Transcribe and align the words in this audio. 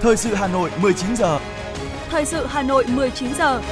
Thời 0.00 0.16
sự 0.16 0.34
Hà 0.34 0.46
Nội 0.46 0.70
19 0.82 1.16
giờ. 1.16 1.40
Thời 2.08 2.24
sự 2.24 2.46
Hà 2.46 2.62
Nội 2.62 2.84
19 2.88 3.34
giờ. 3.34 3.62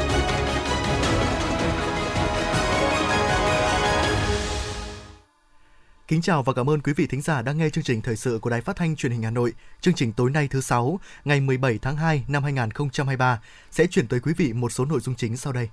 Kính 6.08 6.22
chào 6.22 6.42
và 6.42 6.53
cảm 6.53 6.71
ơn 6.71 6.81
quý 6.81 6.92
vị 6.92 7.06
thính 7.06 7.22
giả 7.22 7.42
đang 7.42 7.58
nghe 7.58 7.71
chương 7.71 7.85
trình 7.85 8.03
thời 8.03 8.17
sự 8.17 8.38
của 8.42 8.51
Đài 8.51 8.60
Phát 8.60 8.76
thanh 8.76 8.97
Truyền 8.97 9.12
hình 9.12 9.22
Hà 9.22 9.31
Nội. 9.31 9.53
Chương 9.81 9.94
trình 9.94 10.12
tối 10.12 10.31
nay 10.31 10.49
thứ 10.51 10.60
sáu, 10.60 11.01
ngày 11.24 11.40
17 11.40 11.78
tháng 11.83 11.97
2 11.97 12.24
năm 12.29 12.43
2023 12.43 13.40
sẽ 13.71 13.87
chuyển 13.87 14.06
tới 14.06 14.21
quý 14.21 14.33
vị 14.37 14.53
một 14.53 14.72
số 14.72 14.85
nội 14.85 15.01
dung 15.01 15.15
chính 15.15 15.37
sau 15.37 15.53
đây. 15.53 15.69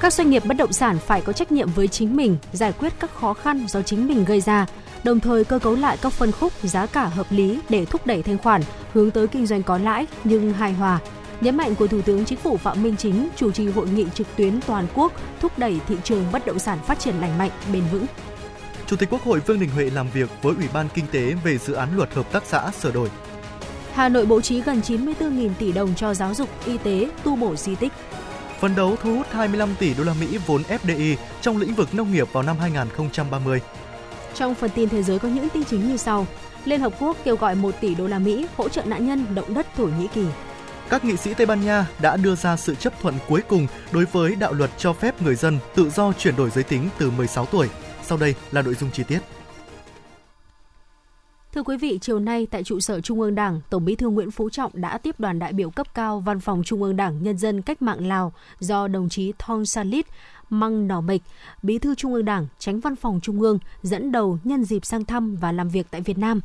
Các 0.00 0.12
doanh 0.12 0.30
nghiệp 0.30 0.44
bất 0.44 0.56
động 0.56 0.72
sản 0.72 0.98
phải 1.06 1.20
có 1.20 1.32
trách 1.32 1.52
nhiệm 1.52 1.70
với 1.70 1.88
chính 1.88 2.16
mình, 2.16 2.36
giải 2.52 2.72
quyết 2.72 2.92
các 3.00 3.14
khó 3.14 3.34
khăn 3.34 3.66
do 3.68 3.82
chính 3.82 4.06
mình 4.06 4.24
gây 4.24 4.40
ra, 4.40 4.66
đồng 5.04 5.20
thời 5.20 5.44
cơ 5.44 5.58
cấu 5.58 5.74
lại 5.74 5.96
các 6.02 6.12
phân 6.12 6.32
khúc 6.32 6.52
giá 6.62 6.86
cả 6.86 7.06
hợp 7.06 7.26
lý 7.30 7.60
để 7.68 7.84
thúc 7.84 8.06
đẩy 8.06 8.22
thanh 8.22 8.38
khoản, 8.38 8.62
hướng 8.92 9.10
tới 9.10 9.26
kinh 9.26 9.46
doanh 9.46 9.62
có 9.62 9.78
lãi 9.78 10.06
nhưng 10.24 10.52
hài 10.52 10.72
hòa. 10.72 10.98
Nhấn 11.40 11.56
mạnh 11.56 11.74
của 11.74 11.86
Thủ 11.86 12.00
tướng 12.02 12.24
Chính 12.24 12.38
phủ 12.38 12.56
Phạm 12.56 12.82
Minh 12.82 12.96
Chính 12.96 13.28
chủ 13.36 13.52
trì 13.52 13.68
hội 13.68 13.88
nghị 13.88 14.06
trực 14.14 14.26
tuyến 14.36 14.60
toàn 14.60 14.86
quốc 14.94 15.12
thúc 15.40 15.58
đẩy 15.58 15.80
thị 15.88 15.96
trường 16.04 16.24
bất 16.32 16.46
động 16.46 16.58
sản 16.58 16.78
phát 16.86 16.98
triển 16.98 17.14
lành 17.20 17.38
mạnh, 17.38 17.50
bền 17.72 17.82
vững. 17.92 18.06
Chủ 18.86 18.96
tịch 18.96 19.10
Quốc 19.10 19.22
hội 19.22 19.40
Vương 19.40 19.60
Đình 19.60 19.70
Huệ 19.70 19.90
làm 19.90 20.06
việc 20.14 20.30
với 20.42 20.54
Ủy 20.54 20.66
ban 20.72 20.88
Kinh 20.94 21.04
tế 21.12 21.34
về 21.44 21.58
dự 21.58 21.72
án 21.72 21.96
luật 21.96 22.14
hợp 22.14 22.32
tác 22.32 22.42
xã 22.46 22.70
sửa 22.80 22.92
đổi. 22.92 23.08
Hà 23.92 24.08
Nội 24.08 24.26
bố 24.26 24.40
trí 24.40 24.60
gần 24.60 24.80
94.000 24.80 25.50
tỷ 25.58 25.72
đồng 25.72 25.94
cho 25.94 26.14
giáo 26.14 26.34
dục, 26.34 26.48
y 26.66 26.78
tế, 26.78 27.10
tu 27.24 27.36
bổ 27.36 27.56
di 27.56 27.74
tích. 27.74 27.92
Phấn 28.60 28.74
đấu 28.74 28.96
thu 29.02 29.16
hút 29.16 29.26
25 29.30 29.74
tỷ 29.78 29.94
đô 29.94 30.04
la 30.04 30.14
Mỹ 30.20 30.38
vốn 30.46 30.62
FDI 30.62 31.16
trong 31.40 31.56
lĩnh 31.56 31.74
vực 31.74 31.94
nông 31.94 32.12
nghiệp 32.12 32.32
vào 32.32 32.42
năm 32.42 32.56
2030. 32.58 33.60
Trong 34.34 34.54
phần 34.54 34.70
tin 34.74 34.88
thế 34.88 35.02
giới 35.02 35.18
có 35.18 35.28
những 35.28 35.48
tin 35.48 35.64
chính 35.64 35.88
như 35.88 35.96
sau. 35.96 36.26
Liên 36.64 36.80
Hợp 36.80 36.92
Quốc 37.00 37.16
kêu 37.24 37.36
gọi 37.36 37.54
1 37.54 37.74
tỷ 37.80 37.94
đô 37.94 38.06
la 38.06 38.18
Mỹ 38.18 38.46
hỗ 38.56 38.68
trợ 38.68 38.82
nạn 38.84 39.06
nhân 39.06 39.34
động 39.34 39.54
đất 39.54 39.66
Thổ 39.76 39.84
Nhĩ 39.84 40.06
Kỳ. 40.14 40.24
Các 40.88 41.04
nghị 41.04 41.16
sĩ 41.16 41.34
Tây 41.34 41.46
Ban 41.46 41.64
Nha 41.64 41.86
đã 42.00 42.16
đưa 42.16 42.34
ra 42.34 42.56
sự 42.56 42.74
chấp 42.74 43.00
thuận 43.00 43.14
cuối 43.28 43.40
cùng 43.48 43.66
đối 43.92 44.04
với 44.04 44.34
đạo 44.34 44.52
luật 44.52 44.70
cho 44.78 44.92
phép 44.92 45.22
người 45.22 45.34
dân 45.34 45.58
tự 45.74 45.90
do 45.90 46.12
chuyển 46.12 46.36
đổi 46.36 46.50
giới 46.50 46.64
tính 46.64 46.88
từ 46.98 47.10
16 47.10 47.46
tuổi. 47.46 47.68
Sau 48.02 48.18
đây 48.18 48.34
là 48.52 48.62
nội 48.62 48.74
dung 48.74 48.90
chi 48.90 49.02
tiết. 49.02 49.18
Thưa 51.54 51.62
quý 51.62 51.76
vị, 51.76 51.98
chiều 52.00 52.18
nay 52.18 52.46
tại 52.50 52.64
trụ 52.64 52.80
sở 52.80 53.00
Trung 53.00 53.20
ương 53.20 53.34
Đảng, 53.34 53.60
Tổng 53.70 53.84
Bí 53.84 53.94
thư 53.96 54.08
Nguyễn 54.08 54.30
Phú 54.30 54.50
Trọng 54.50 54.70
đã 54.74 54.98
tiếp 54.98 55.20
đoàn 55.20 55.38
đại 55.38 55.52
biểu 55.52 55.70
cấp 55.70 55.94
cao 55.94 56.20
Văn 56.20 56.40
phòng 56.40 56.62
Trung 56.64 56.82
ương 56.82 56.96
Đảng 56.96 57.22
Nhân 57.22 57.38
dân 57.38 57.62
Cách 57.62 57.82
mạng 57.82 58.06
Lào 58.06 58.32
do 58.58 58.88
đồng 58.88 59.08
chí 59.08 59.32
Thong 59.38 59.66
Salit 59.66 60.06
Măng 60.50 60.88
Nỏ 60.88 61.00
Mịch, 61.00 61.22
Bí 61.62 61.78
thư 61.78 61.94
Trung 61.94 62.14
ương 62.14 62.24
Đảng, 62.24 62.46
Tránh 62.58 62.80
Văn 62.80 62.96
phòng 62.96 63.20
Trung 63.22 63.40
ương 63.40 63.58
dẫn 63.82 64.12
đầu 64.12 64.38
nhân 64.44 64.64
dịp 64.64 64.86
sang 64.86 65.04
thăm 65.04 65.36
và 65.36 65.52
làm 65.52 65.68
việc 65.68 65.86
tại 65.90 66.00
Việt 66.00 66.18
Nam. 66.18 66.40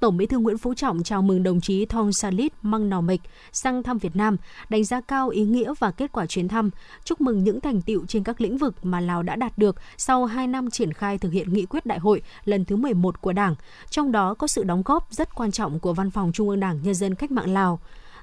Tổng 0.00 0.16
Bí 0.16 0.26
thư 0.26 0.38
Nguyễn 0.38 0.58
Phú 0.58 0.74
Trọng 0.74 1.02
chào 1.02 1.22
mừng 1.22 1.42
đồng 1.42 1.60
chí 1.60 1.86
Thong 1.86 2.12
Salit 2.12 2.52
Mang 2.62 2.88
Nò 2.88 3.00
Mịch 3.00 3.20
sang 3.52 3.82
thăm 3.82 3.98
Việt 3.98 4.16
Nam, 4.16 4.36
đánh 4.68 4.84
giá 4.84 5.00
cao 5.00 5.28
ý 5.28 5.44
nghĩa 5.44 5.74
và 5.78 5.90
kết 5.90 6.12
quả 6.12 6.26
chuyến 6.26 6.48
thăm, 6.48 6.70
chúc 7.04 7.20
mừng 7.20 7.44
những 7.44 7.60
thành 7.60 7.82
tiệu 7.82 8.04
trên 8.08 8.24
các 8.24 8.40
lĩnh 8.40 8.58
vực 8.58 8.74
mà 8.82 9.00
Lào 9.00 9.22
đã 9.22 9.36
đạt 9.36 9.58
được 9.58 9.76
sau 9.96 10.24
2 10.24 10.46
năm 10.46 10.70
triển 10.70 10.92
khai 10.92 11.18
thực 11.18 11.32
hiện 11.32 11.52
nghị 11.52 11.66
quyết 11.66 11.86
đại 11.86 11.98
hội 11.98 12.22
lần 12.44 12.64
thứ 12.64 12.76
11 12.76 13.20
của 13.20 13.32
Đảng, 13.32 13.54
trong 13.90 14.12
đó 14.12 14.34
có 14.34 14.46
sự 14.46 14.64
đóng 14.64 14.82
góp 14.84 15.06
rất 15.10 15.34
quan 15.34 15.50
trọng 15.50 15.80
của 15.80 15.92
Văn 15.92 16.10
phòng 16.10 16.32
Trung 16.32 16.48
ương 16.48 16.60
Đảng 16.60 16.82
Nhân 16.82 16.94
dân 16.94 17.14
Cách 17.14 17.30
mạng 17.30 17.54
Lào. 17.54 17.80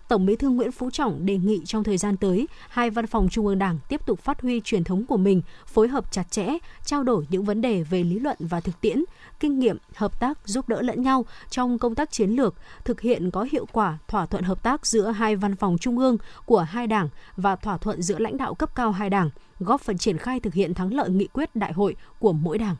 Tổng 0.07 0.25
Bí 0.25 0.35
thư 0.35 0.49
Nguyễn 0.49 0.71
Phú 0.71 0.89
Trọng 0.89 1.25
đề 1.25 1.37
nghị 1.37 1.61
trong 1.65 1.83
thời 1.83 1.97
gian 1.97 2.17
tới, 2.17 2.47
hai 2.69 2.89
văn 2.89 3.07
phòng 3.07 3.29
Trung 3.29 3.47
ương 3.47 3.59
Đảng 3.59 3.79
tiếp 3.89 4.05
tục 4.05 4.19
phát 4.19 4.41
huy 4.41 4.61
truyền 4.63 4.83
thống 4.83 5.05
của 5.05 5.17
mình, 5.17 5.41
phối 5.65 5.87
hợp 5.87 6.11
chặt 6.11 6.31
chẽ, 6.31 6.57
trao 6.85 7.03
đổi 7.03 7.27
những 7.29 7.43
vấn 7.43 7.61
đề 7.61 7.83
về 7.83 8.03
lý 8.03 8.19
luận 8.19 8.37
và 8.39 8.59
thực 8.59 8.81
tiễn, 8.81 9.03
kinh 9.39 9.59
nghiệm, 9.59 9.77
hợp 9.95 10.19
tác 10.19 10.37
giúp 10.45 10.69
đỡ 10.69 10.81
lẫn 10.81 11.01
nhau 11.01 11.25
trong 11.49 11.77
công 11.77 11.95
tác 11.95 12.11
chiến 12.11 12.29
lược, 12.29 12.55
thực 12.85 13.01
hiện 13.01 13.31
có 13.31 13.47
hiệu 13.51 13.65
quả 13.71 13.97
thỏa 14.07 14.25
thuận 14.25 14.43
hợp 14.43 14.63
tác 14.63 14.85
giữa 14.85 15.11
hai 15.11 15.35
văn 15.35 15.55
phòng 15.55 15.77
trung 15.77 15.99
ương 15.99 16.17
của 16.45 16.59
hai 16.59 16.87
đảng 16.87 17.09
và 17.37 17.55
thỏa 17.55 17.77
thuận 17.77 18.01
giữa 18.01 18.19
lãnh 18.19 18.37
đạo 18.37 18.53
cấp 18.53 18.75
cao 18.75 18.91
hai 18.91 19.09
đảng, 19.09 19.29
góp 19.59 19.81
phần 19.81 19.97
triển 19.97 20.17
khai 20.17 20.39
thực 20.39 20.53
hiện 20.53 20.73
thắng 20.73 20.93
lợi 20.93 21.09
nghị 21.09 21.27
quyết 21.27 21.55
đại 21.55 21.73
hội 21.73 21.95
của 22.19 22.33
mỗi 22.33 22.57
đảng. 22.57 22.75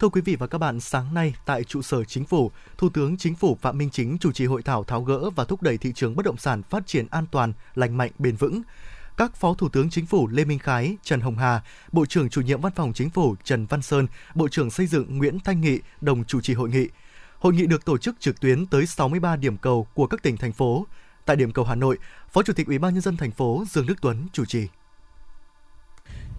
Thưa 0.00 0.08
quý 0.08 0.20
vị 0.20 0.36
và 0.36 0.46
các 0.46 0.58
bạn, 0.58 0.80
sáng 0.80 1.14
nay 1.14 1.34
tại 1.44 1.64
trụ 1.64 1.82
sở 1.82 2.04
Chính 2.04 2.24
phủ, 2.24 2.50
Thủ 2.78 2.88
tướng 2.88 3.16
Chính 3.16 3.34
phủ 3.34 3.58
Phạm 3.60 3.78
Minh 3.78 3.90
Chính 3.90 4.18
chủ 4.18 4.32
trì 4.32 4.46
hội 4.46 4.62
thảo 4.62 4.84
tháo 4.84 5.02
gỡ 5.02 5.30
và 5.30 5.44
thúc 5.44 5.62
đẩy 5.62 5.78
thị 5.78 5.92
trường 5.94 6.16
bất 6.16 6.26
động 6.26 6.36
sản 6.36 6.62
phát 6.62 6.86
triển 6.86 7.06
an 7.10 7.26
toàn, 7.30 7.52
lành 7.74 7.96
mạnh, 7.96 8.10
bền 8.18 8.36
vững. 8.36 8.62
Các 9.16 9.36
Phó 9.36 9.54
Thủ 9.54 9.68
tướng 9.68 9.90
Chính 9.90 10.06
phủ 10.06 10.28
Lê 10.28 10.44
Minh 10.44 10.58
Khái, 10.58 10.96
Trần 11.02 11.20
Hồng 11.20 11.38
Hà, 11.38 11.62
Bộ 11.92 12.06
trưởng 12.06 12.28
Chủ 12.28 12.40
nhiệm 12.40 12.60
Văn 12.60 12.72
phòng 12.76 12.92
Chính 12.92 13.10
phủ 13.10 13.36
Trần 13.44 13.66
Văn 13.66 13.82
Sơn, 13.82 14.06
Bộ 14.34 14.48
trưởng 14.48 14.70
Xây 14.70 14.86
dựng 14.86 15.18
Nguyễn 15.18 15.40
Thanh 15.40 15.60
Nghị 15.60 15.78
đồng 16.00 16.24
chủ 16.24 16.40
trì 16.40 16.54
hội 16.54 16.68
nghị. 16.68 16.88
Hội 17.38 17.52
nghị 17.52 17.66
được 17.66 17.84
tổ 17.84 17.98
chức 17.98 18.20
trực 18.20 18.40
tuyến 18.40 18.66
tới 18.66 18.86
63 18.86 19.36
điểm 19.36 19.56
cầu 19.56 19.86
của 19.94 20.06
các 20.06 20.22
tỉnh 20.22 20.36
thành 20.36 20.52
phố. 20.52 20.86
Tại 21.24 21.36
điểm 21.36 21.52
cầu 21.52 21.64
Hà 21.64 21.74
Nội, 21.74 21.98
Phó 22.32 22.42
Chủ 22.42 22.52
tịch 22.52 22.66
Ủy 22.66 22.78
ban 22.78 22.94
nhân 22.94 23.02
dân 23.02 23.16
thành 23.16 23.30
phố 23.30 23.64
Dương 23.70 23.86
Đức 23.86 23.94
Tuấn 24.00 24.26
chủ 24.32 24.44
trì. 24.44 24.68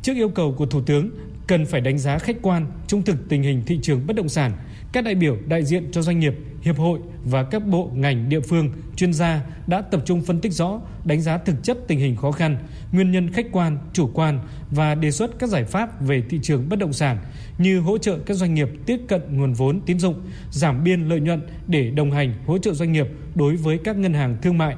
Trước 0.06 0.16
yêu 0.16 0.30
cầu 0.30 0.54
của 0.54 0.66
Thủ 0.66 0.82
tướng 0.82 1.10
cần 1.48 1.66
phải 1.66 1.82
đánh 1.82 1.98
giá 1.98 2.18
khách 2.18 2.36
quan, 2.42 2.66
trung 2.88 3.02
thực 3.02 3.30
tình 3.30 3.44
hình 3.44 3.64
thị 3.66 3.80
trường 3.82 4.08
bất 4.08 4.16
động 4.16 4.30
sản, 4.30 4.52
các 4.92 5.04
đại 5.04 5.16
biểu 5.16 5.38
đại 5.48 5.64
diện 5.64 5.92
cho 5.92 6.02
doanh 6.02 6.20
nghiệp, 6.20 6.34
hiệp 6.62 6.78
hội 6.78 7.00
và 7.24 7.44
các 7.44 7.66
bộ 7.68 7.92
ngành 7.94 8.30
địa 8.30 8.40
phương, 8.40 8.70
chuyên 8.96 9.14
gia 9.14 9.42
đã 9.68 9.82
tập 9.82 10.02
trung 10.06 10.22
phân 10.22 10.40
tích 10.40 10.54
rõ, 10.54 10.82
đánh 11.06 11.22
giá 11.22 11.38
thực 11.38 11.56
chất 11.64 11.78
tình 11.88 12.00
hình 12.00 12.16
khó 12.16 12.32
khăn, 12.32 12.58
nguyên 12.92 13.12
nhân 13.12 13.32
khách 13.32 13.46
quan, 13.52 13.78
chủ 13.94 14.10
quan 14.14 14.40
và 14.72 14.96
đề 14.96 15.12
xuất 15.12 15.40
các 15.40 15.50
giải 15.50 15.64
pháp 15.64 16.02
về 16.02 16.24
thị 16.30 16.40
trường 16.44 16.70
bất 16.70 16.80
động 16.80 16.94
sản 16.94 17.18
như 17.58 17.80
hỗ 17.80 17.98
trợ 17.98 18.18
các 18.26 18.34
doanh 18.34 18.54
nghiệp 18.54 18.70
tiếp 18.86 19.00
cận 19.08 19.22
nguồn 19.30 19.54
vốn 19.54 19.82
tín 19.86 20.00
dụng, 20.00 20.16
giảm 20.52 20.84
biên 20.84 21.10
lợi 21.10 21.20
nhuận 21.20 21.42
để 21.68 21.92
đồng 21.92 22.12
hành 22.12 22.34
hỗ 22.46 22.58
trợ 22.58 22.74
doanh 22.74 22.92
nghiệp 22.92 23.08
đối 23.36 23.56
với 23.56 23.78
các 23.84 23.98
ngân 23.98 24.14
hàng 24.14 24.38
thương 24.42 24.58
mại, 24.58 24.76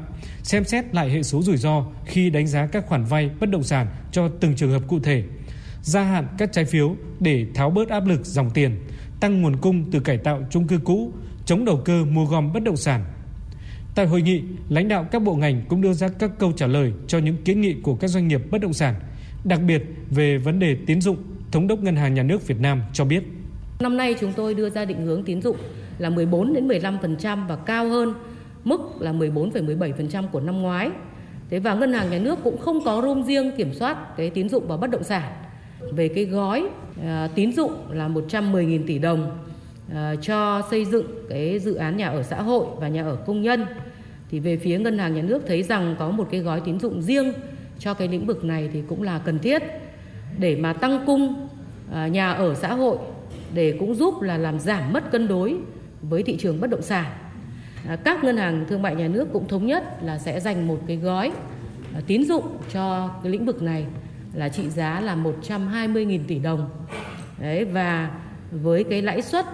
xem 0.48 0.64
xét 0.64 0.96
lại 0.96 1.10
hệ 1.10 1.24
số 1.24 1.42
rủi 1.42 1.58
ro 1.58 1.86
khi 2.06 2.30
đánh 2.30 2.48
giá 2.48 2.66
các 2.66 2.86
khoản 2.86 3.04
vay 3.04 3.30
bất 3.40 3.50
động 3.50 3.64
sản 3.64 3.88
cho 4.12 4.30
từng 4.40 4.56
trường 4.56 4.72
hợp 4.72 4.82
cụ 4.88 5.00
thể, 5.00 5.24
gia 5.82 6.04
hạn 6.04 6.28
các 6.38 6.50
trái 6.54 6.66
phiếu 6.66 6.96
để 7.20 7.46
tháo 7.54 7.70
bớt 7.70 7.90
áp 7.90 8.08
lực 8.08 8.26
dòng 8.26 8.50
tiền, 8.50 8.76
tăng 9.20 9.42
nguồn 9.42 9.56
cung 9.56 9.92
từ 9.92 10.00
cải 10.00 10.18
tạo 10.18 10.42
chung 10.50 10.68
cư 10.68 10.78
cũ, 10.84 11.12
chống 11.46 11.66
đầu 11.66 11.82
cơ 11.86 12.06
mua 12.06 12.26
gom 12.26 12.54
bất 12.54 12.64
động 12.64 12.78
sản. 12.78 13.06
Tại 13.96 14.08
hội 14.08 14.22
nghị, 14.22 14.42
lãnh 14.70 14.88
đạo 14.88 15.08
các 15.12 15.22
bộ 15.22 15.36
ngành 15.36 15.62
cũng 15.70 15.82
đưa 15.82 15.94
ra 15.94 16.08
các 16.08 16.32
câu 16.40 16.52
trả 16.52 16.68
lời 16.68 16.94
cho 17.08 17.18
những 17.18 17.38
kiến 17.44 17.62
nghị 17.62 17.74
của 17.84 17.96
các 17.96 18.08
doanh 18.08 18.28
nghiệp 18.28 18.42
bất 18.52 18.62
động 18.62 18.74
sản, 18.74 18.96
đặc 19.44 19.60
biệt 19.68 19.84
về 20.10 20.38
vấn 20.38 20.60
đề 20.60 20.78
tín 20.86 21.02
dụng, 21.02 21.18
Thống 21.52 21.68
đốc 21.68 21.80
Ngân 21.80 21.96
hàng 21.96 22.14
Nhà 22.14 22.24
nước 22.24 22.48
Việt 22.48 22.60
Nam 22.60 22.82
cho 22.94 23.06
biết. 23.06 23.24
Năm 23.80 23.98
nay 23.98 24.16
chúng 24.20 24.34
tôi 24.34 24.54
đưa 24.54 24.70
ra 24.70 24.86
định 24.86 25.06
hướng 25.06 25.24
tín 25.24 25.42
dụng 25.42 25.58
là 25.98 26.10
14 26.10 26.54
đến 26.54 26.68
15% 26.68 27.48
và 27.48 27.56
cao 27.56 27.90
hơn 27.90 28.14
mức 28.68 28.82
là 29.00 29.14
14,17% 29.14 30.28
của 30.28 30.40
năm 30.40 30.62
ngoái. 30.62 30.90
Thế 31.50 31.60
và 31.60 31.74
ngân 31.74 31.94
hàng 31.94 32.12
nhà 32.12 32.20
nước 32.20 32.40
cũng 32.44 32.58
không 32.58 32.84
có 32.86 33.02
room 33.02 33.24
riêng 33.24 33.52
kiểm 33.58 33.74
soát 33.74 34.18
cái 34.18 34.30
tín 34.30 34.50
dụng 34.50 34.68
vào 34.68 34.78
bất 34.78 34.90
động 34.90 35.04
sản. 35.04 35.32
Về 35.92 36.08
cái 36.08 36.26
gói 36.26 36.70
à, 37.04 37.30
tín 37.36 37.54
dụng 37.54 37.74
là 37.90 38.08
110.000 38.08 38.88
tỷ 38.88 39.00
đồng 39.00 39.38
à, 39.94 40.16
cho 40.22 40.62
xây 40.70 40.86
dựng 40.86 41.06
cái 41.30 41.60
dự 41.60 41.76
án 41.76 41.98
nhà 41.98 42.08
ở 42.08 42.24
xã 42.24 42.42
hội 42.42 42.66
và 42.80 42.88
nhà 42.88 43.04
ở 43.04 43.16
công 43.16 43.42
nhân 43.42 43.66
thì 44.32 44.40
về 44.40 44.58
phía 44.58 44.80
ngân 44.80 44.98
hàng 44.98 45.16
nhà 45.16 45.22
nước 45.22 45.44
thấy 45.48 45.64
rằng 45.64 45.96
có 46.00 46.12
một 46.12 46.28
cái 46.32 46.42
gói 46.42 46.62
tín 46.62 46.80
dụng 46.80 47.02
riêng 47.02 47.34
cho 47.80 47.94
cái 47.94 48.08
lĩnh 48.08 48.26
vực 48.26 48.44
này 48.44 48.70
thì 48.74 48.82
cũng 48.88 49.04
là 49.04 49.20
cần 49.26 49.40
thiết 49.40 49.64
để 50.40 50.56
mà 50.56 50.74
tăng 50.74 51.04
cung 51.06 51.48
à, 51.94 52.08
nhà 52.08 52.32
ở 52.32 52.56
xã 52.56 52.74
hội 52.74 52.98
để 53.54 53.78
cũng 53.80 53.96
giúp 53.96 54.22
là 54.22 54.38
làm 54.38 54.60
giảm 54.60 54.94
mất 54.94 55.12
cân 55.12 55.28
đối 55.28 55.58
với 56.02 56.24
thị 56.24 56.38
trường 56.38 56.62
bất 56.62 56.70
động 56.70 56.82
sản. 56.82 57.06
À, 57.86 57.96
các 57.96 58.24
ngân 58.24 58.38
hàng 58.38 58.66
thương 58.70 58.82
mại 58.82 58.96
nhà 58.96 59.08
nước 59.08 59.28
cũng 59.34 59.48
thống 59.48 59.66
nhất 59.66 60.04
là 60.04 60.18
sẽ 60.18 60.40
dành 60.40 60.68
một 60.68 60.80
cái 60.88 60.98
gói 60.98 61.32
à, 61.94 62.02
tín 62.08 62.26
dụng 62.26 62.58
cho 62.74 63.10
cái 63.24 63.32
lĩnh 63.32 63.46
vực 63.46 63.62
này 63.62 63.86
là 64.34 64.50
trị 64.50 64.70
giá 64.70 65.02
là 65.02 65.16
120.000 65.16 66.20
tỷ 66.28 66.40
đồng. 66.40 66.70
Đấy 67.40 67.66
và 67.66 68.12
với 68.52 68.84
cái 68.84 69.02
lãi 69.02 69.22
suất 69.22 69.46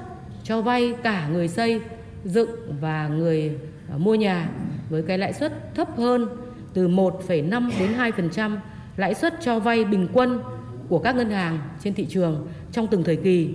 cho 0.44 0.62
vay 0.62 0.94
cả 1.04 1.28
người 1.28 1.48
xây 1.48 1.82
dựng 2.26 2.50
và 2.82 3.08
người 3.08 3.58
à, 3.90 3.98
mua 3.98 4.16
nhà 4.16 4.50
với 4.90 5.04
cái 5.08 5.18
lãi 5.18 5.34
suất 5.34 5.76
thấp 5.76 5.98
hơn 5.98 6.28
từ 6.74 6.88
1,5 6.88 7.72
đến 7.80 7.94
2% 7.98 8.58
lãi 8.98 9.14
suất 9.14 9.34
cho 9.42 9.60
vay 9.60 9.86
bình 9.86 10.08
quân 10.14 10.40
của 10.90 11.00
các 11.00 11.16
ngân 11.16 11.30
hàng 11.30 11.60
trên 11.84 11.94
thị 11.94 12.06
trường 12.10 12.48
trong 12.72 12.88
từng 12.88 13.04
thời 13.04 13.16
kỳ. 13.16 13.50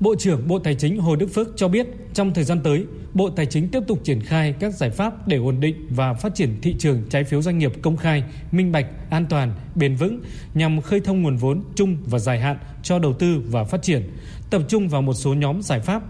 Bộ 0.00 0.14
trưởng 0.18 0.48
Bộ 0.48 0.58
Tài 0.58 0.74
chính 0.74 0.98
Hồ 0.98 1.16
Đức 1.16 1.26
Phước 1.26 1.48
cho 1.56 1.68
biết 1.68 1.86
trong 2.14 2.34
thời 2.34 2.44
gian 2.44 2.60
tới, 2.64 2.84
Bộ 3.16 3.30
Tài 3.30 3.46
chính 3.46 3.68
tiếp 3.68 3.82
tục 3.86 4.00
triển 4.04 4.20
khai 4.20 4.54
các 4.60 4.74
giải 4.74 4.90
pháp 4.90 5.28
để 5.28 5.36
ổn 5.36 5.60
định 5.60 5.86
và 5.90 6.14
phát 6.14 6.34
triển 6.34 6.60
thị 6.62 6.74
trường 6.78 7.02
trái 7.10 7.24
phiếu 7.24 7.42
doanh 7.42 7.58
nghiệp 7.58 7.72
công 7.82 7.96
khai, 7.96 8.24
minh 8.52 8.72
bạch, 8.72 8.86
an 9.10 9.26
toàn, 9.30 9.52
bền 9.74 9.94
vững 9.94 10.20
nhằm 10.54 10.80
khơi 10.80 11.00
thông 11.00 11.22
nguồn 11.22 11.36
vốn 11.36 11.62
chung 11.74 11.96
và 12.06 12.18
dài 12.18 12.40
hạn 12.40 12.58
cho 12.82 12.98
đầu 12.98 13.12
tư 13.12 13.42
và 13.46 13.64
phát 13.64 13.82
triển, 13.82 14.10
tập 14.50 14.62
trung 14.68 14.88
vào 14.88 15.02
một 15.02 15.14
số 15.14 15.34
nhóm 15.34 15.62
giải 15.62 15.80
pháp 15.80 16.02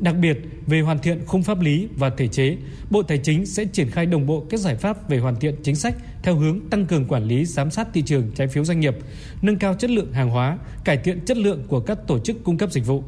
Đặc 0.00 0.14
biệt, 0.20 0.38
về 0.66 0.80
hoàn 0.80 0.98
thiện 0.98 1.26
khung 1.26 1.42
pháp 1.42 1.60
lý 1.60 1.88
và 1.96 2.10
thể 2.10 2.28
chế, 2.28 2.56
Bộ 2.90 3.02
Tài 3.02 3.18
chính 3.18 3.46
sẽ 3.46 3.64
triển 3.64 3.90
khai 3.90 4.06
đồng 4.06 4.26
bộ 4.26 4.46
các 4.50 4.60
giải 4.60 4.74
pháp 4.74 5.08
về 5.08 5.18
hoàn 5.18 5.36
thiện 5.36 5.54
chính 5.62 5.76
sách 5.76 5.94
theo 6.22 6.34
hướng 6.34 6.60
tăng 6.70 6.86
cường 6.86 7.04
quản 7.04 7.24
lý 7.24 7.44
giám 7.44 7.70
sát 7.70 7.88
thị 7.92 8.02
trường 8.02 8.30
trái 8.34 8.48
phiếu 8.48 8.64
doanh 8.64 8.80
nghiệp, 8.80 8.94
nâng 9.42 9.58
cao 9.58 9.74
chất 9.74 9.90
lượng 9.90 10.12
hàng 10.12 10.30
hóa, 10.30 10.58
cải 10.84 10.96
thiện 10.96 11.20
chất 11.24 11.36
lượng 11.36 11.64
của 11.68 11.80
các 11.80 11.98
tổ 12.06 12.18
chức 12.18 12.44
cung 12.44 12.58
cấp 12.58 12.72
dịch 12.72 12.86
vụ. 12.86 13.04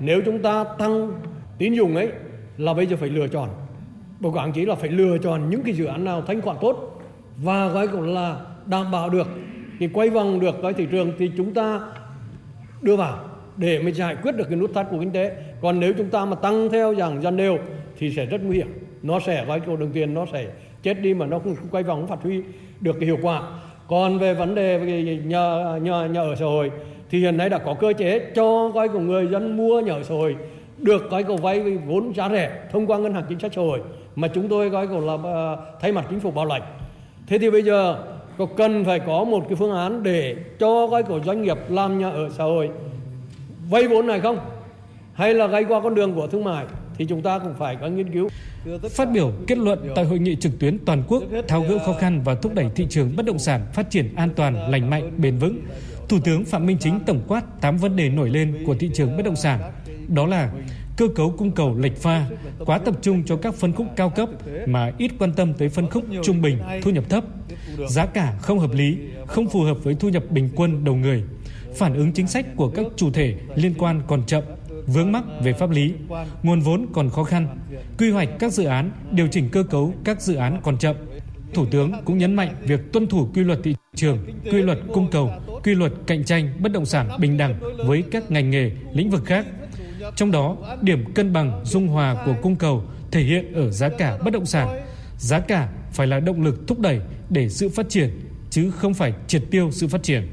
Nếu 0.00 0.20
chúng 0.24 0.42
ta 0.42 0.64
tăng 0.78 1.22
tín 1.58 1.74
dụng 1.74 1.96
ấy 1.96 2.08
là 2.58 2.74
bây 2.74 2.86
giờ 2.86 2.96
phải 2.96 3.08
lựa 3.08 3.28
chọn. 3.28 3.48
Báo 4.20 4.32
cáo 4.32 4.50
chỉ 4.54 4.66
là 4.66 4.74
phải 4.74 4.90
lựa 4.90 5.18
chọn 5.18 5.50
những 5.50 5.62
cái 5.62 5.74
dự 5.74 5.84
án 5.84 6.04
nào 6.04 6.22
thanh 6.22 6.40
khoản 6.40 6.56
tốt 6.60 7.02
và 7.36 7.68
gọi 7.68 7.88
cũng 7.88 8.14
là 8.14 8.36
đảm 8.66 8.90
bảo 8.90 9.10
được. 9.10 9.28
Thì 9.78 9.88
quay 9.88 10.10
vòng 10.10 10.40
được 10.40 10.54
cái 10.62 10.72
thị 10.72 10.86
trường 10.90 11.12
thì 11.18 11.30
chúng 11.36 11.54
ta 11.54 11.80
đưa 12.82 12.96
vào 12.96 13.18
để 13.56 13.82
mới 13.82 13.92
giải 13.92 14.16
quyết 14.22 14.36
được 14.36 14.44
cái 14.48 14.56
nút 14.56 14.70
thắt 14.74 14.86
của 14.90 14.98
kinh 15.00 15.10
tế. 15.10 15.36
Còn 15.60 15.80
nếu 15.80 15.92
chúng 15.98 16.08
ta 16.08 16.24
mà 16.24 16.36
tăng 16.36 16.68
theo 16.68 16.94
dạng 16.94 17.22
dần 17.22 17.36
đều 17.36 17.58
thì 17.98 18.10
sẽ 18.10 18.26
rất 18.26 18.40
nguy 18.42 18.56
hiểm. 18.56 18.68
Nó 19.02 19.20
sẽ 19.20 19.44
gói 19.44 19.60
cầu 19.60 19.76
đồng 19.76 19.92
tiền 19.92 20.14
nó 20.14 20.26
sẽ 20.32 20.46
chết 20.82 21.00
đi 21.00 21.14
mà 21.14 21.26
nó 21.26 21.38
không 21.38 21.56
quay 21.70 21.82
vòng 21.82 22.00
không 22.00 22.08
phát 22.08 22.22
huy 22.22 22.42
được 22.80 22.96
cái 23.00 23.06
hiệu 23.06 23.18
quả. 23.22 23.42
Còn 23.88 24.18
về 24.18 24.34
vấn 24.34 24.54
đề 24.54 24.78
về 24.78 25.02
nhà, 25.24 25.78
nhà, 25.82 26.06
nhà 26.06 26.20
ở 26.20 26.34
xã 26.34 26.44
hội 26.44 26.70
thì 27.10 27.18
hiện 27.18 27.36
nay 27.36 27.48
đã 27.48 27.58
có 27.58 27.74
cơ 27.74 27.92
chế 27.92 28.18
cho 28.34 28.68
gói 28.68 28.88
của 28.88 28.98
người 28.98 29.26
dân 29.26 29.56
mua 29.56 29.80
nhà 29.80 29.92
ở 29.92 30.02
xã 30.02 30.14
hội 30.14 30.36
được 30.82 31.10
gói 31.10 31.24
cầu 31.24 31.36
vay 31.36 31.60
vốn 31.60 32.12
giá 32.16 32.28
rẻ 32.28 32.68
thông 32.72 32.86
qua 32.86 32.98
ngân 32.98 33.14
hàng 33.14 33.24
chính 33.28 33.38
sách 33.38 33.52
xã 33.54 33.62
hội 33.62 33.80
mà 34.16 34.28
chúng 34.28 34.48
tôi 34.48 34.68
gói 34.68 34.86
cầu 34.86 35.00
là 35.00 35.14
uh, 35.14 35.58
thay 35.80 35.92
mặt 35.92 36.06
chính 36.10 36.20
phủ 36.20 36.30
bảo 36.30 36.44
lãnh 36.44 36.62
thế 37.26 37.38
thì 37.38 37.50
bây 37.50 37.62
giờ 37.62 38.04
có 38.38 38.46
cần 38.56 38.84
phải 38.84 39.00
có 39.00 39.24
một 39.24 39.44
cái 39.48 39.56
phương 39.56 39.72
án 39.72 40.02
để 40.02 40.36
cho 40.58 40.86
gói 40.86 41.02
của 41.02 41.20
doanh 41.24 41.42
nghiệp 41.42 41.58
làm 41.68 41.98
nhà 41.98 42.10
ở 42.10 42.28
xã 42.38 42.44
hội 42.44 42.70
vay 43.70 43.88
vốn 43.88 44.06
này 44.06 44.20
không 44.20 44.38
hay 45.14 45.34
là 45.34 45.46
gây 45.46 45.64
qua 45.64 45.80
con 45.80 45.94
đường 45.94 46.14
của 46.14 46.26
thương 46.26 46.44
mại 46.44 46.64
thì 46.98 47.06
chúng 47.08 47.22
ta 47.22 47.38
cũng 47.38 47.54
phải 47.58 47.76
có 47.76 47.88
nghiên 47.88 48.12
cứu. 48.12 48.28
Phát 48.90 49.10
biểu 49.12 49.32
kết 49.46 49.58
luận 49.58 49.92
tại 49.94 50.04
hội 50.04 50.18
nghị 50.18 50.36
trực 50.36 50.58
tuyến 50.58 50.78
toàn 50.84 51.02
quốc 51.08 51.22
tháo 51.48 51.62
gỡ 51.62 51.78
khó 51.86 51.92
khăn 51.92 52.20
và 52.24 52.34
thúc 52.34 52.54
đẩy 52.54 52.66
thị 52.74 52.86
trường 52.90 53.16
bất 53.16 53.26
động 53.26 53.38
sản 53.38 53.66
phát 53.72 53.90
triển 53.90 54.14
an 54.16 54.30
toàn, 54.36 54.70
lành 54.70 54.90
mạnh, 54.90 55.10
bền 55.18 55.38
vững, 55.38 55.58
Thủ 56.08 56.18
tướng 56.24 56.44
Phạm 56.44 56.66
Minh 56.66 56.76
Chính 56.80 57.00
tổng 57.06 57.20
quát 57.28 57.60
8 57.60 57.76
vấn 57.76 57.96
đề 57.96 58.08
nổi 58.08 58.30
lên 58.30 58.62
của 58.66 58.74
thị 58.74 58.90
trường 58.94 59.16
bất 59.16 59.22
động 59.24 59.36
sản. 59.36 59.60
Đó 60.14 60.26
là 60.26 60.52
cơ 60.96 61.08
cấu 61.14 61.30
cung 61.30 61.50
cầu 61.50 61.76
lệch 61.78 61.96
pha, 61.96 62.26
quá 62.66 62.78
tập 62.78 62.94
trung 63.02 63.22
cho 63.24 63.36
các 63.36 63.54
phân 63.54 63.72
khúc 63.72 63.86
cao 63.96 64.10
cấp 64.10 64.28
mà 64.66 64.92
ít 64.98 65.10
quan 65.18 65.32
tâm 65.32 65.54
tới 65.54 65.68
phân 65.68 65.90
khúc 65.90 66.04
trung 66.22 66.42
bình, 66.42 66.58
thu 66.82 66.90
nhập 66.90 67.04
thấp, 67.08 67.24
giá 67.88 68.06
cả 68.06 68.36
không 68.40 68.58
hợp 68.58 68.72
lý, 68.74 68.98
không 69.26 69.48
phù 69.48 69.62
hợp 69.62 69.76
với 69.82 69.94
thu 69.94 70.08
nhập 70.08 70.24
bình 70.30 70.48
quân 70.56 70.84
đầu 70.84 70.94
người, 70.94 71.22
phản 71.76 71.94
ứng 71.94 72.12
chính 72.12 72.26
sách 72.26 72.46
của 72.56 72.68
các 72.68 72.86
chủ 72.96 73.10
thể 73.10 73.34
liên 73.54 73.74
quan 73.78 74.02
còn 74.06 74.22
chậm, 74.26 74.44
vướng 74.86 75.12
mắc 75.12 75.24
về 75.42 75.52
pháp 75.52 75.70
lý, 75.70 75.92
nguồn 76.42 76.60
vốn 76.60 76.86
còn 76.92 77.10
khó 77.10 77.24
khăn, 77.24 77.58
quy 77.98 78.10
hoạch 78.10 78.28
các 78.38 78.52
dự 78.52 78.64
án, 78.64 78.90
điều 79.10 79.26
chỉnh 79.26 79.48
cơ 79.52 79.62
cấu 79.62 79.94
các 80.04 80.22
dự 80.22 80.34
án 80.34 80.60
còn 80.62 80.78
chậm. 80.78 80.96
Thủ 81.54 81.66
tướng 81.66 81.92
cũng 82.04 82.18
nhấn 82.18 82.34
mạnh 82.34 82.54
việc 82.62 82.92
tuân 82.92 83.06
thủ 83.06 83.28
quy 83.34 83.44
luật 83.44 83.58
thị 83.64 83.74
trường, 83.94 84.18
quy 84.44 84.62
luật 84.62 84.78
cung 84.92 85.10
cầu, 85.10 85.30
quy 85.64 85.74
luật 85.74 85.92
cạnh 86.06 86.24
tranh 86.24 86.50
bất 86.58 86.72
động 86.72 86.86
sản 86.86 87.08
bình 87.20 87.36
đẳng 87.36 87.54
với 87.86 88.02
các 88.10 88.30
ngành 88.30 88.50
nghề, 88.50 88.70
lĩnh 88.92 89.10
vực 89.10 89.24
khác. 89.24 89.46
Trong 90.16 90.30
đó, 90.30 90.56
điểm 90.82 91.04
cân 91.14 91.32
bằng 91.32 91.60
dung 91.64 91.88
hòa 91.88 92.16
của 92.26 92.34
cung 92.42 92.56
cầu 92.56 92.82
thể 93.10 93.20
hiện 93.20 93.52
ở 93.52 93.70
giá 93.70 93.88
cả 93.88 94.18
bất 94.24 94.32
động 94.32 94.46
sản. 94.46 94.80
Giá 95.18 95.40
cả 95.40 95.68
phải 95.92 96.06
là 96.06 96.20
động 96.20 96.42
lực 96.42 96.54
thúc 96.66 96.80
đẩy 96.80 97.00
để 97.30 97.48
sự 97.48 97.68
phát 97.68 97.88
triển 97.88 98.10
chứ 98.50 98.70
không 98.70 98.94
phải 98.94 99.12
triệt 99.26 99.42
tiêu 99.50 99.70
sự 99.72 99.88
phát 99.88 100.02
triển. 100.02 100.28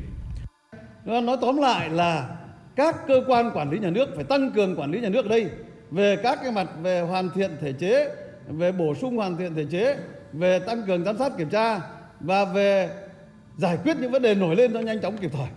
Nói 1.05 1.37
tóm 1.41 1.57
lại 1.57 1.89
là 1.89 2.29
các 2.75 2.95
cơ 3.07 3.21
quan 3.27 3.51
quản 3.53 3.69
lý 3.69 3.79
nhà 3.79 3.89
nước 3.89 4.09
phải 4.15 4.23
tăng 4.23 4.51
cường 4.51 4.75
quản 4.75 4.91
lý 4.91 5.01
nhà 5.01 5.09
nước 5.09 5.25
ở 5.25 5.29
đây 5.29 5.49
về 5.91 6.15
các 6.23 6.39
cái 6.43 6.51
mặt 6.51 6.67
về 6.81 7.01
hoàn 7.01 7.29
thiện 7.29 7.51
thể 7.61 7.73
chế 7.73 8.09
về 8.47 8.71
bổ 8.71 8.95
sung 8.95 9.17
hoàn 9.17 9.37
thiện 9.37 9.55
thể 9.55 9.65
chế 9.71 9.97
về 10.33 10.59
tăng 10.59 10.83
cường 10.87 11.03
giám 11.03 11.17
sát 11.17 11.37
kiểm 11.37 11.49
tra 11.49 11.79
và 12.19 12.45
về 12.45 12.89
giải 13.57 13.77
quyết 13.83 13.97
những 14.01 14.11
vấn 14.11 14.21
đề 14.21 14.35
nổi 14.35 14.55
lên 14.55 14.73
nó 14.73 14.79
nhanh 14.79 15.01
chóng 15.01 15.17
kịp 15.17 15.31
thời 15.33 15.47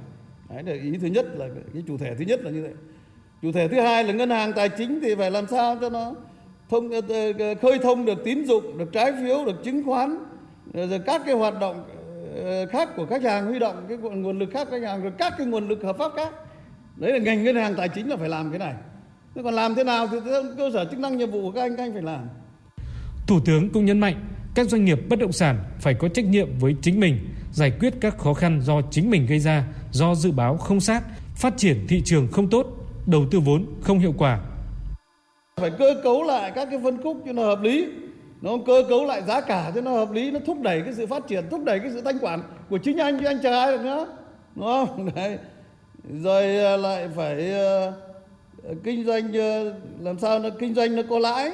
đấy 0.49 0.62
là 0.76 0.82
ý 0.82 0.99
thứ 1.00 1.06
nhất 1.06 1.26
là 1.35 1.49
cái 1.75 1.82
chủ 1.87 1.99
thể 1.99 2.15
thứ 2.15 2.25
nhất 2.25 2.41
là 2.43 2.50
như 2.50 2.62
vậy 2.62 2.73
chủ 3.43 3.53
thể 3.53 3.69
thứ 3.69 3.81
hai 3.81 4.05
là 4.05 4.12
ngân 4.12 4.31
hàng 4.31 4.53
tài 4.53 4.69
chính 4.69 5.00
thì 5.03 5.15
phải 5.15 5.31
làm 5.31 5.47
sao 5.47 5.77
cho 5.81 5.91
nó 5.91 6.15
thông 6.71 6.91
ờ, 6.91 7.00
ờ, 7.09 7.33
ờ, 7.39 7.55
khơi 7.62 7.79
thông 7.83 8.05
được 8.05 8.25
tín 8.25 8.44
dụng, 8.44 8.79
được 8.79 8.93
trái 8.93 9.12
phiếu, 9.12 9.44
được 9.44 9.65
chứng 9.65 9.83
khoán, 9.87 10.19
rồi 10.75 11.00
các 11.06 11.23
cái 11.27 11.35
hoạt 11.35 11.61
động 11.61 11.85
khác 12.71 12.89
của 12.97 13.06
khách 13.06 13.23
hàng, 13.23 13.47
huy 13.47 13.59
động 13.59 13.87
cái 13.89 13.99
nguồn 13.99 14.39
lực 14.39 14.49
khác 14.53 14.69
khách 14.71 14.83
hàng, 14.83 15.03
rồi 15.03 15.12
các 15.19 15.35
cái 15.39 15.47
nguồn 15.47 15.69
lực 15.69 15.83
hợp 15.83 15.97
pháp 15.99 16.12
khác. 16.17 16.35
Đấy 16.97 17.12
là 17.12 17.19
ngành 17.19 17.44
ngân 17.44 17.56
hàng 17.56 17.75
tài 17.75 17.89
chính 17.89 18.09
là 18.09 18.17
phải 18.17 18.29
làm 18.29 18.50
cái 18.50 18.59
này. 18.59 18.75
Thế 19.35 19.43
còn 19.44 19.55
làm 19.55 19.75
thế 19.75 19.85
nào 19.85 20.06
thì 20.12 20.19
cơ 20.56 20.71
sở 20.73 20.85
chức 20.85 21.00
năng 21.00 21.19
nhiệm 21.19 21.31
vụ 21.31 21.43
của 21.43 21.50
các 21.50 21.62
anh 21.62 21.77
các 21.77 21.83
anh 21.83 21.93
phải 21.93 22.03
làm. 22.03 22.29
Thủ 23.27 23.41
tướng 23.44 23.71
cũng 23.71 23.85
nhấn 23.85 24.00
mạnh, 24.00 24.25
các 24.55 24.69
doanh 24.69 24.85
nghiệp 24.85 24.99
bất 25.09 25.19
động 25.19 25.33
sản 25.33 25.59
phải 25.81 25.94
có 25.94 26.09
trách 26.09 26.25
nhiệm 26.25 26.49
với 26.59 26.77
chính 26.83 27.00
mình, 27.00 27.19
giải 27.53 27.73
quyết 27.81 27.94
các 28.00 28.19
khó 28.19 28.35
khăn 28.35 28.61
do 28.61 28.81
chính 28.91 29.11
mình 29.11 29.27
gây 29.27 29.39
ra, 29.39 29.65
do 29.91 30.15
dự 30.15 30.31
báo 30.31 30.56
không 30.56 30.81
sát, 30.81 31.03
phát 31.37 31.55
triển 31.56 31.87
thị 31.89 32.03
trường 32.05 32.29
không 32.33 32.50
tốt 32.50 32.81
đầu 33.06 33.25
tư 33.31 33.40
vốn 33.40 33.66
không 33.82 33.99
hiệu 33.99 34.14
quả. 34.19 34.40
Phải 35.56 35.70
cơ 35.78 35.94
cấu 36.04 36.22
lại 36.22 36.52
các 36.54 36.69
cái 36.70 36.81
phân 36.84 37.02
khúc 37.02 37.16
cho 37.26 37.32
nó 37.32 37.43
hợp 37.43 37.62
lý. 37.62 37.88
Nó 38.43 38.50
cơ 38.66 38.84
cấu 38.88 39.04
lại 39.04 39.22
giá 39.22 39.40
cả 39.40 39.72
cho 39.75 39.81
nó 39.81 39.90
hợp 39.90 40.12
lý 40.12 40.31
nó 40.31 40.40
thúc 40.46 40.60
đẩy 40.62 40.82
cái 40.82 40.94
sự 40.94 41.06
phát 41.06 41.26
triển 41.28 41.44
thúc 41.50 41.64
đẩy 41.64 41.78
cái 41.78 41.90
sự 41.90 42.00
thanh 42.00 42.19
khoản 42.19 42.40
của 42.70 42.78
chính 42.78 42.96
anh 42.96 43.19
chứ 43.19 43.26
anh 43.26 43.38
chờ 43.43 43.60
ai 43.60 43.72
được 43.72 43.84
nữa. 43.84 44.06
Đúng 44.54 44.64
không? 44.64 45.08
Đấy. 45.14 45.38
Rồi 46.22 46.64
à, 46.64 46.76
lại 46.76 47.08
phải 47.16 47.52
uh, 48.69 48.84
kinh 48.84 49.05
doanh 49.05 49.28
uh, 49.28 49.75
làm 50.00 50.19
sao 50.19 50.38
nó 50.38 50.48
kinh 50.58 50.75
doanh 50.75 50.96
nó 50.96 51.02
có 51.10 51.19
lãi. 51.19 51.52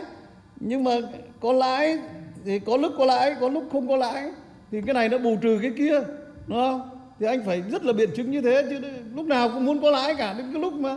Nhưng 0.61 0.85
mà 0.85 0.93
có 1.41 1.53
lãi 1.53 1.99
thì 2.45 2.59
có 2.59 2.77
lúc 2.77 2.93
có 2.99 3.05
lãi 3.05 3.35
có 3.41 3.49
lúc 3.49 3.65
không 3.73 3.89
có 3.89 3.97
lãi. 3.97 4.31
Thì 4.71 4.81
cái 4.87 4.95
này 4.95 5.09
nó 5.09 5.19
bù 5.19 5.37
trừ 5.43 5.59
cái 5.63 5.73
kia 5.79 6.01
đúng 6.47 6.59
không? 6.59 6.91
Thì 7.21 7.27
anh 7.27 7.43
phải 7.47 7.63
rất 7.71 7.85
là 7.85 7.93
biện 7.93 8.11
chứng 8.17 8.31
như 8.31 8.41
thế 8.41 8.67
chứ 8.71 8.81
lúc 9.15 9.27
nào 9.27 9.49
cũng 9.55 9.65
muốn 9.65 9.83
có 9.83 9.91
lãi 9.91 10.15
cả. 10.15 10.35
Đến 10.39 10.47
cái 10.53 10.63
lúc 10.63 10.73
mà 10.73 10.97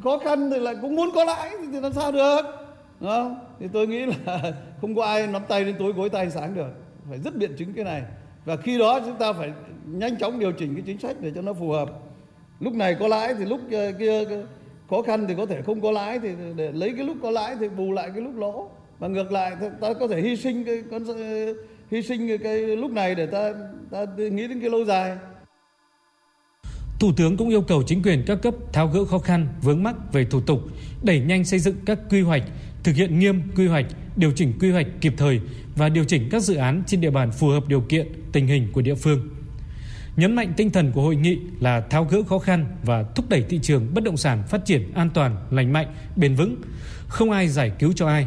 khó 0.00 0.18
khăn 0.18 0.50
thì 0.50 0.58
lại 0.58 0.74
cũng 0.82 0.96
muốn 0.96 1.10
có 1.14 1.24
lãi 1.24 1.50
thì 1.72 1.80
làm 1.80 1.92
sao 1.92 2.12
được, 2.12 2.40
đúng 3.00 3.10
không? 3.10 3.38
Thì 3.60 3.68
tôi 3.72 3.86
nghĩ 3.86 4.06
là 4.06 4.52
không 4.80 4.94
có 4.94 5.04
ai 5.04 5.26
nắm 5.26 5.42
tay 5.48 5.64
đến 5.64 5.74
tối 5.78 5.92
gối 5.92 6.08
tay 6.08 6.30
sáng 6.30 6.54
được, 6.54 6.70
phải 7.08 7.18
rất 7.18 7.36
biện 7.36 7.56
chứng 7.58 7.72
cái 7.74 7.84
này. 7.84 8.02
Và 8.44 8.56
khi 8.56 8.78
đó 8.78 9.00
chúng 9.00 9.16
ta 9.16 9.32
phải 9.32 9.52
nhanh 9.86 10.16
chóng 10.16 10.38
điều 10.38 10.52
chỉnh 10.52 10.74
cái 10.74 10.82
chính 10.86 10.98
sách 10.98 11.16
để 11.20 11.32
cho 11.34 11.42
nó 11.42 11.52
phù 11.52 11.70
hợp. 11.70 11.90
Lúc 12.60 12.74
này 12.74 12.96
có 13.00 13.08
lãi 13.08 13.34
thì 13.34 13.44
lúc 13.44 13.60
ờ, 13.72 13.92
kia 13.98 14.24
khó 14.90 15.02
khăn 15.02 15.24
thì 15.28 15.34
có 15.34 15.46
thể 15.46 15.62
không 15.62 15.80
có 15.80 15.90
lãi 15.90 16.18
thì 16.18 16.28
để 16.56 16.72
lấy 16.72 16.92
cái 16.96 17.06
lúc 17.06 17.16
có 17.22 17.30
lãi 17.30 17.56
thì 17.60 17.68
bù 17.68 17.92
lại 17.92 18.10
cái 18.14 18.22
lúc 18.22 18.36
lỗ. 18.36 18.70
Và 18.98 19.08
ngược 19.08 19.32
lại 19.32 19.52
ta 19.80 19.94
có 19.94 20.08
thể 20.08 20.20
hy 20.20 20.36
sinh 20.36 20.64
cái 20.64 20.82
con 20.90 21.04
ờ, 21.06 21.54
hy 21.90 22.02
sinh 22.02 22.38
cái 22.38 22.58
lúc 22.76 22.90
này 22.90 23.14
để 23.14 23.26
ta 23.26 23.52
ta 23.90 24.04
nghĩ 24.16 24.48
đến 24.48 24.60
cái 24.60 24.70
lâu 24.70 24.84
dài. 24.84 25.16
Thủ 27.02 27.12
tướng 27.12 27.36
cũng 27.36 27.48
yêu 27.48 27.62
cầu 27.62 27.82
chính 27.82 28.02
quyền 28.02 28.22
các 28.26 28.42
cấp 28.42 28.54
tháo 28.72 28.88
gỡ 28.88 29.04
khó 29.04 29.18
khăn, 29.18 29.48
vướng 29.62 29.82
mắc 29.82 30.12
về 30.12 30.24
thủ 30.24 30.40
tục, 30.40 30.60
đẩy 31.02 31.20
nhanh 31.20 31.44
xây 31.44 31.58
dựng 31.58 31.76
các 31.86 31.98
quy 32.10 32.20
hoạch, 32.20 32.42
thực 32.82 32.94
hiện 32.94 33.18
nghiêm 33.18 33.42
quy 33.56 33.66
hoạch, 33.66 33.86
điều 34.16 34.32
chỉnh 34.32 34.52
quy 34.60 34.70
hoạch 34.70 34.86
kịp 35.00 35.14
thời 35.16 35.40
và 35.76 35.88
điều 35.88 36.04
chỉnh 36.04 36.28
các 36.30 36.42
dự 36.42 36.54
án 36.54 36.82
trên 36.86 37.00
địa 37.00 37.10
bàn 37.10 37.32
phù 37.32 37.48
hợp 37.48 37.68
điều 37.68 37.80
kiện, 37.80 38.06
tình 38.32 38.46
hình 38.46 38.68
của 38.72 38.80
địa 38.80 38.94
phương. 38.94 39.28
Nhấn 40.16 40.36
mạnh 40.36 40.52
tinh 40.56 40.70
thần 40.70 40.92
của 40.92 41.02
hội 41.02 41.16
nghị 41.16 41.38
là 41.60 41.80
tháo 41.80 42.04
gỡ 42.04 42.22
khó 42.22 42.38
khăn 42.38 42.66
và 42.84 43.02
thúc 43.02 43.28
đẩy 43.28 43.42
thị 43.42 43.58
trường 43.62 43.94
bất 43.94 44.04
động 44.04 44.16
sản 44.16 44.42
phát 44.48 44.64
triển 44.64 44.92
an 44.94 45.10
toàn, 45.14 45.36
lành 45.50 45.72
mạnh, 45.72 45.94
bền 46.16 46.34
vững, 46.34 46.56
không 47.08 47.30
ai 47.30 47.48
giải 47.48 47.72
cứu 47.78 47.92
cho 47.92 48.06
ai. 48.06 48.26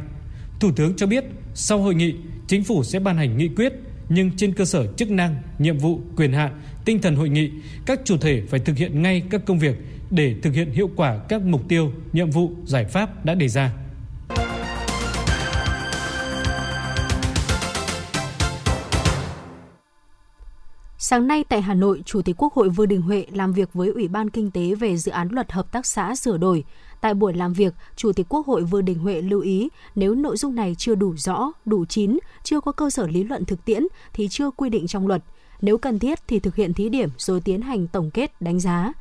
Thủ 0.59 0.71
tướng 0.75 0.95
cho 0.95 1.07
biết, 1.07 1.25
sau 1.53 1.79
hội 1.79 1.95
nghị, 1.95 2.13
chính 2.47 2.63
phủ 2.63 2.83
sẽ 2.83 2.99
ban 2.99 3.17
hành 3.17 3.37
nghị 3.37 3.47
quyết 3.47 3.73
nhưng 4.09 4.31
trên 4.37 4.53
cơ 4.53 4.65
sở 4.65 4.87
chức 4.97 5.11
năng, 5.11 5.35
nhiệm 5.59 5.77
vụ, 5.77 5.99
quyền 6.17 6.33
hạn, 6.33 6.51
tinh 6.85 7.01
thần 7.01 7.15
hội 7.15 7.29
nghị, 7.29 7.51
các 7.85 7.99
chủ 8.05 8.17
thể 8.17 8.41
phải 8.49 8.59
thực 8.59 8.77
hiện 8.77 9.01
ngay 9.01 9.23
các 9.29 9.45
công 9.45 9.59
việc 9.59 9.75
để 10.09 10.35
thực 10.41 10.53
hiện 10.53 10.71
hiệu 10.71 10.89
quả 10.95 11.17
các 11.29 11.41
mục 11.41 11.61
tiêu, 11.67 11.91
nhiệm 12.13 12.29
vụ, 12.29 12.51
giải 12.65 12.85
pháp 12.85 13.25
đã 13.25 13.35
đề 13.35 13.47
ra. 13.47 13.71
Sáng 20.97 21.27
nay 21.27 21.43
tại 21.49 21.61
Hà 21.61 21.73
Nội, 21.73 22.01
Chủ 22.05 22.21
tịch 22.21 22.35
Quốc 22.37 22.53
hội 22.53 22.69
Vương 22.69 22.87
Đình 22.87 23.01
Huệ 23.01 23.25
làm 23.31 23.53
việc 23.53 23.73
với 23.73 23.89
Ủy 23.89 24.07
ban 24.07 24.29
Kinh 24.29 24.51
tế 24.51 24.75
về 24.75 24.97
dự 24.97 25.11
án 25.11 25.27
luật 25.31 25.51
hợp 25.51 25.71
tác 25.71 25.85
xã 25.85 26.15
sửa 26.15 26.37
đổi. 26.37 26.63
Tại 27.01 27.13
buổi 27.13 27.33
làm 27.33 27.53
việc, 27.53 27.73
Chủ 27.95 28.11
tịch 28.11 28.25
Quốc 28.29 28.47
hội 28.47 28.63
Vương 28.63 28.85
Đình 28.85 28.99
Huệ 28.99 29.21
lưu 29.21 29.41
ý 29.41 29.69
nếu 29.95 30.15
nội 30.15 30.37
dung 30.37 30.55
này 30.55 30.75
chưa 30.77 30.95
đủ 30.95 31.15
rõ, 31.17 31.51
đủ 31.65 31.85
chín, 31.85 32.19
chưa 32.43 32.61
có 32.61 32.71
cơ 32.71 32.89
sở 32.89 33.07
lý 33.07 33.23
luận 33.23 33.45
thực 33.45 33.65
tiễn 33.65 33.83
thì 34.13 34.27
chưa 34.27 34.51
quy 34.51 34.69
định 34.69 34.87
trong 34.87 35.07
luật. 35.07 35.23
Nếu 35.61 35.77
cần 35.77 35.99
thiết 35.99 36.19
thì 36.27 36.39
thực 36.39 36.55
hiện 36.55 36.73
thí 36.73 36.89
điểm 36.89 37.09
rồi 37.17 37.41
tiến 37.41 37.61
hành 37.61 37.87
tổng 37.87 38.11
kết, 38.11 38.41
đánh 38.41 38.59
giá. 38.59 38.93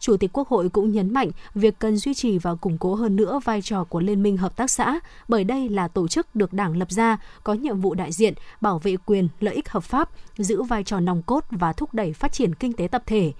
Chủ 0.00 0.16
tịch 0.16 0.30
Quốc 0.32 0.48
hội 0.48 0.68
cũng 0.68 0.92
nhấn 0.92 1.14
mạnh 1.14 1.30
việc 1.54 1.78
cần 1.78 1.96
duy 1.96 2.14
trì 2.14 2.38
và 2.38 2.54
củng 2.54 2.78
cố 2.78 2.94
hơn 2.94 3.16
nữa 3.16 3.40
vai 3.44 3.62
trò 3.62 3.84
của 3.84 4.00
Liên 4.00 4.22
minh 4.22 4.36
Hợp 4.36 4.56
tác 4.56 4.70
xã, 4.70 5.00
bởi 5.28 5.44
đây 5.44 5.68
là 5.68 5.88
tổ 5.88 6.08
chức 6.08 6.34
được 6.34 6.52
Đảng 6.52 6.76
lập 6.76 6.90
ra, 6.90 7.18
có 7.44 7.54
nhiệm 7.54 7.80
vụ 7.80 7.94
đại 7.94 8.12
diện, 8.12 8.34
bảo 8.60 8.78
vệ 8.78 8.96
quyền, 9.06 9.28
lợi 9.40 9.54
ích 9.54 9.68
hợp 9.68 9.84
pháp, 9.84 10.10
giữ 10.36 10.62
vai 10.62 10.84
trò 10.84 11.00
nòng 11.00 11.22
cốt 11.22 11.44
và 11.50 11.72
thúc 11.72 11.94
đẩy 11.94 12.12
phát 12.12 12.32
triển 12.32 12.54
kinh 12.54 12.72
tế 12.72 12.88
tập 12.88 13.02
thể. 13.06 13.32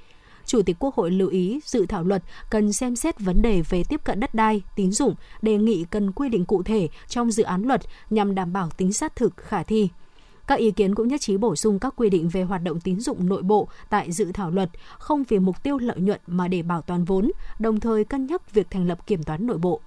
Chủ 0.47 0.63
tịch 0.63 0.77
Quốc 0.79 0.95
hội 0.95 1.11
lưu 1.11 1.29
ý 1.29 1.61
dự 1.65 1.87
thảo 1.87 2.05
luật 2.05 2.23
cần 2.51 2.73
xem 2.73 2.97
xét 2.97 3.21
vấn 3.21 3.43
đề 3.43 3.63
về 3.69 3.85
tiếp 3.89 4.05
cận 4.05 4.21
đất 4.21 4.35
đai, 4.35 4.63
tín 4.77 4.93
dụng, 4.93 5.15
đề 5.43 5.59
nghị 5.59 5.85
cần 5.91 6.13
quy 6.13 6.29
định 6.29 6.45
cụ 6.45 6.63
thể 6.63 6.89
trong 7.09 7.31
dự 7.31 7.43
án 7.43 7.63
luật 7.63 7.81
nhằm 8.11 8.35
đảm 8.35 8.53
bảo 8.53 8.71
tính 8.77 8.93
sát 8.93 9.17
thực 9.17 9.37
khả 9.37 9.63
thi. 9.63 9.89
Các 10.47 10.59
ý 10.59 10.71
kiến 10.71 10.95
cũng 10.95 11.09
nhất 11.09 11.21
trí 11.21 11.37
bổ 11.37 11.57
sung 11.57 11.79
các 11.79 11.95
quy 11.97 12.11
định 12.11 12.29
về 12.29 12.43
hoạt 12.43 12.63
động 12.63 12.81
tín 12.81 13.01
dụng 13.01 13.29
nội 13.29 13.43
bộ 13.43 13.69
tại 13.91 14.13
dự 14.13 14.33
thảo 14.33 14.51
luật, 14.51 14.71
không 14.99 15.25
vì 15.29 15.39
mục 15.39 15.63
tiêu 15.63 15.79
lợi 15.79 16.01
nhuận 16.01 16.21
mà 16.27 16.49
để 16.49 16.63
bảo 16.63 16.83
toàn 16.83 17.05
vốn, 17.05 17.31
đồng 17.59 17.81
thời 17.81 18.05
cân 18.05 18.27
nhắc 18.27 18.55
việc 18.55 18.67
thành 18.71 18.87
lập 18.87 19.07
kiểm 19.07 19.23
toán 19.23 19.47
nội 19.47 19.59
bộ. 19.59 19.81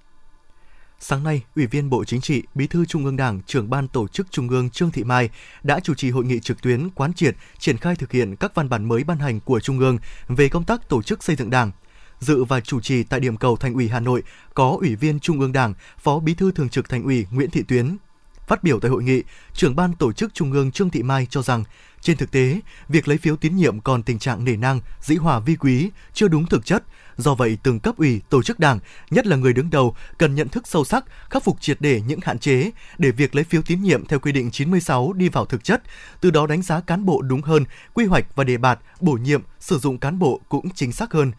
Sáng 1.00 1.24
nay, 1.24 1.44
Ủy 1.56 1.66
viên 1.68 1.90
Bộ 1.90 2.04
Chính 2.04 2.22
trị, 2.22 2.44
Bí 2.56 2.68
thư 2.68 2.86
Trung 2.86 3.06
ương 3.06 3.18
Đảng, 3.18 3.42
trưởng 3.42 3.70
ban 3.70 3.88
tổ 3.88 4.08
chức 4.08 4.32
Trung 4.32 4.50
ương 4.50 4.70
Trương 4.70 4.92
Thị 4.92 5.04
Mai 5.04 5.30
đã 5.64 5.80
chủ 5.80 5.94
trì 5.94 6.10
hội 6.10 6.26
nghị 6.26 6.40
trực 6.40 6.62
tuyến 6.62 6.90
quán 6.90 7.14
triệt 7.14 7.36
triển 7.58 7.78
khai 7.78 7.96
thực 7.96 8.12
hiện 8.12 8.36
các 8.36 8.56
văn 8.56 8.70
bản 8.70 8.88
mới 8.88 9.04
ban 9.04 9.18
hành 9.18 9.40
của 9.40 9.60
Trung 9.60 9.80
ương 9.80 9.98
về 10.28 10.50
công 10.50 10.64
tác 10.64 10.90
tổ 10.90 11.02
chức 11.02 11.24
xây 11.24 11.36
dựng 11.36 11.50
Đảng. 11.50 11.72
Dự 12.20 12.44
và 12.44 12.60
chủ 12.60 12.80
trì 12.80 13.04
tại 13.04 13.20
điểm 13.20 13.38
cầu 13.38 13.58
Thành 13.58 13.74
ủy 13.74 13.90
Hà 13.90 14.00
Nội 14.00 14.24
có 14.54 14.78
Ủy 14.80 14.96
viên 14.96 15.20
Trung 15.20 15.40
ương 15.40 15.52
Đảng, 15.52 15.74
Phó 15.98 16.20
Bí 16.20 16.34
thư 16.34 16.52
Thường 16.52 16.70
trực 16.70 16.90
Thành 16.90 17.04
ủy 17.04 17.26
Nguyễn 17.32 17.50
Thị 17.50 17.64
Tuyến. 17.68 17.98
Phát 18.48 18.64
biểu 18.64 18.80
tại 18.80 18.92
hội 18.92 19.04
nghị, 19.04 19.24
trưởng 19.54 19.76
ban 19.76 19.94
tổ 19.94 20.14
chức 20.14 20.34
Trung 20.34 20.52
ương 20.52 20.72
Trương 20.72 20.90
Thị 20.90 21.04
Mai 21.04 21.28
cho 21.30 21.42
rằng 21.42 21.64
trên 22.02 22.18
thực 22.18 22.32
tế, 22.32 22.60
việc 22.90 23.08
lấy 23.08 23.18
phiếu 23.18 23.36
tín 23.36 23.56
nhiệm 23.56 23.80
còn 23.80 24.04
tình 24.04 24.20
trạng 24.20 24.46
nể 24.46 24.56
nang, 24.56 24.80
dĩ 25.02 25.16
hòa 25.16 25.40
vi 25.40 25.56
quý, 25.56 25.90
chưa 26.14 26.28
đúng 26.28 26.46
thực 26.46 26.66
chất. 26.66 26.84
Do 27.18 27.36
vậy, 27.36 27.58
từng 27.64 27.80
cấp 27.80 27.98
ủy, 27.98 28.22
tổ 28.30 28.44
chức 28.44 28.60
đảng, 28.60 28.80
nhất 29.10 29.28
là 29.28 29.36
người 29.36 29.54
đứng 29.54 29.70
đầu, 29.70 29.96
cần 30.18 30.36
nhận 30.36 30.50
thức 30.50 30.68
sâu 30.68 30.84
sắc, 30.86 31.04
khắc 31.30 31.44
phục 31.44 31.62
triệt 31.62 31.78
để 31.80 32.02
những 32.08 32.20
hạn 32.24 32.40
chế 32.40 32.72
để 32.98 33.12
việc 33.12 33.36
lấy 33.36 33.44
phiếu 33.44 33.62
tín 33.62 33.82
nhiệm 33.82 34.06
theo 34.06 34.20
quy 34.20 34.32
định 34.32 34.52
96 34.52 35.14
đi 35.14 35.30
vào 35.30 35.46
thực 35.46 35.64
chất, 35.64 35.82
từ 36.22 36.32
đó 36.32 36.48
đánh 36.48 36.62
giá 36.62 36.80
cán 36.80 37.06
bộ 37.06 37.22
đúng 37.22 37.42
hơn, 37.42 37.66
quy 37.94 38.06
hoạch 38.06 38.36
và 38.36 38.44
đề 38.44 38.58
bạt, 38.58 38.80
bổ 39.02 39.14
nhiệm, 39.14 39.42
sử 39.60 39.80
dụng 39.80 39.98
cán 39.98 40.20
bộ 40.20 40.42
cũng 40.50 40.70
chính 40.70 40.92
xác 40.92 41.14
hơn 41.14 41.32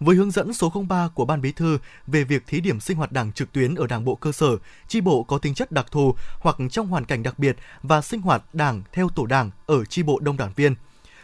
với 0.00 0.16
hướng 0.16 0.30
dẫn 0.30 0.52
số 0.52 0.72
03 0.88 1.08
của 1.14 1.24
Ban 1.24 1.40
Bí 1.40 1.52
thư 1.52 1.78
về 2.06 2.24
việc 2.24 2.46
thí 2.46 2.60
điểm 2.60 2.80
sinh 2.80 2.96
hoạt 2.96 3.12
đảng 3.12 3.32
trực 3.32 3.52
tuyến 3.52 3.74
ở 3.74 3.86
Đảng 3.86 4.04
bộ 4.04 4.14
cơ 4.14 4.32
sở, 4.32 4.56
chi 4.88 5.00
bộ 5.00 5.22
có 5.22 5.38
tính 5.38 5.54
chất 5.54 5.72
đặc 5.72 5.86
thù 5.90 6.14
hoặc 6.40 6.56
trong 6.70 6.86
hoàn 6.86 7.04
cảnh 7.04 7.22
đặc 7.22 7.38
biệt 7.38 7.56
và 7.82 8.00
sinh 8.00 8.20
hoạt 8.20 8.42
đảng 8.52 8.82
theo 8.92 9.08
tổ 9.08 9.26
đảng 9.26 9.50
ở 9.66 9.84
chi 9.84 10.02
bộ 10.02 10.18
đông 10.18 10.36
đảng 10.36 10.52
viên. 10.56 10.74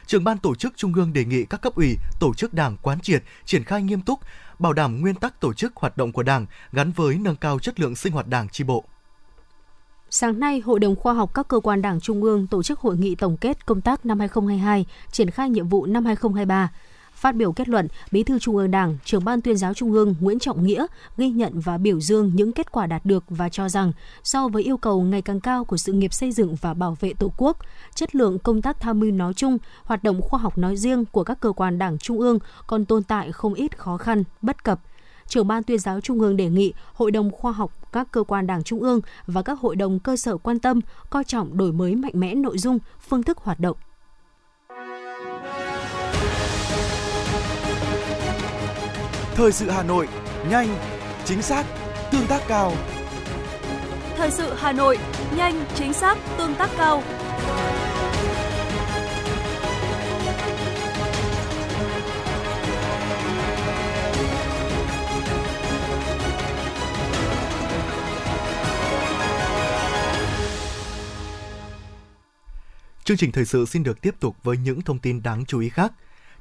Trưởng 0.07 0.25
ban 0.25 0.39
tổ 0.39 0.55
chức 0.55 0.73
Trung 0.77 0.95
ương 0.95 1.13
đề 1.13 1.25
nghị 1.25 1.45
các 1.45 1.61
cấp 1.63 1.75
ủy, 1.75 1.97
tổ 2.21 2.35
chức 2.35 2.55
đảng 2.55 2.77
quán 2.83 3.01
triệt, 3.01 3.23
triển 3.45 3.65
khai 3.65 3.83
nghiêm 3.83 4.01
túc, 4.01 4.21
bảo 4.59 4.73
đảm 4.73 5.01
nguyên 5.01 5.15
tắc 5.15 5.41
tổ 5.41 5.53
chức 5.53 5.77
hoạt 5.77 5.97
động 5.97 6.13
của 6.13 6.23
đảng 6.23 6.47
gắn 6.73 6.93
với 6.93 7.19
nâng 7.19 7.37
cao 7.37 7.59
chất 7.59 7.81
lượng 7.81 7.97
sinh 7.97 8.13
hoạt 8.13 8.27
đảng 8.27 8.49
chi 8.49 8.65
bộ. 8.65 8.85
Sáng 10.11 10.41
nay, 10.41 10.61
Hội 10.61 10.81
đồng 10.81 10.97
khoa 10.97 11.15
học 11.15 11.35
các 11.35 11.49
cơ 11.49 11.61
quan 11.61 11.83
Đảng 11.83 12.01
Trung 12.01 12.23
ương 12.23 12.47
tổ 12.47 12.63
chức 12.63 12.81
hội 12.81 12.97
nghị 12.97 13.15
tổng 13.15 13.37
kết 13.37 13.67
công 13.67 13.81
tác 13.81 14.07
năm 14.07 14.19
2022, 14.19 14.87
triển 15.13 15.31
khai 15.31 15.51
nhiệm 15.51 15.69
vụ 15.69 15.87
năm 15.87 16.05
2023. 16.05 16.71
Phát 17.17 17.35
biểu 17.35 17.53
kết 17.53 17.69
luận, 17.69 17.89
Bí 18.13 18.23
thư 18.23 18.39
Trung 18.39 18.57
ương 18.57 18.71
Đảng, 18.71 18.99
trưởng 19.05 19.25
ban 19.25 19.41
tuyên 19.41 19.57
giáo 19.57 19.75
Trung 19.75 19.93
ương 19.93 20.15
Nguyễn 20.21 20.39
Trọng 20.39 20.65
Nghĩa 20.67 20.87
ghi 21.17 21.29
nhận 21.29 21.61
và 21.61 21.79
biểu 21.79 22.01
dương 22.01 22.33
những 22.35 22.53
kết 22.53 22.73
quả 22.73 22.87
đạt 22.87 23.07
được 23.07 23.25
và 23.29 23.49
cho 23.49 23.69
rằng 23.69 23.93
so 24.23 24.49
với 24.49 24.63
yêu 24.63 24.77
cầu 24.77 25.03
ngày 25.03 25.23
càng 25.23 25.41
cao 25.41 25.65
của 25.65 25.77
sự 25.77 25.93
nghiệp 25.93 26.13
xây 26.13 26.33
dựng 26.33 26.57
và 26.61 26.75
bảo 26.75 26.97
vệ 27.01 27.13
Tổ 27.15 27.33
quốc, 27.37 27.59
chất 27.95 28.15
lượng 28.15 28.39
công 28.39 28.63
tác 28.63 28.81
tham 28.81 29.01
mưu 29.01 29.11
nói 29.11 29.35
chung, 29.35 29.59
hoạt 29.85 30.03
động 30.03 30.23
khoa 30.23 30.39
học 30.39 30.59
nói 30.59 30.77
riêng 30.77 31.05
của 31.05 31.25
các 31.25 31.41
cơ 31.41 31.53
quan 31.53 31.79
Đảng 31.79 31.99
Trung 31.99 32.21
ương 32.21 32.39
còn 32.67 32.85
tồn 32.85 33.03
tại 33.03 33.33
không 33.33 33.55
ít 33.55 33.79
khó 33.79 33.97
khăn, 33.97 34.25
bất 34.43 34.65
cập. 34.65 34.81
Trưởng 35.29 35.49
ban 35.49 35.63
tuyên 35.63 35.79
giáo 35.79 36.01
trung 36.01 36.21
ương 36.21 36.37
đề 36.37 36.49
nghị 36.49 36.73
hội 36.93 37.11
đồng 37.11 37.31
khoa 37.31 37.53
học 37.53 37.73
các 37.93 38.09
cơ 38.11 38.23
quan 38.23 38.47
đảng 38.47 38.63
trung 38.63 38.81
ương 38.81 39.01
và 39.27 39.43
các 39.43 39.61
hội 39.61 39.77
đồng 39.77 39.99
cơ 39.99 40.17
sở 40.17 40.37
quan 40.37 40.59
tâm 40.59 40.81
coi 41.11 41.25
trọng 41.25 41.57
đổi 41.57 41.73
mới 41.73 41.95
mạnh 41.95 42.13
mẽ 42.15 42.35
nội 42.35 42.59
dung 42.59 42.79
phương 43.09 43.23
thức 43.23 43.39
hoạt 43.39 43.61
động. 43.61 43.77
Thời 49.37 49.53
sự 49.53 49.71
Hà 49.71 49.83
Nội, 49.83 50.09
nhanh, 50.51 50.69
chính 51.25 51.43
xác, 51.43 51.65
tương 52.11 52.27
tác 52.27 52.43
cao. 52.49 52.73
Thời 54.17 54.31
sự 54.31 54.55
Hà 54.57 54.73
Nội, 54.73 54.99
nhanh, 55.37 55.65
chính 55.75 55.93
xác, 55.93 56.19
tương 56.39 56.55
tác 56.55 56.71
cao. 56.79 57.03
Chương 73.05 73.17
trình 73.17 73.33
thời 73.33 73.45
sự 73.45 73.67
xin 73.67 73.83
được 73.83 74.01
tiếp 74.01 74.15
tục 74.21 74.37
với 74.43 74.57
những 74.57 74.83
thông 74.83 74.99
tin 74.99 75.23
đáng 75.23 75.45
chú 75.47 75.61
ý 75.61 75.69
khác. 75.69 75.93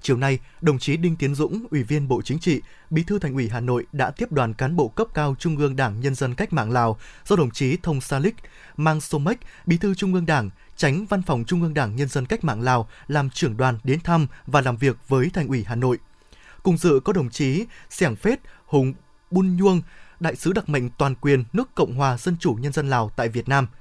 Chiều 0.06 0.18
nay, 0.18 0.40
đồng 0.62 0.80
chí 0.80 0.98
Đinh 0.98 1.16
Tiến 1.16 1.36
Dũng, 1.36 1.66
Ủy 1.72 1.84
viên 1.84 2.08
Bộ 2.08 2.22
Chính 2.22 2.40
trị, 2.40 2.62
Bí 2.90 3.04
thư 3.04 3.20
Thành 3.20 3.34
ủy 3.34 3.50
Hà 3.50 3.60
Nội 3.60 3.86
đã 3.92 4.12
tiếp 4.12 4.32
đoàn 4.32 4.54
cán 4.54 4.76
bộ 4.76 4.88
cấp 4.88 5.08
cao 5.14 5.36
Trung 5.40 5.58
ương 5.58 5.76
Đảng 5.76 6.00
Nhân 6.00 6.16
dân 6.16 6.36
Cách 6.36 6.54
mạng 6.54 6.72
Lào 6.72 6.98
do 7.26 7.36
đồng 7.36 7.52
chí 7.52 7.78
Thông 7.84 8.02
Sa 8.02 8.20
Lích, 8.20 8.36
Mang 8.78 9.02
Somech, 9.02 9.36
Bí 9.66 9.78
thư 9.78 9.96
Trung 9.96 10.14
ương 10.14 10.26
Đảng, 10.26 10.50
Tránh 10.78 11.06
Văn 11.06 11.22
phòng 11.22 11.44
Trung 11.48 11.62
ương 11.62 11.74
Đảng 11.74 11.96
Nhân 11.96 12.08
dân 12.08 12.26
Cách 12.26 12.44
mạng 12.44 12.62
Lào 12.62 12.90
làm 13.08 13.30
trưởng 13.30 13.58
đoàn 13.58 13.78
đến 13.84 14.00
thăm 14.00 14.28
và 14.48 14.62
làm 14.62 14.78
việc 14.78 14.98
với 15.08 15.30
Thành 15.34 15.48
ủy 15.48 15.64
Hà 15.68 15.76
Nội. 15.76 15.98
Cùng 16.64 16.78
dự 16.78 17.00
có 17.04 17.14
đồng 17.14 17.30
chí 17.30 17.66
Sẻng 17.90 18.16
Phết 18.16 18.40
Hùng 18.66 18.94
Bun 19.32 19.58
Nhuông, 19.58 19.82
đại 20.20 20.36
sứ 20.36 20.54
đặc 20.54 20.70
mệnh 20.70 20.90
toàn 20.90 21.16
quyền 21.16 21.44
nước 21.54 21.76
Cộng 21.76 21.96
hòa 21.96 22.18
Dân 22.18 22.36
chủ 22.40 22.54
Nhân 22.54 22.74
dân 22.74 22.90
Lào 22.90 23.12
tại 23.16 23.30
Việt 23.30 23.50
Nam– 23.50 23.68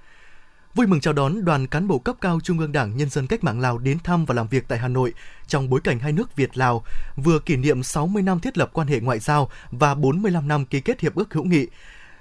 Vui 0.75 0.87
mừng 0.87 1.01
chào 1.01 1.15
đón 1.15 1.45
đoàn 1.45 1.67
cán 1.67 1.89
bộ 1.89 1.99
cấp 1.99 2.17
cao 2.21 2.39
Trung 2.43 2.59
ương 2.59 2.73
Đảng 2.73 2.97
Nhân 2.97 3.11
dân 3.11 3.27
Cách 3.27 3.45
mạng 3.45 3.61
Lào 3.61 3.79
đến 3.79 3.99
thăm 4.05 4.25
và 4.25 4.35
làm 4.35 4.49
việc 4.49 4.65
tại 4.69 4.79
Hà 4.79 4.89
Nội 4.89 5.13
trong 5.47 5.71
bối 5.71 5.81
cảnh 5.85 5.99
hai 5.99 6.13
nước 6.13 6.37
Việt 6.37 6.57
Lào 6.57 6.85
vừa 7.17 7.39
kỷ 7.39 7.57
niệm 7.57 7.83
60 7.83 8.23
năm 8.23 8.41
thiết 8.41 8.59
lập 8.59 8.71
quan 8.73 8.87
hệ 8.87 9.01
ngoại 9.01 9.19
giao 9.19 9.51
và 9.71 9.95
45 9.95 10.49
năm 10.49 10.65
ký 10.65 10.81
kết 10.81 11.01
hiệp 11.01 11.15
ước 11.15 11.35
hữu 11.35 11.45
nghị. 11.45 11.67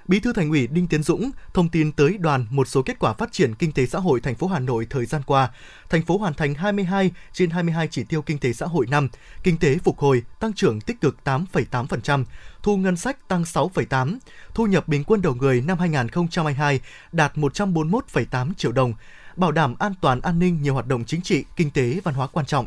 Bí 0.08 0.20
thư 0.20 0.32
Thành 0.32 0.50
ủy 0.50 0.66
Đinh 0.66 0.86
Tiến 0.86 1.02
Dũng 1.02 1.30
thông 1.54 1.68
tin 1.68 1.92
tới 1.92 2.18
đoàn 2.18 2.46
một 2.50 2.68
số 2.68 2.82
kết 2.82 2.98
quả 2.98 3.12
phát 3.12 3.32
triển 3.32 3.54
kinh 3.54 3.72
tế 3.72 3.86
xã 3.86 3.98
hội 3.98 4.20
thành 4.20 4.34
phố 4.34 4.46
Hà 4.46 4.58
Nội 4.58 4.86
thời 4.90 5.06
gian 5.06 5.22
qua. 5.26 5.50
Thành 5.90 6.02
phố 6.02 6.18
hoàn 6.18 6.34
thành 6.34 6.54
22 6.54 7.10
trên 7.32 7.50
22 7.50 7.88
chỉ 7.88 8.04
tiêu 8.04 8.22
kinh 8.22 8.38
tế 8.38 8.52
xã 8.52 8.66
hội 8.66 8.86
năm, 8.90 9.08
kinh 9.42 9.58
tế 9.58 9.78
phục 9.84 9.98
hồi, 9.98 10.22
tăng 10.40 10.52
trưởng 10.52 10.80
tích 10.80 11.00
cực 11.00 11.16
8,8%, 11.24 12.24
thu 12.62 12.76
ngân 12.76 12.96
sách 12.96 13.28
tăng 13.28 13.42
6,8, 13.42 14.18
thu 14.54 14.66
nhập 14.66 14.88
bình 14.88 15.04
quân 15.04 15.22
đầu 15.22 15.34
người 15.34 15.60
năm 15.60 15.78
2022 15.78 16.80
đạt 17.12 17.36
141,8 17.36 18.52
triệu 18.54 18.72
đồng, 18.72 18.94
bảo 19.36 19.52
đảm 19.52 19.74
an 19.78 19.94
toàn 20.00 20.20
an 20.20 20.38
ninh 20.38 20.62
nhiều 20.62 20.74
hoạt 20.74 20.86
động 20.86 21.04
chính 21.04 21.22
trị, 21.22 21.44
kinh 21.56 21.70
tế, 21.70 22.00
văn 22.04 22.14
hóa 22.14 22.26
quan 22.26 22.46
trọng. 22.46 22.66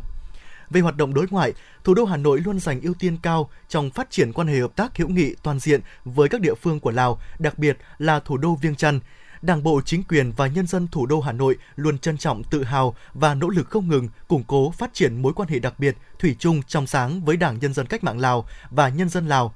Về 0.70 0.80
hoạt 0.80 0.96
động 0.96 1.14
đối 1.14 1.26
ngoại, 1.30 1.52
thủ 1.84 1.94
đô 1.94 2.04
Hà 2.04 2.16
Nội 2.16 2.40
luôn 2.44 2.60
dành 2.60 2.80
ưu 2.80 2.94
tiên 2.94 3.16
cao 3.22 3.50
trong 3.68 3.90
phát 3.90 4.10
triển 4.10 4.32
quan 4.32 4.48
hệ 4.48 4.60
hợp 4.60 4.76
tác 4.76 4.96
hữu 4.96 5.08
nghị 5.08 5.34
toàn 5.42 5.58
diện 5.58 5.80
với 6.04 6.28
các 6.28 6.40
địa 6.40 6.54
phương 6.54 6.80
của 6.80 6.90
Lào, 6.90 7.18
đặc 7.38 7.58
biệt 7.58 7.78
là 7.98 8.20
thủ 8.20 8.36
đô 8.36 8.54
Viêng 8.54 8.74
Chăn. 8.74 9.00
Đảng 9.42 9.62
bộ, 9.62 9.80
chính 9.84 10.02
quyền 10.02 10.32
và 10.32 10.46
nhân 10.46 10.66
dân 10.66 10.88
thủ 10.88 11.06
đô 11.06 11.20
Hà 11.20 11.32
Nội 11.32 11.56
luôn 11.76 11.98
trân 11.98 12.18
trọng, 12.18 12.44
tự 12.44 12.64
hào 12.64 12.96
và 13.14 13.34
nỗ 13.34 13.48
lực 13.48 13.70
không 13.70 13.88
ngừng 13.88 14.08
củng 14.28 14.44
cố 14.44 14.70
phát 14.70 14.94
triển 14.94 15.22
mối 15.22 15.32
quan 15.32 15.48
hệ 15.48 15.58
đặc 15.58 15.74
biệt, 15.78 15.96
thủy 16.18 16.36
chung 16.38 16.62
trong 16.62 16.86
sáng 16.86 17.24
với 17.24 17.36
Đảng 17.36 17.58
Nhân 17.58 17.74
dân 17.74 17.86
Cách 17.86 18.04
mạng 18.04 18.20
Lào 18.20 18.46
và 18.70 18.88
nhân 18.88 19.08
dân 19.08 19.26
Lào 19.26 19.54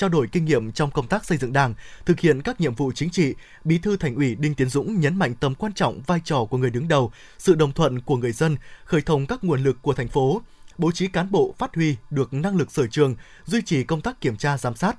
trao 0.00 0.10
đổi 0.10 0.26
kinh 0.32 0.44
nghiệm 0.44 0.72
trong 0.72 0.90
công 0.90 1.06
tác 1.06 1.24
xây 1.24 1.38
dựng 1.38 1.52
Đảng, 1.52 1.74
thực 2.06 2.20
hiện 2.20 2.42
các 2.42 2.60
nhiệm 2.60 2.74
vụ 2.74 2.92
chính 2.92 3.10
trị, 3.10 3.34
Bí 3.64 3.78
thư 3.78 3.96
Thành 3.96 4.14
ủy 4.14 4.34
Đinh 4.34 4.54
Tiến 4.54 4.68
Dũng 4.68 5.00
nhấn 5.00 5.16
mạnh 5.16 5.34
tầm 5.40 5.54
quan 5.54 5.72
trọng 5.72 6.00
vai 6.06 6.20
trò 6.24 6.44
của 6.44 6.58
người 6.58 6.70
đứng 6.70 6.88
đầu, 6.88 7.12
sự 7.38 7.54
đồng 7.54 7.72
thuận 7.72 8.00
của 8.00 8.16
người 8.16 8.32
dân, 8.32 8.56
khởi 8.84 9.02
thông 9.02 9.26
các 9.26 9.44
nguồn 9.44 9.64
lực 9.64 9.76
của 9.82 9.92
thành 9.92 10.08
phố, 10.08 10.42
bố 10.78 10.92
trí 10.92 11.08
cán 11.08 11.30
bộ 11.30 11.54
phát 11.58 11.74
huy 11.74 11.96
được 12.10 12.32
năng 12.32 12.56
lực 12.56 12.70
sở 12.70 12.86
trường, 12.86 13.16
duy 13.44 13.62
trì 13.62 13.84
công 13.84 14.00
tác 14.00 14.20
kiểm 14.20 14.36
tra 14.36 14.58
giám 14.58 14.76
sát, 14.76 14.96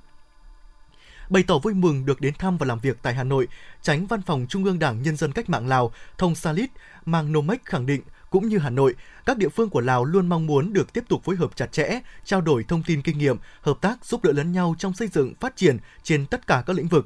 bày 1.29 1.43
tỏ 1.43 1.59
vui 1.59 1.73
mừng 1.73 2.05
được 2.05 2.21
đến 2.21 2.33
thăm 2.33 2.57
và 2.57 2.65
làm 2.65 2.79
việc 2.79 2.97
tại 3.01 3.13
Hà 3.13 3.23
Nội, 3.23 3.47
tránh 3.81 4.07
văn 4.07 4.21
phòng 4.21 4.45
Trung 4.49 4.63
ương 4.63 4.79
Đảng 4.79 5.01
Nhân 5.01 5.15
dân 5.15 5.31
Cách 5.31 5.49
mạng 5.49 5.67
Lào 5.67 5.91
Thông 6.17 6.35
Salit 6.35 6.69
Mang 7.05 7.31
Nomek 7.31 7.65
khẳng 7.65 7.85
định 7.85 8.01
cũng 8.31 8.47
như 8.47 8.57
Hà 8.57 8.69
Nội, 8.69 8.95
các 9.25 9.37
địa 9.37 9.49
phương 9.49 9.69
của 9.69 9.81
Lào 9.81 10.05
luôn 10.05 10.29
mong 10.29 10.47
muốn 10.47 10.73
được 10.73 10.93
tiếp 10.93 11.03
tục 11.07 11.23
phối 11.23 11.35
hợp 11.35 11.55
chặt 11.55 11.71
chẽ, 11.71 11.99
trao 12.25 12.41
đổi 12.41 12.63
thông 12.63 12.83
tin 12.83 13.01
kinh 13.01 13.17
nghiệm, 13.17 13.37
hợp 13.61 13.77
tác 13.81 14.05
giúp 14.05 14.23
đỡ 14.23 14.31
lẫn 14.31 14.51
nhau 14.51 14.75
trong 14.79 14.93
xây 14.93 15.07
dựng, 15.07 15.33
phát 15.39 15.55
triển 15.55 15.77
trên 16.03 16.25
tất 16.25 16.47
cả 16.47 16.63
các 16.65 16.75
lĩnh 16.75 16.87
vực. 16.87 17.05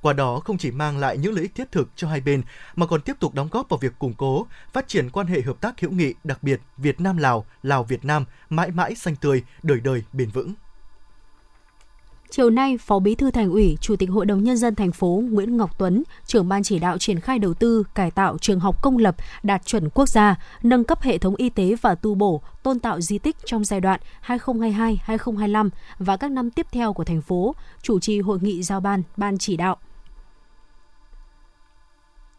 Qua 0.00 0.12
đó 0.12 0.40
không 0.40 0.58
chỉ 0.58 0.70
mang 0.70 0.98
lại 0.98 1.18
những 1.18 1.32
lợi 1.32 1.42
ích 1.42 1.54
thiết 1.54 1.72
thực 1.72 1.88
cho 1.96 2.08
hai 2.08 2.20
bên 2.20 2.42
mà 2.76 2.86
còn 2.86 3.00
tiếp 3.00 3.16
tục 3.20 3.34
đóng 3.34 3.48
góp 3.50 3.68
vào 3.68 3.78
việc 3.78 3.98
củng 3.98 4.14
cố, 4.14 4.46
phát 4.72 4.88
triển 4.88 5.10
quan 5.10 5.26
hệ 5.26 5.40
hợp 5.40 5.60
tác 5.60 5.80
hữu 5.80 5.90
nghị 5.90 6.14
đặc 6.24 6.42
biệt 6.42 6.60
Việt 6.76 7.00
Nam 7.00 7.16
Lào, 7.16 7.46
Lào 7.62 7.84
Việt 7.84 8.04
Nam 8.04 8.24
mãi 8.50 8.70
mãi 8.70 8.94
xanh 8.94 9.16
tươi, 9.16 9.42
đời 9.62 9.80
đời 9.80 10.02
bền 10.12 10.28
vững. 10.28 10.52
Chiều 12.34 12.50
nay, 12.50 12.78
Phó 12.78 12.98
Bí 12.98 13.14
thư 13.14 13.30
Thành 13.30 13.50
ủy, 13.50 13.78
Chủ 13.80 13.96
tịch 13.96 14.10
Hội 14.10 14.26
đồng 14.26 14.44
nhân 14.44 14.56
dân 14.56 14.74
thành 14.74 14.92
phố 14.92 15.22
Nguyễn 15.30 15.56
Ngọc 15.56 15.78
Tuấn, 15.78 16.02
trưởng 16.26 16.48
ban 16.48 16.62
chỉ 16.62 16.78
đạo 16.78 16.98
triển 16.98 17.20
khai 17.20 17.38
đầu 17.38 17.54
tư, 17.54 17.84
cải 17.94 18.10
tạo 18.10 18.38
trường 18.38 18.60
học 18.60 18.82
công 18.82 18.98
lập 18.98 19.16
đạt 19.42 19.66
chuẩn 19.66 19.90
quốc 19.90 20.08
gia, 20.08 20.36
nâng 20.62 20.84
cấp 20.84 21.02
hệ 21.02 21.18
thống 21.18 21.36
y 21.36 21.50
tế 21.50 21.74
và 21.80 21.94
tu 21.94 22.14
bổ, 22.14 22.42
tôn 22.62 22.78
tạo 22.78 23.00
di 23.00 23.18
tích 23.18 23.36
trong 23.44 23.64
giai 23.64 23.80
đoạn 23.80 24.00
2022-2025 24.26 25.70
và 25.98 26.16
các 26.16 26.30
năm 26.30 26.50
tiếp 26.50 26.66
theo 26.72 26.92
của 26.92 27.04
thành 27.04 27.22
phố, 27.22 27.54
chủ 27.82 28.00
trì 28.00 28.20
hội 28.20 28.38
nghị 28.42 28.62
giao 28.62 28.80
ban, 28.80 29.02
ban 29.16 29.38
chỉ 29.38 29.56
đạo. 29.56 29.76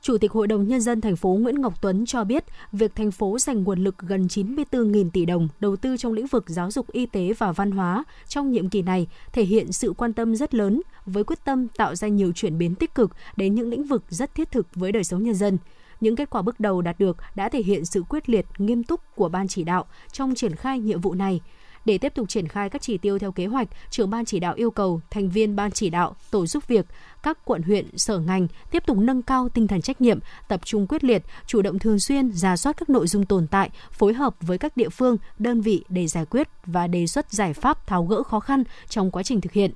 Chủ 0.04 0.18
tịch 0.18 0.32
Hội 0.32 0.48
đồng 0.48 0.68
Nhân 0.68 0.82
dân 0.82 1.02
thành 1.02 1.16
phố 1.16 1.30
Nguyễn 1.30 1.62
Ngọc 1.62 1.82
Tuấn 1.82 2.06
cho 2.06 2.24
biết, 2.24 2.44
việc 2.72 2.96
thành 2.96 3.12
phố 3.12 3.40
dành 3.40 3.64
nguồn 3.64 3.84
lực 3.84 3.98
gần 3.98 4.28
94.000 4.28 5.10
tỷ 5.10 5.26
đồng 5.26 5.48
đầu 5.60 5.76
tư 5.76 5.98
trong 5.98 6.14
lĩnh 6.14 6.28
vực 6.28 6.44
giáo 6.48 6.72
dục 6.72 6.92
y 6.92 7.06
tế 7.06 7.34
và 7.38 7.52
văn 7.52 7.72
hóa 7.72 8.04
trong 8.28 8.52
nhiệm 8.52 8.70
kỳ 8.70 8.82
này 8.82 9.08
thể 9.34 9.44
hiện 9.44 9.72
sự 9.72 9.94
quan 9.98 10.14
tâm 10.14 10.36
rất 10.36 10.54
lớn 10.54 10.82
với 11.06 11.24
quyết 11.24 11.46
tâm 11.46 11.68
tạo 11.68 11.96
ra 11.96 12.08
nhiều 12.08 12.32
chuyển 12.36 12.58
biến 12.58 12.76
tích 12.76 12.96
cực 12.96 13.12
đến 13.36 13.56
những 13.56 13.70
lĩnh 13.70 13.84
vực 13.84 14.04
rất 14.10 14.36
thiết 14.36 14.52
thực 14.52 14.68
với 14.76 14.92
đời 14.92 15.04
sống 15.04 15.24
nhân 15.24 15.36
dân. 15.36 15.58
Những 16.00 16.16
kết 16.16 16.30
quả 16.30 16.42
bước 16.42 16.60
đầu 16.60 16.82
đạt 16.82 17.00
được 17.00 17.18
đã 17.36 17.50
thể 17.50 17.62
hiện 17.62 17.86
sự 17.86 18.04
quyết 18.10 18.30
liệt, 18.30 18.46
nghiêm 18.58 18.84
túc 18.84 19.02
của 19.16 19.30
ban 19.30 19.48
chỉ 19.48 19.64
đạo 19.64 19.86
trong 20.12 20.36
triển 20.36 20.56
khai 20.56 20.80
nhiệm 20.80 21.02
vụ 21.02 21.14
này– 21.14 21.42
để 21.86 21.98
tiếp 21.98 22.14
tục 22.16 22.30
triển 22.30 22.48
khai 22.48 22.70
các 22.70 22.82
chỉ 22.82 22.98
tiêu 22.98 23.20
theo 23.20 23.32
kế 23.32 23.46
hoạch, 23.46 23.68
trưởng 23.90 24.10
ban 24.10 24.26
chỉ 24.26 24.40
đạo 24.40 24.54
yêu 24.54 24.72
cầu 24.72 25.02
thành 25.10 25.30
viên 25.30 25.56
ban 25.56 25.72
chỉ 25.72 25.90
đạo, 25.90 26.16
tổ 26.32 26.46
giúp 26.46 26.68
việc 26.68 26.86
các 27.24 27.38
quận 27.46 27.62
huyện, 27.62 27.98
sở 27.98 28.20
ngành 28.20 28.48
tiếp 28.72 28.84
tục 28.86 28.98
nâng 28.98 29.22
cao 29.22 29.50
tinh 29.50 29.68
thần 29.68 29.82
trách 29.82 30.02
nhiệm, 30.02 30.20
tập 30.48 30.62
trung 30.66 30.88
quyết 30.88 31.04
liệt, 31.04 31.24
chủ 31.46 31.62
động 31.62 31.80
thường 31.80 32.00
xuyên 32.00 32.32
ra 32.32 32.58
soát 32.58 32.78
các 32.78 32.90
nội 32.90 33.08
dung 33.08 33.26
tồn 33.26 33.48
tại, 33.48 33.70
phối 33.92 34.14
hợp 34.14 34.36
với 34.42 34.58
các 34.58 34.78
địa 34.78 34.90
phương, 34.90 35.18
đơn 35.40 35.62
vị 35.62 35.84
để 35.90 36.08
giải 36.08 36.26
quyết 36.26 36.48
và 36.66 36.88
đề 36.88 37.08
xuất 37.08 37.32
giải 37.32 37.54
pháp 37.54 37.88
tháo 37.88 38.06
gỡ 38.06 38.24
khó 38.24 38.40
khăn 38.40 38.64
trong 38.90 39.12
quá 39.12 39.24
trình 39.24 39.42
thực 39.42 39.52
hiện. 39.52 39.72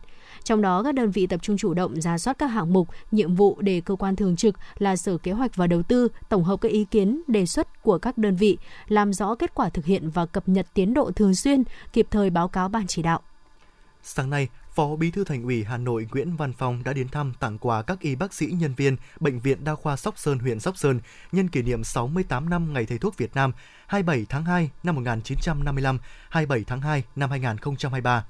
Trong 0.47 0.61
đó, 0.61 0.83
các 0.83 0.95
đơn 0.95 1.11
vị 1.11 1.27
tập 1.27 1.39
trung 1.41 1.57
chủ 1.57 1.73
động 1.73 2.01
ra 2.01 2.17
soát 2.17 2.37
các 2.39 2.47
hạng 2.47 2.73
mục, 2.73 2.87
nhiệm 3.11 3.35
vụ 3.35 3.57
để 3.61 3.81
cơ 3.85 3.95
quan 3.95 4.15
thường 4.15 4.35
trực 4.35 4.55
là 4.77 4.95
Sở 4.95 5.17
Kế 5.17 5.31
hoạch 5.31 5.55
và 5.55 5.67
Đầu 5.67 5.83
tư 5.83 6.07
tổng 6.29 6.43
hợp 6.43 6.61
các 6.61 6.71
ý 6.71 6.85
kiến, 6.85 7.21
đề 7.27 7.45
xuất 7.45 7.83
của 7.83 7.97
các 7.97 8.17
đơn 8.17 8.35
vị, 8.35 8.57
làm 8.87 9.13
rõ 9.13 9.35
kết 9.35 9.53
quả 9.53 9.69
thực 9.69 9.85
hiện 9.85 10.09
và 10.09 10.25
cập 10.25 10.49
nhật 10.49 10.67
tiến 10.73 10.93
độ 10.93 11.11
thường 11.11 11.35
xuyên, 11.35 11.63
kịp 11.93 12.07
thời 12.11 12.29
báo 12.29 12.47
cáo 12.47 12.69
Ban 12.69 12.87
chỉ 12.87 13.01
đạo. 13.01 13.21
Sáng 14.03 14.29
nay, 14.29 14.47
Phó 14.73 14.95
Bí 14.95 15.11
thư 15.11 15.23
Thành 15.23 15.43
ủy 15.43 15.63
Hà 15.63 15.77
Nội 15.77 16.07
Nguyễn 16.11 16.35
Văn 16.35 16.53
Phong 16.57 16.83
đã 16.83 16.93
đến 16.93 17.09
thăm 17.09 17.33
tặng 17.39 17.57
quà 17.57 17.81
các 17.81 17.99
y 17.99 18.15
bác 18.15 18.33
sĩ 18.33 18.45
nhân 18.45 18.73
viên 18.77 18.97
Bệnh 19.19 19.39
viện 19.39 19.63
Đa 19.63 19.75
khoa 19.75 19.95
Sóc 19.95 20.17
Sơn 20.17 20.39
huyện 20.39 20.59
Sóc 20.59 20.77
Sơn 20.77 20.99
nhân 21.31 21.47
kỷ 21.47 21.61
niệm 21.61 21.83
68 21.83 22.49
năm 22.49 22.73
Ngày 22.73 22.85
Thầy 22.85 22.97
thuốc 22.97 23.17
Việt 23.17 23.35
Nam 23.35 23.51
27 23.87 24.25
tháng 24.29 24.45
2 24.45 24.69
năm 24.83 24.95
1955, 24.95 25.99
27 26.29 26.63
tháng 26.67 26.81
2 26.81 27.03
năm 27.15 27.29
2023 27.29 28.25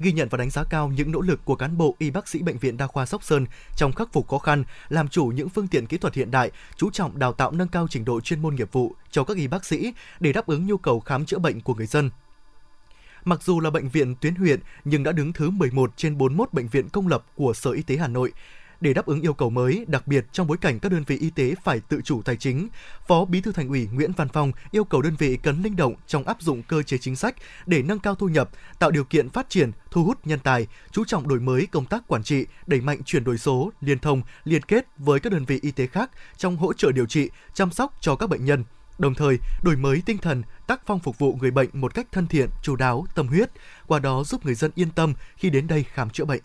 ghi 0.00 0.12
nhận 0.12 0.28
và 0.28 0.38
đánh 0.38 0.50
giá 0.50 0.64
cao 0.64 0.88
những 0.88 1.12
nỗ 1.12 1.20
lực 1.20 1.44
của 1.44 1.54
cán 1.54 1.76
bộ 1.76 1.96
y 1.98 2.10
bác 2.10 2.28
sĩ 2.28 2.42
bệnh 2.42 2.58
viện 2.58 2.76
đa 2.76 2.86
khoa 2.86 3.06
Sóc 3.06 3.24
Sơn 3.24 3.46
trong 3.76 3.92
khắc 3.92 4.12
phục 4.12 4.28
khó 4.28 4.38
khăn, 4.38 4.64
làm 4.88 5.08
chủ 5.08 5.26
những 5.26 5.48
phương 5.48 5.68
tiện 5.68 5.86
kỹ 5.86 5.98
thuật 5.98 6.14
hiện 6.14 6.30
đại, 6.30 6.50
chú 6.76 6.90
trọng 6.90 7.18
đào 7.18 7.32
tạo 7.32 7.50
nâng 7.50 7.68
cao 7.68 7.86
trình 7.90 8.04
độ 8.04 8.20
chuyên 8.20 8.42
môn 8.42 8.54
nghiệp 8.54 8.72
vụ 8.72 8.94
cho 9.10 9.24
các 9.24 9.36
y 9.36 9.46
bác 9.46 9.64
sĩ 9.64 9.92
để 10.20 10.32
đáp 10.32 10.46
ứng 10.46 10.66
nhu 10.66 10.76
cầu 10.76 11.00
khám 11.00 11.24
chữa 11.24 11.38
bệnh 11.38 11.60
của 11.60 11.74
người 11.74 11.86
dân. 11.86 12.10
Mặc 13.24 13.42
dù 13.42 13.60
là 13.60 13.70
bệnh 13.70 13.88
viện 13.88 14.14
tuyến 14.20 14.34
huyện 14.34 14.60
nhưng 14.84 15.02
đã 15.02 15.12
đứng 15.12 15.32
thứ 15.32 15.50
11 15.50 15.92
trên 15.96 16.18
41 16.18 16.52
bệnh 16.52 16.68
viện 16.68 16.88
công 16.88 17.08
lập 17.08 17.24
của 17.34 17.52
Sở 17.54 17.70
Y 17.70 17.82
tế 17.82 17.96
Hà 17.96 18.08
Nội, 18.08 18.32
để 18.80 18.94
đáp 18.94 19.06
ứng 19.06 19.20
yêu 19.20 19.34
cầu 19.34 19.50
mới, 19.50 19.84
đặc 19.88 20.06
biệt 20.06 20.26
trong 20.32 20.46
bối 20.46 20.56
cảnh 20.56 20.80
các 20.80 20.92
đơn 20.92 21.04
vị 21.06 21.18
y 21.18 21.30
tế 21.30 21.54
phải 21.64 21.80
tự 21.80 22.00
chủ 22.04 22.22
tài 22.22 22.36
chính, 22.36 22.68
Phó 23.08 23.24
Bí 23.24 23.40
thư 23.40 23.52
Thành 23.52 23.68
ủy 23.68 23.88
Nguyễn 23.92 24.12
Văn 24.12 24.28
Phong 24.32 24.52
yêu 24.70 24.84
cầu 24.84 25.02
đơn 25.02 25.14
vị 25.18 25.38
cần 25.42 25.62
linh 25.62 25.76
động 25.76 25.94
trong 26.06 26.24
áp 26.24 26.42
dụng 26.42 26.62
cơ 26.62 26.82
chế 26.82 26.98
chính 26.98 27.16
sách 27.16 27.34
để 27.66 27.82
nâng 27.82 27.98
cao 27.98 28.14
thu 28.14 28.28
nhập, 28.28 28.50
tạo 28.78 28.90
điều 28.90 29.04
kiện 29.04 29.28
phát 29.28 29.50
triển, 29.50 29.72
thu 29.90 30.04
hút 30.04 30.18
nhân 30.24 30.38
tài, 30.38 30.66
chú 30.92 31.04
trọng 31.04 31.28
đổi 31.28 31.40
mới 31.40 31.66
công 31.66 31.86
tác 31.86 32.08
quản 32.08 32.22
trị, 32.22 32.46
đẩy 32.66 32.80
mạnh 32.80 33.02
chuyển 33.04 33.24
đổi 33.24 33.38
số, 33.38 33.72
liên 33.80 33.98
thông, 33.98 34.22
liên 34.44 34.62
kết 34.62 34.86
với 34.98 35.20
các 35.20 35.32
đơn 35.32 35.44
vị 35.44 35.58
y 35.62 35.70
tế 35.70 35.86
khác 35.86 36.10
trong 36.36 36.56
hỗ 36.56 36.72
trợ 36.72 36.92
điều 36.92 37.06
trị, 37.06 37.30
chăm 37.54 37.70
sóc 37.70 37.94
cho 38.00 38.16
các 38.16 38.28
bệnh 38.28 38.44
nhân 38.44 38.64
đồng 39.00 39.14
thời 39.14 39.38
đổi 39.62 39.76
mới 39.76 40.02
tinh 40.06 40.18
thần, 40.18 40.42
tác 40.66 40.80
phong 40.86 41.00
phục 41.00 41.18
vụ 41.18 41.38
người 41.40 41.50
bệnh 41.50 41.68
một 41.72 41.94
cách 41.94 42.06
thân 42.12 42.26
thiện, 42.26 42.48
chú 42.62 42.76
đáo, 42.76 43.06
tâm 43.14 43.26
huyết, 43.26 43.50
qua 43.86 43.98
đó 43.98 44.24
giúp 44.24 44.46
người 44.46 44.54
dân 44.54 44.70
yên 44.74 44.90
tâm 44.90 45.14
khi 45.36 45.50
đến 45.50 45.66
đây 45.66 45.84
khám 45.92 46.10
chữa 46.10 46.24
bệnh. 46.24 46.40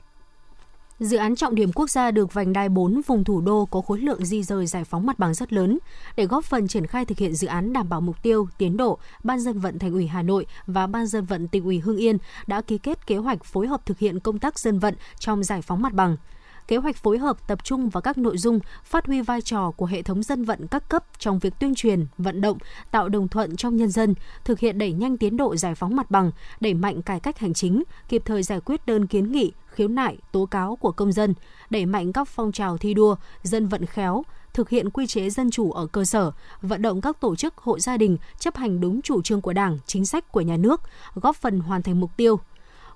Dự 1.00 1.18
án 1.18 1.36
trọng 1.36 1.56
điểm 1.56 1.72
quốc 1.72 1.90
gia 1.90 2.12
được 2.12 2.34
vành 2.34 2.54
đai 2.54 2.70
4 2.70 3.02
vùng 3.08 3.24
thủ 3.24 3.42
đô 3.42 3.66
có 3.66 3.82
khối 3.82 4.00
lượng 4.00 4.26
di 4.26 4.44
rời 4.44 4.68
giải 4.68 4.84
phóng 4.84 5.06
mặt 5.06 5.20
bằng 5.20 5.34
rất 5.34 5.54
lớn. 5.54 5.80
Để 6.16 6.26
góp 6.26 6.46
phần 6.46 6.68
triển 6.68 6.88
khai 6.88 7.06
thực 7.06 7.18
hiện 7.18 7.36
dự 7.36 7.48
án 7.48 7.74
đảm 7.74 7.90
bảo 7.90 8.02
mục 8.02 8.22
tiêu, 8.22 8.48
tiến 8.58 8.78
độ, 8.78 9.00
Ban 9.24 9.40
dân 9.40 9.60
vận 9.60 9.80
Thành 9.80 9.94
ủy 9.94 10.08
Hà 10.08 10.22
Nội 10.22 10.46
và 10.68 10.88
Ban 10.88 11.08
dân 11.08 11.26
vận 11.26 11.48
tỉnh 11.48 11.64
ủy 11.64 11.80
Hưng 11.80 11.98
Yên 11.98 12.18
đã 12.48 12.62
ký 12.62 12.78
kết 12.78 13.08
kế 13.08 13.18
hoạch 13.18 13.44
phối 13.44 13.68
hợp 13.68 13.86
thực 13.86 14.00
hiện 14.00 14.20
công 14.20 14.40
tác 14.40 14.60
dân 14.60 14.80
vận 14.80 14.96
trong 15.20 15.44
giải 15.44 15.62
phóng 15.62 15.82
mặt 15.82 15.94
bằng 15.94 16.18
kế 16.68 16.78
hoạch 16.78 16.96
phối 16.96 17.18
hợp 17.18 17.48
tập 17.48 17.64
trung 17.64 17.90
vào 17.90 18.02
các 18.02 18.18
nội 18.18 18.38
dung 18.38 18.60
phát 18.84 19.06
huy 19.06 19.22
vai 19.22 19.42
trò 19.42 19.72
của 19.72 19.86
hệ 19.86 20.02
thống 20.02 20.24
dân 20.24 20.46
vận 20.46 20.68
các 20.68 20.90
cấp 20.90 21.06
trong 21.20 21.40
việc 21.40 21.54
tuyên 21.60 21.76
truyền, 21.76 22.06
vận 22.18 22.42
động, 22.42 22.58
tạo 22.92 23.10
đồng 23.10 23.28
thuận 23.28 23.56
trong 23.56 23.76
nhân 23.76 23.90
dân, 23.90 24.16
thực 24.44 24.60
hiện 24.60 24.78
đẩy 24.78 24.94
nhanh 24.94 25.18
tiến 25.18 25.38
độ 25.38 25.56
giải 25.56 25.76
phóng 25.76 25.96
mặt 25.96 26.12
bằng, 26.12 26.32
đẩy 26.60 26.74
mạnh 26.74 27.02
cải 27.02 27.20
cách 27.20 27.40
hành 27.40 27.54
chính, 27.54 27.84
kịp 28.10 28.22
thời 28.26 28.44
giải 28.44 28.60
quyết 28.60 28.86
đơn 28.86 29.08
kiến 29.08 29.32
nghị, 29.32 29.52
khiếu 29.68 29.88
nại, 29.88 30.18
tố 30.32 30.46
cáo 30.46 30.76
của 30.76 30.92
công 30.92 31.12
dân, 31.12 31.34
đẩy 31.70 31.86
mạnh 31.86 32.14
các 32.14 32.28
phong 32.28 32.52
trào 32.52 32.78
thi 32.78 32.94
đua, 32.94 33.16
dân 33.44 33.68
vận 33.68 33.86
khéo, 33.86 34.24
thực 34.54 34.70
hiện 34.70 34.90
quy 34.90 35.08
chế 35.08 35.30
dân 35.30 35.52
chủ 35.52 35.72
ở 35.72 35.88
cơ 35.88 36.06
sở, 36.06 36.32
vận 36.62 36.82
động 36.82 37.02
các 37.02 37.22
tổ 37.22 37.36
chức 37.36 37.58
hộ 37.58 37.80
gia 37.80 37.98
đình 37.98 38.18
chấp 38.40 38.56
hành 38.56 38.82
đúng 38.82 39.02
chủ 39.02 39.22
trương 39.22 39.42
của 39.42 39.54
Đảng, 39.54 39.78
chính 39.86 40.06
sách 40.06 40.32
của 40.32 40.42
nhà 40.42 40.58
nước, 40.58 40.82
góp 41.16 41.36
phần 41.36 41.60
hoàn 41.60 41.82
thành 41.82 42.00
mục 42.00 42.12
tiêu 42.18 42.40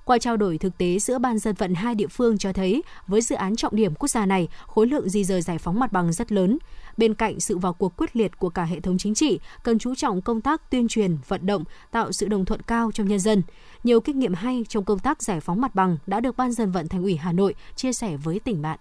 qua 0.10 0.17
trao 0.17 0.38
đổi 0.38 0.58
thực 0.58 0.78
tế 0.78 1.00
giữa 1.00 1.19
ban 1.19 1.39
dân 1.39 1.56
vận 1.56 1.74
hai 1.74 1.95
địa 1.95 2.08
phương 2.08 2.38
cho 2.38 2.54
thấy, 2.54 2.84
với 3.08 3.22
dự 3.22 3.36
án 3.36 3.56
trọng 3.56 3.76
điểm 3.76 3.95
quốc 3.95 4.08
gia 4.08 4.26
này, 4.26 4.48
khối 4.67 4.88
lượng 4.88 5.10
di 5.10 5.24
rời 5.24 5.41
giải 5.41 5.58
phóng 5.58 5.80
mặt 5.80 5.91
bằng 5.91 6.13
rất 6.13 6.32
lớn. 6.32 6.58
Bên 6.98 7.13
cạnh 7.13 7.39
sự 7.39 7.58
vào 7.58 7.74
cuộc 7.74 7.98
quyết 7.98 8.15
liệt 8.15 8.39
của 8.39 8.50
cả 8.50 8.63
hệ 8.63 8.80
thống 8.80 8.98
chính 8.98 9.13
trị, 9.13 9.39
cần 9.63 9.80
chú 9.80 9.95
trọng 9.95 10.22
công 10.22 10.41
tác 10.41 10.72
tuyên 10.72 10.88
truyền, 10.88 11.17
vận 11.28 11.45
động, 11.45 11.63
tạo 11.91 12.12
sự 12.12 12.28
đồng 12.28 12.45
thuận 12.45 12.62
cao 12.62 12.91
trong 12.91 13.08
nhân 13.08 13.19
dân. 13.19 13.41
Nhiều 13.84 14.00
kinh 14.00 14.19
nghiệm 14.19 14.34
hay 14.34 14.65
trong 14.69 14.86
công 14.86 15.00
tác 15.00 15.24
giải 15.24 15.39
phóng 15.39 15.62
mặt 15.62 15.76
bằng 15.76 15.98
đã 16.08 16.19
được 16.19 16.38
ban 16.38 16.52
dân 16.52 16.72
vận 16.72 16.88
Thành 16.88 17.04
ủy 17.04 17.15
Hà 17.15 17.32
Nội 17.32 17.56
chia 17.76 17.93
sẻ 17.93 18.17
với 18.17 18.39
tỉnh 18.39 18.62
bạn. 18.62 18.80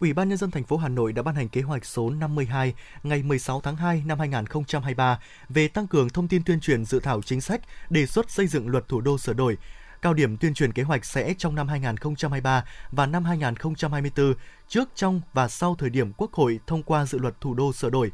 Ủy 0.00 0.12
ban 0.12 0.28
nhân 0.28 0.38
dân 0.38 0.50
thành 0.50 0.64
phố 0.64 0.76
Hà 0.76 0.88
Nội 0.88 1.12
đã 1.12 1.22
ban 1.22 1.34
hành 1.34 1.48
kế 1.48 1.62
hoạch 1.62 1.84
số 1.84 2.10
52 2.10 2.74
ngày 3.02 3.22
16 3.22 3.60
tháng 3.60 3.76
2 3.76 4.02
năm 4.06 4.18
2023 4.18 5.18
về 5.48 5.68
tăng 5.68 5.86
cường 5.86 6.08
thông 6.08 6.28
tin 6.28 6.42
tuyên 6.44 6.60
truyền 6.60 6.84
dự 6.84 7.00
thảo 7.00 7.22
chính 7.22 7.40
sách 7.40 7.60
đề 7.90 8.06
xuất 8.06 8.30
xây 8.30 8.46
dựng 8.46 8.68
luật 8.68 8.88
thủ 8.88 9.00
đô 9.00 9.18
sửa 9.18 9.32
đổi 9.32 9.56
Cao 10.02 10.14
điểm 10.14 10.36
tuyên 10.36 10.54
truyền 10.54 10.72
kế 10.72 10.82
hoạch 10.82 11.04
sẽ 11.04 11.34
trong 11.38 11.54
năm 11.54 11.68
2023 11.68 12.64
và 12.92 13.06
năm 13.06 13.24
2024, 13.24 14.34
trước, 14.68 14.88
trong 14.94 15.20
và 15.32 15.48
sau 15.48 15.74
thời 15.78 15.90
điểm 15.90 16.12
Quốc 16.16 16.32
hội 16.32 16.60
thông 16.66 16.82
qua 16.82 17.06
dự 17.06 17.18
luật 17.18 17.40
thủ 17.40 17.54
đô 17.54 17.72
sửa 17.72 17.90
đổi. 17.90 18.12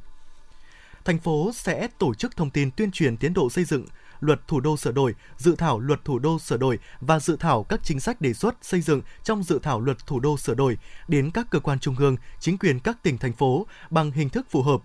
Thành 1.04 1.18
phố 1.18 1.50
sẽ 1.54 1.88
tổ 1.98 2.14
chức 2.14 2.36
thông 2.36 2.50
tin 2.50 2.70
tuyên 2.70 2.90
truyền 2.90 3.16
tiến 3.16 3.34
độ 3.34 3.50
xây 3.50 3.64
dựng 3.64 3.86
luật 4.20 4.48
thủ 4.48 4.60
đô 4.60 4.76
sửa 4.76 4.92
đổi, 4.92 5.14
dự 5.36 5.56
thảo 5.56 5.78
luật 5.78 6.04
thủ 6.04 6.18
đô 6.18 6.38
sửa 6.38 6.56
đổi 6.56 6.78
và 7.00 7.20
dự 7.20 7.36
thảo 7.40 7.62
các 7.62 7.80
chính 7.82 8.00
sách 8.00 8.20
đề 8.20 8.32
xuất 8.32 8.54
xây 8.62 8.80
dựng 8.80 9.00
trong 9.24 9.42
dự 9.42 9.58
thảo 9.62 9.80
luật 9.80 10.06
thủ 10.06 10.20
đô 10.20 10.36
sửa 10.36 10.54
đổi 10.54 10.78
đến 11.08 11.30
các 11.30 11.46
cơ 11.50 11.60
quan 11.60 11.78
trung 11.78 11.96
ương, 11.98 12.16
chính 12.40 12.58
quyền 12.58 12.80
các 12.80 13.02
tỉnh 13.02 13.18
thành 13.18 13.32
phố 13.32 13.66
bằng 13.90 14.10
hình 14.10 14.28
thức 14.28 14.46
phù 14.50 14.62
hợp 14.62 14.80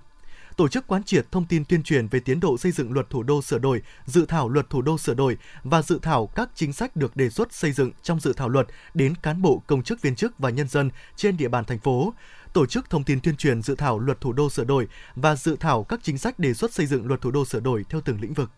tổ 0.58 0.68
chức 0.68 0.88
quán 0.88 1.04
triệt 1.04 1.32
thông 1.32 1.46
tin 1.46 1.66
tuyên 1.66 1.84
truyền 1.84 2.08
về 2.08 2.20
tiến 2.20 2.40
độ 2.40 2.58
xây 2.58 2.72
dựng 2.72 2.94
luật 2.94 3.10
thủ 3.10 3.24
đô 3.24 3.42
sửa 3.42 3.60
đổi, 3.60 3.82
dự 4.06 4.26
thảo 4.26 4.50
luật 4.50 4.70
thủ 4.70 4.82
đô 4.82 4.98
sửa 4.98 5.14
đổi 5.14 5.38
và 5.64 5.82
dự 5.82 6.00
thảo 6.02 6.28
các 6.28 6.50
chính 6.56 6.74
sách 6.74 6.96
được 6.96 7.16
đề 7.16 7.30
xuất 7.30 7.54
xây 7.54 7.72
dựng 7.72 7.92
trong 8.04 8.20
dự 8.20 8.34
thảo 8.34 8.50
luật 8.50 8.68
đến 8.94 9.16
cán 9.16 9.42
bộ, 9.42 9.64
công 9.68 9.84
chức 9.84 10.02
viên 10.02 10.16
chức 10.16 10.40
và 10.40 10.50
nhân 10.50 10.68
dân 10.68 10.90
trên 11.16 11.38
địa 11.38 11.48
bàn 11.48 11.66
thành 11.66 11.80
phố 11.80 12.14
tổ 12.54 12.66
chức 12.66 12.90
thông 12.90 13.04
tin 13.04 13.20
tuyên 13.22 13.36
truyền 13.36 13.62
dự 13.62 13.76
thảo 13.76 14.00
luật 14.00 14.22
thủ 14.22 14.34
đô 14.34 14.50
sửa 14.50 14.64
đổi 14.64 14.88
và 15.16 15.36
dự 15.36 15.56
thảo 15.60 15.84
các 15.84 16.00
chính 16.04 16.18
sách 16.18 16.40
đề 16.40 16.54
xuất 16.54 16.74
xây 16.74 16.86
dựng 16.86 17.08
luật 17.08 17.22
thủ 17.22 17.32
đô 17.32 17.46
sửa 17.46 17.60
đổi 17.60 17.86
theo 17.90 18.02
từng 18.02 18.22
lĩnh 18.22 18.34
vực. 18.34 18.50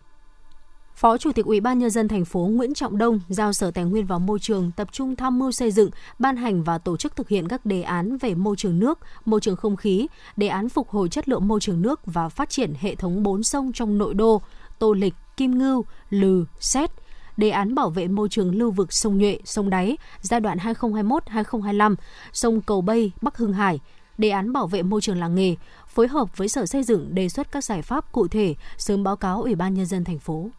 Phó 0.94 1.18
Chủ 1.18 1.32
tịch 1.32 1.46
Ủy 1.46 1.60
ban 1.60 1.78
nhân 1.78 1.90
dân 1.90 2.08
thành 2.08 2.24
phố 2.24 2.40
Nguyễn 2.40 2.74
Trọng 2.74 2.98
Đông 2.98 3.20
giao 3.28 3.52
Sở 3.52 3.70
Tài 3.70 3.84
nguyên 3.84 4.06
và 4.06 4.18
Môi 4.18 4.38
trường 4.38 4.70
tập 4.76 4.88
trung 4.92 5.16
tham 5.16 5.38
mưu 5.38 5.52
xây 5.52 5.70
dựng, 5.70 5.90
ban 6.18 6.36
hành 6.36 6.62
và 6.62 6.78
tổ 6.78 6.96
chức 6.96 7.16
thực 7.16 7.28
hiện 7.28 7.48
các 7.48 7.66
đề 7.66 7.82
án 7.82 8.16
về 8.18 8.34
môi 8.34 8.56
trường 8.56 8.78
nước, 8.78 8.98
môi 9.24 9.40
trường 9.40 9.56
không 9.56 9.76
khí, 9.76 10.06
đề 10.36 10.48
án 10.48 10.68
phục 10.68 10.88
hồi 10.88 11.08
chất 11.08 11.28
lượng 11.28 11.48
môi 11.48 11.60
trường 11.60 11.82
nước 11.82 12.00
và 12.06 12.28
phát 12.28 12.50
triển 12.50 12.74
hệ 12.80 12.94
thống 12.94 13.22
bốn 13.22 13.42
sông 13.42 13.72
trong 13.72 13.98
nội 13.98 14.14
đô, 14.14 14.42
Tô 14.78 14.92
Lịch, 14.92 15.14
Kim 15.36 15.58
Ngưu, 15.58 15.84
Lừ, 16.10 16.44
Xét, 16.60 16.90
đề 17.36 17.50
án 17.50 17.74
bảo 17.74 17.90
vệ 17.90 18.08
môi 18.08 18.28
trường 18.28 18.54
lưu 18.54 18.70
vực 18.70 18.92
sông 18.92 19.18
Nhuệ, 19.18 19.38
sông 19.44 19.70
Đáy 19.70 19.96
giai 20.20 20.40
đoạn 20.40 20.58
2021-2025, 20.58 21.94
sông 22.32 22.60
Cầu 22.60 22.80
Bây, 22.80 23.12
Bắc 23.22 23.36
Hưng 23.36 23.52
Hải, 23.52 23.80
đề 24.18 24.28
án 24.28 24.52
bảo 24.52 24.66
vệ 24.66 24.82
môi 24.82 25.00
trường 25.00 25.18
làng 25.18 25.34
nghề, 25.34 25.54
phối 25.86 26.08
hợp 26.08 26.36
với 26.36 26.48
Sở 26.48 26.66
Xây 26.66 26.82
dựng 26.82 27.14
đề 27.14 27.28
xuất 27.28 27.52
các 27.52 27.64
giải 27.64 27.82
pháp 27.82 28.12
cụ 28.12 28.28
thể, 28.28 28.54
sớm 28.78 29.04
báo 29.04 29.16
cáo 29.16 29.42
Ủy 29.42 29.54
ban 29.54 29.74
nhân 29.74 29.86
dân 29.86 30.04
thành 30.04 30.18
phố. 30.18 30.50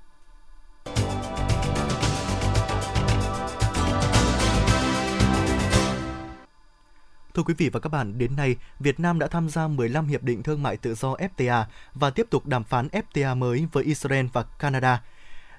Thưa 7.35 7.43
quý 7.43 7.53
vị 7.57 7.69
và 7.69 7.79
các 7.79 7.89
bạn, 7.89 8.17
đến 8.17 8.35
nay, 8.35 8.55
Việt 8.79 8.99
Nam 8.99 9.19
đã 9.19 9.27
tham 9.27 9.49
gia 9.49 9.67
15 9.67 10.07
hiệp 10.07 10.23
định 10.23 10.43
thương 10.43 10.63
mại 10.63 10.77
tự 10.77 10.95
do 10.95 11.13
FTA 11.13 11.63
và 11.93 12.09
tiếp 12.09 12.27
tục 12.29 12.45
đàm 12.45 12.63
phán 12.63 12.87
FTA 12.87 13.37
mới 13.37 13.67
với 13.71 13.83
Israel 13.83 14.25
và 14.33 14.43
Canada. 14.43 15.01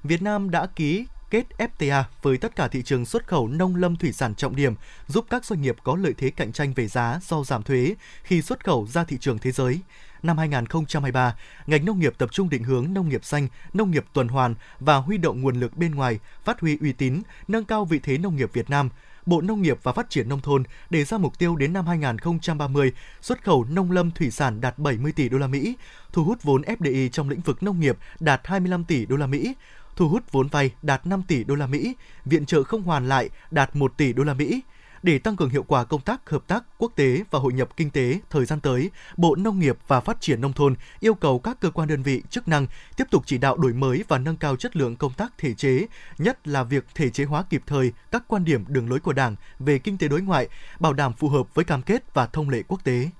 Việt 0.02 0.22
Nam 0.22 0.50
đã 0.50 0.66
ký 0.66 1.06
kết 1.30 1.46
FTA 1.58 2.02
với 2.22 2.38
tất 2.38 2.56
cả 2.56 2.68
thị 2.68 2.82
trường 2.82 3.04
xuất 3.04 3.26
khẩu 3.26 3.48
nông 3.48 3.76
lâm 3.76 3.96
thủy 3.96 4.12
sản 4.12 4.34
trọng 4.34 4.56
điểm, 4.56 4.74
giúp 5.06 5.26
các 5.30 5.44
doanh 5.44 5.62
nghiệp 5.62 5.76
có 5.82 5.96
lợi 5.96 6.14
thế 6.18 6.30
cạnh 6.30 6.52
tranh 6.52 6.72
về 6.72 6.86
giá 6.86 7.20
do 7.22 7.44
giảm 7.44 7.62
thuế 7.62 7.94
khi 8.22 8.42
xuất 8.42 8.64
khẩu 8.64 8.86
ra 8.86 9.04
thị 9.04 9.18
trường 9.20 9.38
thế 9.38 9.52
giới. 9.52 9.80
Năm 10.22 10.38
2023, 10.38 11.36
ngành 11.66 11.84
nông 11.84 11.98
nghiệp 11.98 12.14
tập 12.18 12.28
trung 12.32 12.48
định 12.48 12.64
hướng 12.64 12.94
nông 12.94 13.08
nghiệp 13.08 13.24
xanh, 13.24 13.48
nông 13.72 13.90
nghiệp 13.90 14.04
tuần 14.12 14.28
hoàn 14.28 14.54
và 14.80 14.96
huy 14.96 15.18
động 15.18 15.40
nguồn 15.40 15.60
lực 15.60 15.76
bên 15.76 15.94
ngoài, 15.94 16.18
phát 16.44 16.60
huy 16.60 16.78
uy 16.80 16.92
tín, 16.92 17.22
nâng 17.48 17.64
cao 17.64 17.84
vị 17.84 17.98
thế 17.98 18.18
nông 18.18 18.36
nghiệp 18.36 18.50
Việt 18.52 18.70
Nam– 18.70 18.88
Bộ 19.26 19.40
Nông 19.40 19.62
nghiệp 19.62 19.78
và 19.82 19.92
Phát 19.92 20.10
triển 20.10 20.28
nông 20.28 20.40
thôn 20.40 20.62
đề 20.90 21.04
ra 21.04 21.18
mục 21.18 21.38
tiêu 21.38 21.56
đến 21.56 21.72
năm 21.72 21.86
2030 21.86 22.92
xuất 23.20 23.44
khẩu 23.44 23.64
nông 23.64 23.90
lâm 23.90 24.10
thủy 24.10 24.30
sản 24.30 24.60
đạt 24.60 24.78
70 24.78 25.12
tỷ 25.12 25.28
đô 25.28 25.38
la 25.38 25.46
Mỹ, 25.46 25.76
thu 26.12 26.24
hút 26.24 26.42
vốn 26.42 26.62
FDI 26.62 27.08
trong 27.08 27.28
lĩnh 27.28 27.40
vực 27.40 27.62
nông 27.62 27.80
nghiệp 27.80 27.98
đạt 28.20 28.40
25 28.44 28.84
tỷ 28.84 29.06
đô 29.06 29.16
la 29.16 29.26
Mỹ, 29.26 29.54
thu 29.96 30.08
hút 30.08 30.32
vốn 30.32 30.48
vay 30.48 30.70
đạt 30.82 31.06
5 31.06 31.22
tỷ 31.28 31.44
đô 31.44 31.54
la 31.54 31.66
Mỹ, 31.66 31.94
viện 32.24 32.46
trợ 32.46 32.62
không 32.62 32.82
hoàn 32.82 33.08
lại 33.08 33.30
đạt 33.50 33.76
1 33.76 33.96
tỷ 33.96 34.12
đô 34.12 34.24
la 34.24 34.34
Mỹ. 34.34 34.60
Để 35.02 35.18
tăng 35.18 35.36
cường 35.36 35.50
hiệu 35.50 35.62
quả 35.62 35.84
công 35.84 36.00
tác 36.00 36.30
hợp 36.30 36.46
tác 36.46 36.64
quốc 36.78 36.92
tế 36.96 37.22
và 37.30 37.38
hội 37.38 37.52
nhập 37.52 37.68
kinh 37.76 37.90
tế 37.90 38.20
thời 38.30 38.44
gian 38.44 38.60
tới, 38.60 38.90
Bộ 39.16 39.34
Nông 39.34 39.58
nghiệp 39.58 39.76
và 39.88 40.00
Phát 40.00 40.20
triển 40.20 40.40
Nông 40.40 40.52
thôn 40.52 40.74
yêu 41.00 41.14
cầu 41.14 41.38
các 41.38 41.60
cơ 41.60 41.70
quan 41.70 41.88
đơn 41.88 42.02
vị 42.02 42.22
chức 42.30 42.48
năng 42.48 42.66
tiếp 42.96 43.04
tục 43.10 43.22
chỉ 43.26 43.38
đạo 43.38 43.56
đổi 43.56 43.72
mới 43.72 44.04
và 44.08 44.18
nâng 44.18 44.36
cao 44.36 44.56
chất 44.56 44.76
lượng 44.76 44.96
công 44.96 45.12
tác 45.12 45.32
thể 45.38 45.54
chế, 45.54 45.86
nhất 46.18 46.48
là 46.48 46.62
việc 46.62 46.84
thể 46.94 47.10
chế 47.10 47.24
hóa 47.24 47.44
kịp 47.50 47.62
thời 47.66 47.92
các 48.10 48.24
quan 48.28 48.44
điểm 48.44 48.64
đường 48.68 48.90
lối 48.90 49.00
của 49.00 49.12
Đảng 49.12 49.36
về 49.58 49.78
kinh 49.78 49.98
tế 49.98 50.08
đối 50.08 50.20
ngoại, 50.20 50.48
bảo 50.80 50.92
đảm 50.92 51.12
phù 51.12 51.28
hợp 51.28 51.54
với 51.54 51.64
cam 51.64 51.82
kết 51.82 52.14
và 52.14 52.26
thông 52.26 52.50
lệ 52.50 52.62
quốc 52.68 52.84
tế. 52.84 53.10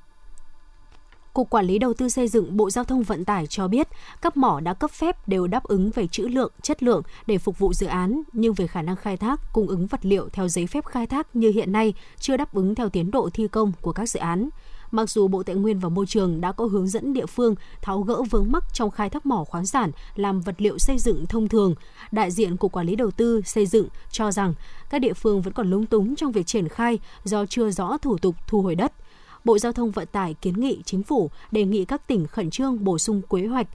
Cục 1.37 1.51
Quản 1.51 1.67
lý 1.67 1.79
Đầu 1.79 1.95
tư 1.95 2.09
xây 2.09 2.29
dựng 2.29 2.57
Bộ 2.57 2.71
Giao 2.71 2.85
thông 2.85 3.03
Vận 3.03 3.25
tải 3.25 3.47
cho 3.47 3.69
biết 3.69 3.89
các 4.23 4.37
mỏ 4.37 4.61
đã 4.61 4.75
cấp 4.75 4.91
phép 4.91 5.29
đều 5.29 5.47
đáp 5.47 5.65
ứng 5.65 5.91
về 5.91 6.07
trữ 6.07 6.23
lượng, 6.23 6.53
chất 6.63 6.83
lượng 6.83 7.03
để 7.27 7.39
phục 7.39 7.59
vụ 7.59 7.73
dự 7.73 7.87
án, 7.87 8.23
nhưng 8.33 8.55
về 8.55 8.67
khả 8.67 8.83
năng 8.83 8.97
khai 8.97 9.17
thác, 9.17 9.41
cung 9.53 9.67
ứng 9.67 9.87
vật 9.87 10.01
liệu 10.03 10.29
theo 10.33 10.49
giấy 10.49 10.67
phép 10.67 10.85
khai 10.85 11.07
thác 11.07 11.37
như 11.37 11.51
hiện 11.51 11.73
nay 11.73 11.95
chưa 12.19 12.37
đáp 12.37 12.55
ứng 12.55 12.75
theo 12.75 12.89
tiến 12.89 13.11
độ 13.11 13.31
thi 13.35 13.49
công 13.49 13.73
của 13.81 13.93
các 13.93 14.07
dự 14.07 14.21
án. 14.21 14.49
Mặc 14.91 15.11
dù 15.11 15.29
Bộ 15.29 15.43
Tài 15.43 15.57
nguyên 15.57 15.79
và 15.79 15.89
Môi 15.89 16.07
trường 16.07 16.41
đã 16.41 16.53
có 16.53 16.67
hướng 16.67 16.89
dẫn 16.89 17.13
địa 17.13 17.27
phương 17.27 17.55
tháo 17.83 18.03
gỡ 18.03 18.23
vướng 18.31 18.53
mắc 18.53 18.65
trong 18.73 18.91
khai 18.91 19.11
thác 19.11 19.27
mỏ 19.27 19.45
khoáng 19.45 19.67
sản 19.67 19.91
làm 20.15 20.41
vật 20.41 20.55
liệu 20.59 20.79
xây 20.79 20.99
dựng 20.99 21.27
thông 21.27 21.49
thường, 21.49 21.75
đại 22.13 22.31
diện 22.31 22.57
Cục 22.57 22.73
Quản 22.73 22.87
lý 22.87 22.97
Đầu 22.97 23.11
tư 23.11 23.43
xây 23.45 23.67
dựng 23.67 23.89
cho 24.11 24.33
rằng 24.33 24.55
các 24.91 24.99
địa 24.99 25.15
phương 25.15 25.43
vẫn 25.43 25.53
còn 25.53 25.71
lúng 25.71 25.87
túng 25.87 26.17
trong 26.17 26.33
việc 26.33 26.47
triển 26.47 26.69
khai 26.69 26.99
do 27.25 27.47
chưa 27.47 27.71
rõ 27.71 27.97
thủ 27.99 28.19
tục 28.19 28.37
thu 28.47 28.63
hồi 28.63 28.75
đất– 28.75 28.93
Bộ 29.47 29.59
Giao 29.59 29.73
thông 29.73 29.91
Vận 29.91 30.07
tải 30.13 30.35
kiến 30.35 30.61
nghị 30.61 30.83
chính 30.85 31.03
phủ 31.03 31.31
đề 31.51 31.65
nghị 31.65 31.85
các 31.85 32.07
tỉnh 32.07 32.27
khẩn 32.27 32.51
trương 32.51 32.85
bổ 32.85 32.99
sung 32.99 33.23
quy 33.29 33.47
hoạch 33.47 33.67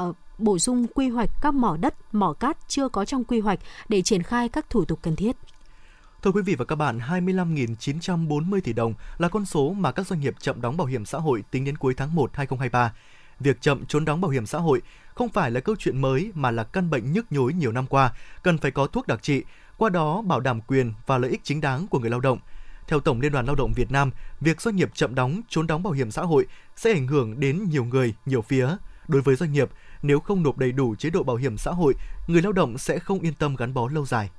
uh, 0.00 0.16
bổ 0.38 0.58
sung 0.58 0.86
quy 0.94 1.08
hoạch 1.08 1.30
các 1.42 1.54
mỏ 1.54 1.76
đất, 1.80 2.14
mỏ 2.14 2.32
cát 2.32 2.56
chưa 2.68 2.88
có 2.88 3.04
trong 3.04 3.24
quy 3.24 3.40
hoạch 3.40 3.58
để 3.88 4.02
triển 4.02 4.22
khai 4.22 4.48
các 4.48 4.70
thủ 4.70 4.84
tục 4.84 4.98
cần 5.02 5.16
thiết. 5.16 5.36
Thưa 6.22 6.32
quý 6.32 6.42
vị 6.42 6.54
và 6.54 6.64
các 6.64 6.76
bạn, 6.76 6.98
25.940 6.98 8.60
tỷ 8.60 8.72
đồng 8.72 8.94
là 9.18 9.28
con 9.28 9.46
số 9.46 9.72
mà 9.72 9.92
các 9.92 10.06
doanh 10.06 10.20
nghiệp 10.20 10.34
chậm 10.40 10.60
đóng 10.60 10.76
bảo 10.76 10.86
hiểm 10.86 11.04
xã 11.04 11.18
hội 11.18 11.44
tính 11.50 11.64
đến 11.64 11.76
cuối 11.76 11.94
tháng 11.96 12.14
1 12.14 12.30
2023. 12.34 12.92
Việc 13.40 13.60
chậm 13.60 13.86
trốn 13.86 14.04
đóng 14.04 14.20
bảo 14.20 14.30
hiểm 14.30 14.46
xã 14.46 14.58
hội 14.58 14.82
không 15.14 15.28
phải 15.28 15.50
là 15.50 15.60
câu 15.60 15.76
chuyện 15.78 16.00
mới 16.00 16.30
mà 16.34 16.50
là 16.50 16.64
căn 16.64 16.90
bệnh 16.90 17.12
nhức 17.12 17.32
nhối 17.32 17.52
nhiều 17.52 17.72
năm 17.72 17.86
qua, 17.86 18.12
cần 18.42 18.58
phải 18.58 18.70
có 18.70 18.86
thuốc 18.86 19.06
đặc 19.06 19.22
trị, 19.22 19.42
qua 19.76 19.90
đó 19.90 20.22
bảo 20.22 20.40
đảm 20.40 20.60
quyền 20.60 20.92
và 21.06 21.18
lợi 21.18 21.30
ích 21.30 21.40
chính 21.44 21.60
đáng 21.60 21.86
của 21.86 21.98
người 21.98 22.10
lao 22.10 22.20
động– 22.20 22.38
theo 22.90 23.00
Tổng 23.00 23.20
Liên 23.20 23.32
đoàn 23.32 23.46
Lao 23.46 23.54
động 23.54 23.72
Việt 23.72 23.90
Nam, 23.90 24.10
việc 24.40 24.60
doanh 24.60 24.76
nghiệp 24.76 24.90
chậm 24.94 25.14
đóng, 25.14 25.40
trốn 25.48 25.66
đóng 25.66 25.82
bảo 25.82 25.92
hiểm 25.92 26.10
xã 26.10 26.22
hội 26.22 26.46
sẽ 26.76 26.92
ảnh 26.92 27.06
hưởng 27.06 27.40
đến 27.40 27.64
nhiều 27.70 27.84
người, 27.84 28.14
nhiều 28.26 28.42
phía. 28.42 28.76
Đối 29.08 29.22
với 29.22 29.36
doanh 29.36 29.52
nghiệp, 29.52 29.70
nếu 30.02 30.20
không 30.20 30.42
nộp 30.42 30.58
đầy 30.58 30.72
đủ 30.72 30.94
chế 30.94 31.10
độ 31.10 31.22
bảo 31.22 31.36
hiểm 31.36 31.58
xã 31.58 31.70
hội, 31.70 31.94
người 32.26 32.42
lao 32.42 32.52
động 32.52 32.78
sẽ 32.78 32.98
không 32.98 33.20
yên 33.20 33.34
tâm 33.34 33.56
gắn 33.56 33.74
bó 33.74 33.88
lâu 33.88 34.06
dài. 34.06 34.30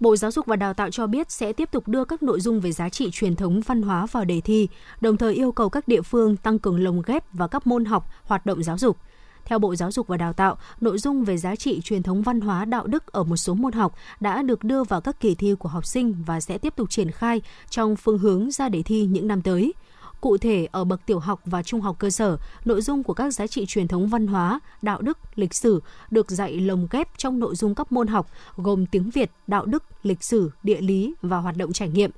Bộ 0.00 0.16
Giáo 0.16 0.30
dục 0.30 0.46
và 0.46 0.56
Đào 0.56 0.74
tạo 0.74 0.90
cho 0.90 1.06
biết 1.06 1.30
sẽ 1.30 1.52
tiếp 1.52 1.68
tục 1.72 1.88
đưa 1.88 2.04
các 2.04 2.22
nội 2.22 2.40
dung 2.40 2.60
về 2.60 2.72
giá 2.72 2.88
trị 2.88 3.10
truyền 3.12 3.36
thống 3.36 3.60
văn 3.60 3.82
hóa 3.82 4.06
vào 4.06 4.24
đề 4.24 4.40
thi, 4.40 4.68
đồng 5.00 5.16
thời 5.16 5.34
yêu 5.34 5.52
cầu 5.52 5.68
các 5.68 5.88
địa 5.88 6.02
phương 6.02 6.36
tăng 6.36 6.58
cường 6.58 6.84
lồng 6.84 7.02
ghép 7.06 7.32
vào 7.32 7.48
các 7.48 7.66
môn 7.66 7.84
học, 7.84 8.08
hoạt 8.24 8.46
động 8.46 8.62
giáo 8.62 8.78
dục– 8.78 8.96
theo 9.44 9.58
Bộ 9.58 9.76
Giáo 9.76 9.92
dục 9.92 10.06
và 10.06 10.16
Đào 10.16 10.32
tạo, 10.32 10.56
nội 10.80 10.98
dung 10.98 11.24
về 11.24 11.36
giá 11.36 11.56
trị 11.56 11.80
truyền 11.80 12.02
thống 12.02 12.22
văn 12.22 12.40
hóa 12.40 12.64
đạo 12.64 12.86
đức 12.86 13.12
ở 13.12 13.24
một 13.24 13.36
số 13.36 13.54
môn 13.54 13.72
học 13.72 13.94
đã 14.20 14.42
được 14.42 14.64
đưa 14.64 14.84
vào 14.84 15.00
các 15.00 15.20
kỳ 15.20 15.34
thi 15.34 15.54
của 15.58 15.68
học 15.68 15.86
sinh 15.86 16.14
và 16.26 16.40
sẽ 16.40 16.58
tiếp 16.58 16.76
tục 16.76 16.90
triển 16.90 17.10
khai 17.10 17.42
trong 17.70 17.96
phương 17.96 18.18
hướng 18.18 18.50
ra 18.50 18.68
đề 18.68 18.82
thi 18.82 19.06
những 19.06 19.28
năm 19.28 19.42
tới. 19.42 19.74
Cụ 20.20 20.36
thể, 20.36 20.68
ở 20.72 20.84
bậc 20.84 21.06
tiểu 21.06 21.18
học 21.18 21.40
và 21.44 21.62
trung 21.62 21.80
học 21.80 21.96
cơ 21.98 22.10
sở, 22.10 22.36
nội 22.64 22.82
dung 22.82 23.02
của 23.02 23.14
các 23.14 23.30
giá 23.30 23.46
trị 23.46 23.66
truyền 23.66 23.88
thống 23.88 24.08
văn 24.08 24.26
hóa, 24.26 24.60
đạo 24.82 25.02
đức, 25.02 25.18
lịch 25.34 25.54
sử 25.54 25.82
được 26.10 26.30
dạy 26.30 26.60
lồng 26.60 26.86
ghép 26.90 27.18
trong 27.18 27.38
nội 27.38 27.56
dung 27.56 27.74
các 27.74 27.92
môn 27.92 28.06
học 28.06 28.30
gồm 28.56 28.86
tiếng 28.86 29.10
Việt, 29.10 29.30
đạo 29.46 29.66
đức, 29.66 29.82
lịch 30.02 30.24
sử, 30.24 30.50
địa 30.62 30.80
lý 30.80 31.14
và 31.22 31.38
hoạt 31.38 31.56
động 31.56 31.72
trải 31.72 31.88
nghiệm. 31.88 32.10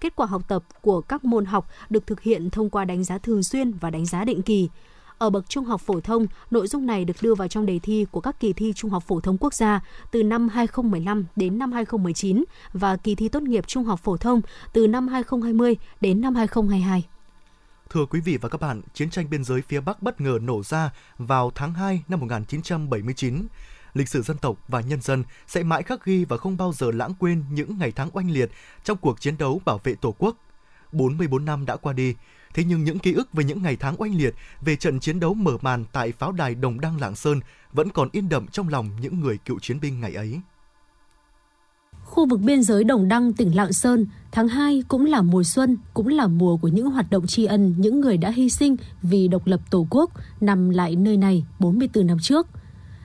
Kết 0.00 0.16
quả 0.16 0.26
học 0.26 0.42
tập 0.48 0.64
của 0.80 1.00
các 1.00 1.24
môn 1.24 1.44
học 1.44 1.68
được 1.90 2.06
thực 2.06 2.20
hiện 2.20 2.50
thông 2.50 2.70
qua 2.70 2.84
đánh 2.84 3.04
giá 3.04 3.18
thường 3.18 3.42
xuyên 3.42 3.72
và 3.72 3.90
đánh 3.90 4.06
giá 4.06 4.24
định 4.24 4.42
kỳ. 4.42 4.68
Ở 5.20 5.30
bậc 5.30 5.48
trung 5.48 5.64
học 5.64 5.80
phổ 5.80 6.00
thông, 6.00 6.26
nội 6.50 6.66
dung 6.66 6.86
này 6.86 7.04
được 7.04 7.16
đưa 7.20 7.34
vào 7.34 7.48
trong 7.48 7.66
đề 7.66 7.78
thi 7.78 8.06
của 8.10 8.20
các 8.20 8.40
kỳ 8.40 8.52
thi 8.52 8.72
Trung 8.76 8.90
học 8.90 9.04
phổ 9.06 9.20
thông 9.20 9.38
quốc 9.38 9.54
gia 9.54 9.80
từ 10.10 10.22
năm 10.22 10.48
2015 10.48 11.26
đến 11.36 11.58
năm 11.58 11.72
2019 11.72 12.44
và 12.72 12.96
kỳ 12.96 13.14
thi 13.14 13.28
tốt 13.28 13.42
nghiệp 13.42 13.66
trung 13.66 13.84
học 13.84 14.00
phổ 14.00 14.16
thông 14.16 14.40
từ 14.72 14.86
năm 14.86 15.08
2020 15.08 15.76
đến 16.00 16.20
năm 16.20 16.34
2022. 16.34 17.06
Thưa 17.90 18.06
quý 18.10 18.20
vị 18.20 18.36
và 18.36 18.48
các 18.48 18.60
bạn, 18.60 18.82
chiến 18.94 19.10
tranh 19.10 19.30
biên 19.30 19.44
giới 19.44 19.62
phía 19.62 19.80
Bắc 19.80 20.02
bất 20.02 20.20
ngờ 20.20 20.38
nổ 20.42 20.62
ra 20.62 20.90
vào 21.18 21.52
tháng 21.54 21.74
2 21.74 22.02
năm 22.08 22.20
1979. 22.20 23.46
Lịch 23.94 24.08
sử 24.08 24.22
dân 24.22 24.36
tộc 24.38 24.56
và 24.68 24.80
nhân 24.80 25.00
dân 25.00 25.24
sẽ 25.46 25.62
mãi 25.62 25.82
khắc 25.82 26.04
ghi 26.04 26.24
và 26.24 26.36
không 26.36 26.56
bao 26.56 26.72
giờ 26.72 26.90
lãng 26.90 27.14
quên 27.18 27.44
những 27.50 27.78
ngày 27.78 27.92
tháng 27.96 28.10
oanh 28.12 28.30
liệt 28.30 28.50
trong 28.84 28.96
cuộc 28.96 29.20
chiến 29.20 29.38
đấu 29.38 29.60
bảo 29.64 29.80
vệ 29.84 29.94
Tổ 29.94 30.14
quốc. 30.18 30.36
44 30.92 31.44
năm 31.44 31.66
đã 31.66 31.76
qua 31.76 31.92
đi, 31.92 32.14
Thế 32.54 32.64
nhưng 32.64 32.84
những 32.84 32.98
ký 32.98 33.12
ức 33.12 33.32
về 33.32 33.44
những 33.44 33.62
ngày 33.62 33.76
tháng 33.76 33.94
oanh 33.98 34.14
liệt, 34.14 34.34
về 34.60 34.76
trận 34.76 35.00
chiến 35.00 35.20
đấu 35.20 35.34
mở 35.34 35.52
màn 35.62 35.84
tại 35.92 36.12
pháo 36.12 36.32
đài 36.32 36.54
Đồng 36.54 36.80
Đăng 36.80 37.00
Lạng 37.00 37.16
Sơn 37.16 37.40
vẫn 37.72 37.90
còn 37.90 38.08
yên 38.12 38.28
đậm 38.28 38.46
trong 38.46 38.68
lòng 38.68 38.90
những 39.00 39.20
người 39.20 39.38
cựu 39.38 39.58
chiến 39.58 39.80
binh 39.80 40.00
ngày 40.00 40.14
ấy. 40.14 40.40
Khu 42.04 42.26
vực 42.26 42.40
biên 42.40 42.62
giới 42.62 42.84
Đồng 42.84 43.08
Đăng, 43.08 43.32
tỉnh 43.32 43.56
Lạng 43.56 43.72
Sơn, 43.72 44.06
tháng 44.32 44.48
2 44.48 44.82
cũng 44.88 45.06
là 45.06 45.22
mùa 45.22 45.42
xuân, 45.42 45.76
cũng 45.94 46.08
là 46.08 46.26
mùa 46.26 46.56
của 46.56 46.68
những 46.68 46.90
hoạt 46.90 47.10
động 47.10 47.26
tri 47.26 47.44
ân 47.44 47.74
những 47.78 48.00
người 48.00 48.16
đã 48.16 48.30
hy 48.30 48.50
sinh 48.50 48.76
vì 49.02 49.28
độc 49.28 49.46
lập 49.46 49.60
Tổ 49.70 49.86
quốc 49.90 50.10
nằm 50.40 50.70
lại 50.70 50.96
nơi 50.96 51.16
này 51.16 51.44
44 51.58 52.06
năm 52.06 52.18
trước. 52.22 52.46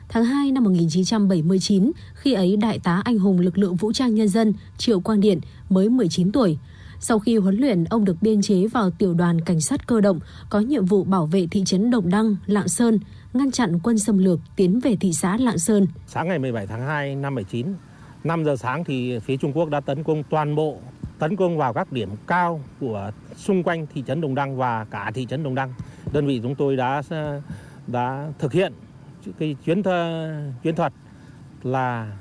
Tháng 0.10 0.25
2 0.25 0.51
năm 0.51 0.63
1979, 0.63 1.91
khi 2.15 2.34
ấy 2.34 2.58
Đại 2.58 2.79
tá 2.79 3.01
anh 3.05 3.19
hùng 3.19 3.39
lực 3.39 3.58
lượng 3.58 3.75
vũ 3.75 3.93
trang 3.93 4.15
nhân 4.15 4.27
dân 4.27 4.53
Triệu 4.77 4.99
Quang 4.99 5.19
Điện 5.19 5.39
mới 5.69 5.89
19 5.89 6.31
tuổi, 6.31 6.58
sau 6.99 7.19
khi 7.19 7.38
huấn 7.38 7.55
luyện, 7.55 7.84
ông 7.84 8.05
được 8.05 8.21
biên 8.21 8.41
chế 8.41 8.67
vào 8.67 8.91
tiểu 8.91 9.13
đoàn 9.13 9.41
cảnh 9.41 9.62
sát 9.62 9.88
cơ 9.88 10.01
động 10.01 10.19
có 10.49 10.60
nhiệm 10.60 10.86
vụ 10.86 11.03
bảo 11.03 11.25
vệ 11.25 11.47
thị 11.51 11.63
trấn 11.65 11.91
Đồng 11.91 12.10
Đăng, 12.10 12.36
Lạng 12.45 12.67
Sơn, 12.67 12.99
ngăn 13.34 13.51
chặn 13.51 13.79
quân 13.84 13.99
xâm 13.99 14.17
lược 14.17 14.39
tiến 14.55 14.79
về 14.79 14.95
thị 14.95 15.13
xã 15.13 15.38
Lạng 15.38 15.58
Sơn. 15.58 15.88
Sáng 16.08 16.27
ngày 16.27 16.39
17 16.39 16.67
tháng 16.67 16.88
2 16.88 17.15
năm 17.15 17.36
79, 17.36 17.67
5 18.23 18.45
giờ 18.45 18.55
sáng 18.55 18.84
thì 18.84 19.19
phía 19.19 19.38
Trung 19.38 19.53
Quốc 19.53 19.69
đã 19.69 19.79
tấn 19.79 20.03
công 20.03 20.23
toàn 20.23 20.55
bộ, 20.55 20.77
tấn 21.19 21.36
công 21.36 21.58
vào 21.58 21.73
các 21.73 21.91
điểm 21.91 22.10
cao 22.27 22.62
của 22.79 23.12
xung 23.36 23.63
quanh 23.63 23.88
thị 23.93 24.03
trấn 24.08 24.21
Đồng 24.21 24.36
Đăng 24.36 24.58
và 24.58 24.86
cả 24.86 25.12
thị 25.13 25.25
trấn 25.29 25.43
Đồng 25.43 25.55
Đăng. 25.55 25.73
Đơn 26.13 26.27
vị 26.27 26.39
chúng 26.43 26.55
tôi 26.55 26.75
đã 26.75 27.01
đã 27.88 28.31
thực 28.39 28.53
hiện 28.53 28.73
cái 29.39 29.55
chuyến 29.65 29.84
thơ, 29.84 30.31
chuyến 30.63 30.75
thuật 30.75 30.93
là 31.63 32.17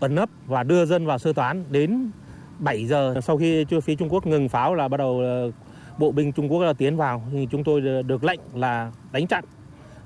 ẩn 0.00 0.14
nấp 0.14 0.28
và 0.46 0.62
đưa 0.62 0.86
dân 0.86 1.06
vào 1.06 1.18
sơ 1.18 1.32
tán 1.32 1.64
đến 1.70 2.10
7 2.58 2.86
giờ 2.86 3.14
sau 3.22 3.36
khi 3.36 3.64
phía 3.82 3.94
Trung 3.94 4.08
Quốc 4.08 4.26
ngừng 4.26 4.48
pháo 4.48 4.74
là 4.74 4.88
bắt 4.88 4.96
đầu 4.96 5.20
ờ, 5.20 5.50
bộ 5.98 6.12
binh 6.12 6.32
Trung 6.32 6.52
Quốc 6.52 6.62
là 6.62 6.72
tiến 6.72 6.96
vào 6.96 7.22
thì 7.32 7.48
chúng 7.50 7.64
tôi 7.64 7.80
được 7.80 8.24
lệnh 8.24 8.40
là 8.54 8.92
đánh 9.12 9.26
chặn. 9.26 9.44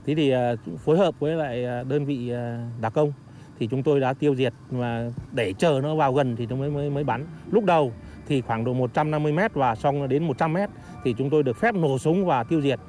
Thế 0.06 0.14
thì 0.14 0.30
ờ, 0.30 0.56
phối 0.84 0.98
hợp 0.98 1.14
với 1.20 1.36
lại 1.36 1.64
ờ, 1.64 1.84
đơn 1.84 2.04
vị 2.04 2.32
đặc 2.80 2.92
công 2.92 3.12
thì 3.58 3.68
chúng 3.70 3.82
tôi 3.82 4.00
đã 4.00 4.12
tiêu 4.12 4.34
diệt 4.34 4.52
và 4.70 5.10
để 5.32 5.52
chờ 5.58 5.80
nó 5.82 5.94
vào 5.94 6.12
gần 6.12 6.36
thì 6.36 6.46
chúng 6.46 6.58
mới 6.58 6.70
mới 6.70 6.90
mới 6.90 7.04
bắn. 7.04 7.26
Lúc 7.50 7.64
đầu 7.64 7.92
thì 8.26 8.40
khoảng 8.40 8.64
độ 8.64 8.72
150 8.72 9.32
m 9.32 9.38
và 9.52 9.74
xong 9.74 10.08
đến 10.08 10.24
100 10.24 10.52
m 10.52 10.56
thì 11.04 11.14
chúng 11.18 11.30
tôi 11.30 11.42
được 11.42 11.56
phép 11.56 11.74
nổ 11.74 11.98
súng 11.98 12.26
và 12.26 12.44
tiêu 12.44 12.60
diệt. 12.60 12.80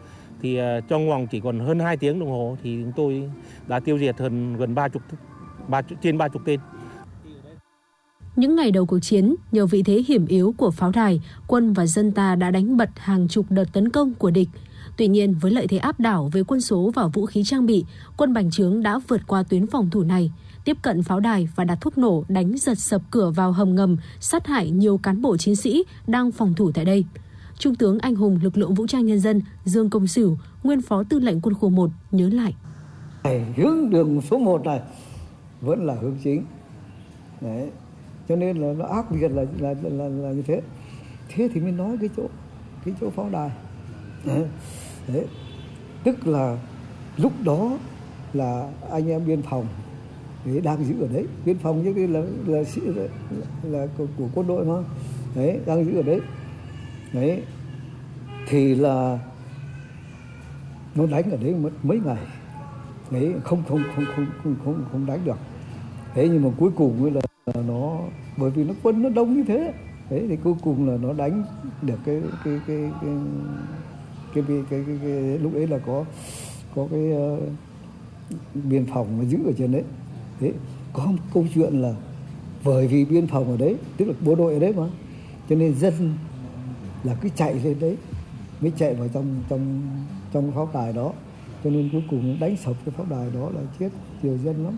Thì 0.41 0.59
trong 0.87 1.09
vòng 1.09 1.27
chỉ 1.27 1.39
còn 1.39 1.59
hơn 1.59 1.79
2 1.79 1.97
tiếng 1.97 2.19
đồng 2.19 2.29
hồ 2.29 2.57
thì 2.63 2.79
chúng 2.83 2.91
tôi 2.95 3.29
đã 3.67 3.79
tiêu 3.79 3.99
diệt 3.99 4.17
hơn 4.17 4.57
gần 4.57 4.75
30 4.75 5.01
30 5.67 5.97
trên 6.01 6.17
30 6.17 6.41
tên. 6.45 6.59
Những 8.35 8.55
ngày 8.55 8.71
đầu 8.71 8.85
cuộc 8.85 8.99
chiến, 8.99 9.35
nhờ 9.51 9.65
vị 9.65 9.83
thế 9.83 10.03
hiểm 10.07 10.25
yếu 10.25 10.53
của 10.57 10.71
pháo 10.71 10.91
đài, 10.91 11.21
quân 11.47 11.73
và 11.73 11.85
dân 11.85 12.11
ta 12.11 12.35
đã 12.35 12.51
đánh 12.51 12.77
bật 12.77 12.89
hàng 12.95 13.27
chục 13.27 13.45
đợt 13.49 13.73
tấn 13.73 13.89
công 13.89 14.13
của 14.13 14.31
địch. 14.31 14.49
Tuy 14.97 15.07
nhiên, 15.07 15.35
với 15.41 15.51
lợi 15.51 15.67
thế 15.67 15.77
áp 15.77 15.99
đảo 15.99 16.29
về 16.33 16.43
quân 16.43 16.61
số 16.61 16.91
và 16.95 17.07
vũ 17.07 17.25
khí 17.25 17.43
trang 17.45 17.65
bị, 17.65 17.85
quân 18.17 18.33
Bành 18.33 18.51
Trướng 18.51 18.83
đã 18.83 18.99
vượt 19.07 19.21
qua 19.27 19.43
tuyến 19.43 19.67
phòng 19.67 19.89
thủ 19.89 20.03
này, 20.03 20.31
tiếp 20.65 20.77
cận 20.81 21.03
pháo 21.03 21.19
đài 21.19 21.49
và 21.55 21.63
đặt 21.63 21.77
thuốc 21.81 21.97
nổ 21.97 22.23
đánh 22.29 22.57
giật 22.57 22.79
sập 22.79 23.01
cửa 23.11 23.31
vào 23.35 23.51
hầm 23.51 23.75
ngầm, 23.75 23.97
sát 24.19 24.47
hại 24.47 24.71
nhiều 24.71 24.97
cán 24.97 25.21
bộ 25.21 25.37
chiến 25.37 25.55
sĩ 25.55 25.83
đang 26.07 26.31
phòng 26.31 26.53
thủ 26.53 26.71
tại 26.71 26.85
đây. 26.85 27.05
Trung 27.57 27.75
tướng 27.75 27.99
anh 27.99 28.15
hùng 28.15 28.39
lực 28.43 28.57
lượng 28.57 28.73
vũ 28.73 28.87
trang 28.87 29.05
nhân 29.05 29.19
dân 29.19 29.41
Dương 29.65 29.89
Công 29.89 30.07
Sửu, 30.07 30.37
nguyên 30.63 30.81
phó 30.81 31.03
tư 31.03 31.19
lệnh 31.19 31.41
quân 31.41 31.55
khu 31.55 31.69
1 31.69 31.89
nhớ 32.11 32.29
lại. 32.29 32.55
Hướng 33.57 33.89
đường 33.89 34.21
số 34.21 34.37
1 34.37 34.65
này 34.65 34.81
vẫn 35.61 35.85
là 35.85 35.95
hướng 36.01 36.17
chính. 36.23 36.45
Đấy, 37.41 37.69
cho 38.29 38.35
nên 38.35 38.57
là 38.57 38.73
nó 38.73 38.85
ác 38.85 39.11
liệt 39.11 39.27
là 39.27 39.45
là, 39.59 39.73
là 39.83 39.89
là 39.89 40.07
là 40.07 40.31
như 40.31 40.41
thế. 40.41 40.61
Thế 41.29 41.49
thì 41.53 41.61
mới 41.61 41.71
nói 41.71 41.97
cái 41.99 42.09
chỗ 42.17 42.23
cái 42.85 42.93
chỗ 43.01 43.09
pháo 43.09 43.29
đài. 43.29 43.49
Đấy. 45.07 45.25
tức 46.03 46.27
là 46.27 46.57
lúc 47.17 47.31
đó 47.43 47.77
là 48.33 48.69
anh 48.91 49.09
em 49.09 49.25
biên 49.25 49.41
phòng 49.41 49.65
đấy, 50.45 50.61
đang 50.61 50.85
giữ 50.85 51.01
ở 51.01 51.07
đấy. 51.13 51.25
Biên 51.45 51.57
phòng 51.57 51.83
như 51.83 51.93
cái 51.93 52.07
là 52.07 52.19
là 52.19 52.57
là, 52.85 52.91
là, 52.95 53.07
là 53.63 53.87
của, 53.97 54.05
của 54.17 54.27
quân 54.35 54.47
đội 54.47 54.65
mà. 54.65 54.75
Đấy 55.35 55.59
đang 55.65 55.85
giữ 55.85 55.95
ở 55.95 56.01
đấy. 56.01 56.21
Đấy. 57.13 57.43
Thì 58.47 58.75
là 58.75 59.19
nó 60.95 61.05
đánh 61.05 61.31
ở 61.31 61.37
đấy 61.41 61.55
mất 61.55 61.69
mấy 61.83 61.99
ngày. 62.05 62.23
Đấy 63.11 63.33
không 63.43 63.63
không 63.69 63.83
không 63.95 64.05
không 64.15 64.25
không 64.43 64.55
không, 64.65 64.85
không 64.91 65.05
đánh 65.05 65.19
được. 65.25 65.37
Thế 66.13 66.29
nhưng 66.29 66.43
mà 66.43 66.49
cuối 66.57 66.71
cùng 66.75 67.15
là 67.15 67.21
nó 67.67 67.99
bởi 68.37 68.49
vì 68.49 68.63
nó 68.63 68.73
quân 68.83 69.01
nó 69.01 69.09
đông 69.09 69.33
như 69.33 69.43
thế. 69.43 69.73
Đấy 70.09 70.25
thì 70.29 70.35
cuối 70.35 70.53
cùng 70.63 70.89
là 70.89 70.97
nó 71.01 71.13
đánh 71.13 71.43
được 71.81 71.99
cái 72.05 72.21
cái 72.45 72.59
cái 72.67 72.91
cái 73.01 73.17
cái, 74.33 74.43
cái, 74.47 74.63
cái, 74.69 74.83
cái, 74.87 74.97
cái 75.01 75.37
lúc 75.39 75.53
ấy 75.53 75.67
là 75.67 75.77
có 75.77 76.05
có 76.75 76.87
cái 76.91 77.11
uh, 77.11 77.39
biên 78.53 78.85
phòng 78.93 79.17
mà 79.17 79.25
giữ 79.25 79.37
ở 79.45 79.51
trên 79.57 79.71
đấy. 79.71 79.83
Thế 80.39 80.53
có 80.93 81.05
một 81.05 81.17
câu 81.33 81.45
chuyện 81.55 81.81
là 81.81 81.93
bởi 82.65 82.87
vì 82.87 83.05
biên 83.05 83.27
phòng 83.27 83.51
ở 83.51 83.57
đấy 83.57 83.75
tức 83.97 84.05
là 84.05 84.13
bộ 84.25 84.35
đội 84.35 84.53
ở 84.53 84.59
đấy 84.59 84.73
mà 84.77 84.83
cho 85.49 85.55
nên 85.55 85.75
dân 85.75 86.13
là 87.03 87.15
cứ 87.21 87.29
chạy 87.35 87.53
lên 87.63 87.79
đấy 87.79 87.97
mới 88.61 88.71
chạy 88.77 88.95
vào 88.95 89.07
trong 89.07 89.25
trong 89.49 89.81
trong 90.33 90.51
pháo 90.51 90.69
đài 90.73 90.93
đó. 90.93 91.13
Cho 91.63 91.69
nên 91.69 91.89
cuối 91.91 92.03
cùng 92.09 92.37
đánh 92.39 92.57
sập 92.57 92.75
cái 92.85 92.93
pháo 92.97 93.05
đài 93.09 93.29
đó 93.33 93.49
là 93.55 93.61
chết 93.79 93.89
nhiều 94.23 94.37
dân 94.37 94.63
lắm. 94.63 94.73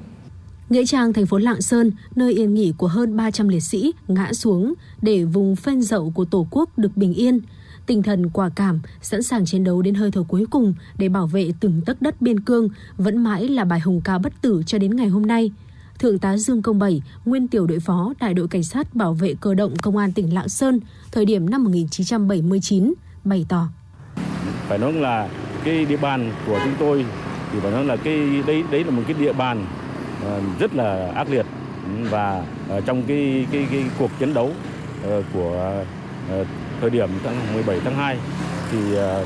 Nghĩa 0.71 0.85
trang 0.85 1.13
thành 1.13 1.25
phố 1.25 1.37
Lạng 1.37 1.61
Sơn, 1.61 1.91
nơi 2.15 2.33
yên 2.33 2.53
nghỉ 2.53 2.73
của 2.77 2.87
hơn 2.87 3.17
300 3.17 3.47
liệt 3.47 3.59
sĩ, 3.59 3.91
ngã 4.07 4.33
xuống 4.33 4.73
để 5.01 5.23
vùng 5.23 5.55
phên 5.55 5.81
dậu 5.81 6.11
của 6.15 6.25
Tổ 6.25 6.47
quốc 6.51 6.77
được 6.77 6.97
bình 6.97 7.13
yên. 7.13 7.39
Tinh 7.85 8.03
thần 8.03 8.29
quả 8.29 8.49
cảm, 8.55 8.81
sẵn 9.01 9.23
sàng 9.23 9.45
chiến 9.45 9.63
đấu 9.63 9.81
đến 9.81 9.95
hơi 9.95 10.11
thở 10.11 10.23
cuối 10.27 10.45
cùng 10.51 10.73
để 10.97 11.09
bảo 11.09 11.27
vệ 11.27 11.51
từng 11.59 11.81
tấc 11.85 12.01
đất 12.01 12.21
biên 12.21 12.39
cương 12.39 12.69
vẫn 12.97 13.23
mãi 13.23 13.47
là 13.47 13.63
bài 13.63 13.79
hùng 13.79 14.01
ca 14.03 14.17
bất 14.17 14.33
tử 14.41 14.63
cho 14.65 14.77
đến 14.77 14.95
ngày 14.95 15.07
hôm 15.07 15.25
nay. 15.25 15.51
Thượng 15.99 16.19
tá 16.19 16.37
Dương 16.37 16.61
Công 16.61 16.79
Bảy, 16.79 17.01
nguyên 17.25 17.47
tiểu 17.47 17.67
đội 17.67 17.79
phó 17.79 18.13
đại 18.19 18.33
đội 18.33 18.47
cảnh 18.47 18.63
sát 18.63 18.95
bảo 18.95 19.13
vệ 19.13 19.33
cơ 19.41 19.53
động 19.53 19.73
công 19.81 19.97
an 19.97 20.11
tỉnh 20.11 20.33
Lạng 20.33 20.49
Sơn, 20.49 20.79
thời 21.11 21.25
điểm 21.25 21.49
năm 21.49 21.63
1979, 21.63 22.93
bày 23.23 23.45
tỏ. 23.49 23.67
Phải 24.67 24.77
nói 24.77 24.93
là 24.93 25.29
cái 25.63 25.85
địa 25.85 25.97
bàn 25.97 26.31
của 26.47 26.59
chúng 26.63 26.73
tôi 26.79 27.05
thì 27.51 27.59
phải 27.59 27.71
nói 27.71 27.85
là 27.85 27.95
cái 27.95 28.43
đấy 28.47 28.63
đấy 28.71 28.83
là 28.83 28.91
một 28.91 29.01
cái 29.07 29.15
địa 29.19 29.33
bàn 29.33 29.65
Ờ, 30.25 30.41
rất 30.59 30.75
là 30.75 31.11
ác 31.15 31.29
liệt 31.29 31.45
ừ, 31.83 32.09
và 32.09 32.43
ờ, 32.69 32.81
trong 32.81 33.03
cái 33.07 33.47
cái 33.51 33.67
cái 33.71 33.83
cuộc 33.99 34.11
chiến 34.19 34.33
đấu 34.33 34.51
ờ, 35.03 35.23
của 35.33 35.83
thời 36.81 36.89
điểm 36.89 37.09
tháng 37.23 37.53
17 37.53 37.79
tháng 37.83 37.95
2 37.95 38.17
thì 38.71 38.77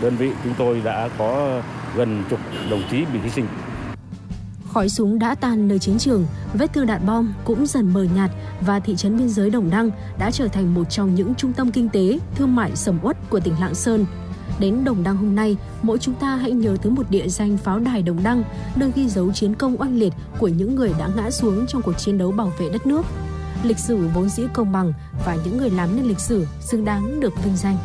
đơn 0.01 0.15
vị 0.15 0.31
chúng 0.43 0.53
tôi 0.57 0.81
đã 0.85 1.09
có 1.17 1.61
gần 1.95 2.23
chục 2.29 2.39
đồng 2.69 2.83
chí 2.91 3.05
bị 3.13 3.19
hy 3.23 3.29
sinh. 3.29 3.45
Khói 4.73 4.89
súng 4.89 5.19
đã 5.19 5.35
tan 5.35 5.67
nơi 5.67 5.79
chiến 5.79 5.97
trường, 5.97 6.25
vết 6.53 6.73
thương 6.73 6.87
đạn 6.87 7.05
bom 7.05 7.33
cũng 7.45 7.65
dần 7.65 7.93
mờ 7.93 8.07
nhạt 8.15 8.29
và 8.61 8.79
thị 8.79 8.95
trấn 8.95 9.17
biên 9.17 9.29
giới 9.29 9.49
Đồng 9.49 9.69
Đăng 9.69 9.91
đã 10.19 10.31
trở 10.31 10.47
thành 10.47 10.73
một 10.73 10.83
trong 10.89 11.15
những 11.15 11.35
trung 11.35 11.53
tâm 11.53 11.71
kinh 11.71 11.89
tế, 11.89 12.19
thương 12.35 12.55
mại 12.55 12.75
sầm 12.75 12.99
uất 13.01 13.17
của 13.29 13.39
tỉnh 13.39 13.53
Lạng 13.61 13.75
Sơn. 13.75 14.05
Đến 14.59 14.83
Đồng 14.83 15.03
Đăng 15.03 15.17
hôm 15.17 15.35
nay, 15.35 15.57
mỗi 15.81 15.97
chúng 15.97 16.15
ta 16.15 16.35
hãy 16.35 16.51
nhớ 16.51 16.77
tới 16.81 16.91
một 16.91 17.09
địa 17.09 17.27
danh 17.27 17.57
pháo 17.57 17.79
đài 17.79 18.01
Đồng 18.01 18.23
Đăng, 18.23 18.43
nơi 18.75 18.91
ghi 18.95 19.09
dấu 19.09 19.31
chiến 19.31 19.55
công 19.55 19.81
oanh 19.81 19.99
liệt 19.99 20.13
của 20.39 20.47
những 20.47 20.75
người 20.75 20.91
đã 20.99 21.09
ngã 21.15 21.31
xuống 21.31 21.65
trong 21.67 21.81
cuộc 21.81 21.97
chiến 21.97 22.17
đấu 22.17 22.31
bảo 22.31 22.51
vệ 22.57 22.69
đất 22.69 22.87
nước. 22.87 23.05
Lịch 23.63 23.79
sử 23.79 24.07
vốn 24.13 24.29
dĩ 24.29 24.43
công 24.53 24.71
bằng 24.71 24.93
và 25.25 25.37
những 25.45 25.57
người 25.57 25.69
làm 25.69 25.95
nên 25.95 26.05
lịch 26.05 26.19
sử 26.19 26.47
xứng 26.61 26.85
đáng 26.85 27.19
được 27.19 27.43
vinh 27.43 27.55
danh. 27.57 27.77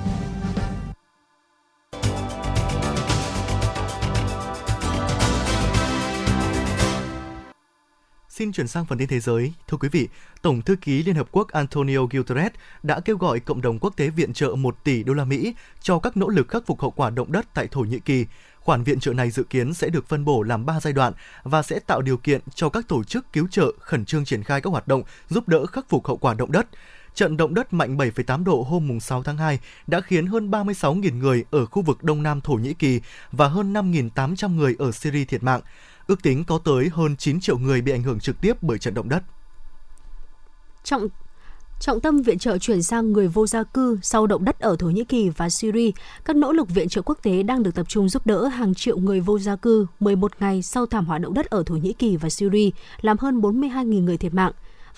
Xin 8.40 8.52
chuyển 8.52 8.68
sang 8.68 8.84
phần 8.84 8.98
tin 8.98 9.08
thế 9.08 9.20
giới. 9.20 9.52
Thưa 9.68 9.76
quý 9.76 9.88
vị, 9.88 10.08
Tổng 10.42 10.62
thư 10.62 10.76
ký 10.76 11.02
Liên 11.02 11.14
Hợp 11.14 11.28
Quốc 11.32 11.48
Antonio 11.48 11.98
Guterres 12.10 12.52
đã 12.82 13.00
kêu 13.00 13.16
gọi 13.16 13.40
cộng 13.40 13.60
đồng 13.60 13.78
quốc 13.78 13.96
tế 13.96 14.08
viện 14.08 14.32
trợ 14.32 14.54
1 14.54 14.84
tỷ 14.84 15.02
đô 15.02 15.14
la 15.14 15.24
Mỹ 15.24 15.54
cho 15.80 15.98
các 15.98 16.16
nỗ 16.16 16.28
lực 16.28 16.48
khắc 16.48 16.66
phục 16.66 16.80
hậu 16.80 16.90
quả 16.90 17.10
động 17.10 17.32
đất 17.32 17.46
tại 17.54 17.68
Thổ 17.70 17.80
Nhĩ 17.80 17.98
Kỳ. 17.98 18.26
Khoản 18.60 18.82
viện 18.82 19.00
trợ 19.00 19.12
này 19.12 19.30
dự 19.30 19.42
kiến 19.42 19.74
sẽ 19.74 19.88
được 19.88 20.08
phân 20.08 20.24
bổ 20.24 20.42
làm 20.42 20.66
3 20.66 20.80
giai 20.80 20.92
đoạn 20.92 21.12
và 21.42 21.62
sẽ 21.62 21.78
tạo 21.78 22.02
điều 22.02 22.16
kiện 22.16 22.40
cho 22.54 22.68
các 22.68 22.88
tổ 22.88 23.04
chức 23.04 23.32
cứu 23.32 23.48
trợ 23.50 23.72
khẩn 23.78 24.04
trương 24.04 24.24
triển 24.24 24.42
khai 24.42 24.60
các 24.60 24.70
hoạt 24.70 24.88
động 24.88 25.02
giúp 25.28 25.48
đỡ 25.48 25.66
khắc 25.66 25.88
phục 25.88 26.06
hậu 26.06 26.16
quả 26.16 26.34
động 26.34 26.52
đất. 26.52 26.66
Trận 27.14 27.36
động 27.36 27.54
đất 27.54 27.72
mạnh 27.72 27.96
7,8 27.96 28.44
độ 28.44 28.62
hôm 28.62 29.00
6 29.00 29.22
tháng 29.22 29.36
2 29.36 29.58
đã 29.86 30.00
khiến 30.00 30.26
hơn 30.26 30.50
36.000 30.50 31.18
người 31.18 31.44
ở 31.50 31.66
khu 31.66 31.82
vực 31.82 32.04
Đông 32.04 32.22
Nam 32.22 32.40
Thổ 32.40 32.52
Nhĩ 32.52 32.74
Kỳ 32.74 33.00
và 33.32 33.48
hơn 33.48 33.72
5.800 33.72 34.54
người 34.54 34.76
ở 34.78 34.92
Syria 34.92 35.24
thiệt 35.24 35.42
mạng. 35.42 35.60
Ước 36.06 36.22
tính 36.22 36.44
có 36.44 36.58
tới 36.58 36.90
hơn 36.92 37.16
9 37.16 37.40
triệu 37.40 37.58
người 37.58 37.80
bị 37.80 37.92
ảnh 37.92 38.02
hưởng 38.02 38.20
trực 38.20 38.40
tiếp 38.40 38.62
bởi 38.62 38.78
trận 38.78 38.94
động 38.94 39.08
đất. 39.08 39.22
Trọng 40.84 41.08
Trọng 41.80 42.00
tâm 42.00 42.22
viện 42.22 42.38
trợ 42.38 42.58
chuyển 42.58 42.82
sang 42.82 43.12
người 43.12 43.28
vô 43.28 43.46
gia 43.46 43.62
cư 43.62 43.98
sau 44.02 44.26
động 44.26 44.44
đất 44.44 44.60
ở 44.60 44.76
Thổ 44.78 44.86
Nhĩ 44.86 45.04
Kỳ 45.04 45.28
và 45.28 45.50
Syria. 45.50 45.90
Các 46.24 46.36
nỗ 46.36 46.52
lực 46.52 46.68
viện 46.68 46.88
trợ 46.88 47.02
quốc 47.02 47.18
tế 47.22 47.42
đang 47.42 47.62
được 47.62 47.74
tập 47.74 47.88
trung 47.88 48.08
giúp 48.08 48.26
đỡ 48.26 48.46
hàng 48.46 48.74
triệu 48.74 48.98
người 48.98 49.20
vô 49.20 49.38
gia 49.38 49.56
cư 49.56 49.86
11 50.00 50.32
ngày 50.40 50.62
sau 50.62 50.86
thảm 50.86 51.06
họa 51.06 51.18
động 51.18 51.34
đất 51.34 51.46
ở 51.46 51.62
Thổ 51.66 51.74
Nhĩ 51.74 51.92
Kỳ 51.92 52.16
và 52.16 52.30
Syria, 52.30 52.70
làm 53.00 53.16
hơn 53.20 53.40
42.000 53.40 54.04
người 54.04 54.16
thiệt 54.16 54.34
mạng. 54.34 54.52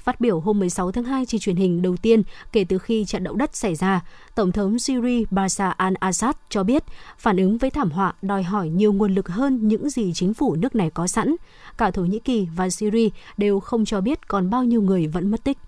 Phát 0.04 0.20
biểu 0.20 0.40
hôm 0.40 0.58
16 0.58 0.92
tháng 0.92 1.04
2 1.04 1.26
trên 1.26 1.40
truyền 1.40 1.56
hình 1.56 1.82
đầu 1.82 1.96
tiên 1.96 2.22
kể 2.52 2.64
từ 2.64 2.78
khi 2.78 3.04
trận 3.04 3.24
động 3.24 3.38
đất 3.38 3.56
xảy 3.56 3.74
ra, 3.74 4.00
Tổng 4.34 4.52
thống 4.52 4.78
Syria 4.78 5.24
Bashar 5.30 5.72
al-Assad 5.78 6.32
cho 6.48 6.64
biết 6.64 6.82
phản 7.18 7.36
ứng 7.36 7.58
với 7.58 7.70
thảm 7.70 7.90
họa 7.90 8.14
đòi 8.22 8.42
hỏi 8.42 8.68
nhiều 8.68 8.92
nguồn 8.92 9.14
lực 9.14 9.28
hơn 9.28 9.68
những 9.68 9.90
gì 9.90 10.12
chính 10.14 10.34
phủ 10.34 10.54
nước 10.54 10.74
này 10.74 10.90
có 10.90 11.06
sẵn. 11.06 11.36
Cả 11.78 11.90
Thổ 11.90 12.02
Nhĩ 12.02 12.18
Kỳ 12.18 12.48
và 12.56 12.70
Syria 12.70 13.08
đều 13.36 13.60
không 13.60 13.84
cho 13.84 14.00
biết 14.00 14.28
còn 14.28 14.50
bao 14.50 14.64
nhiêu 14.64 14.82
người 14.82 15.06
vẫn 15.06 15.30
mất 15.30 15.44
tích. 15.44 15.58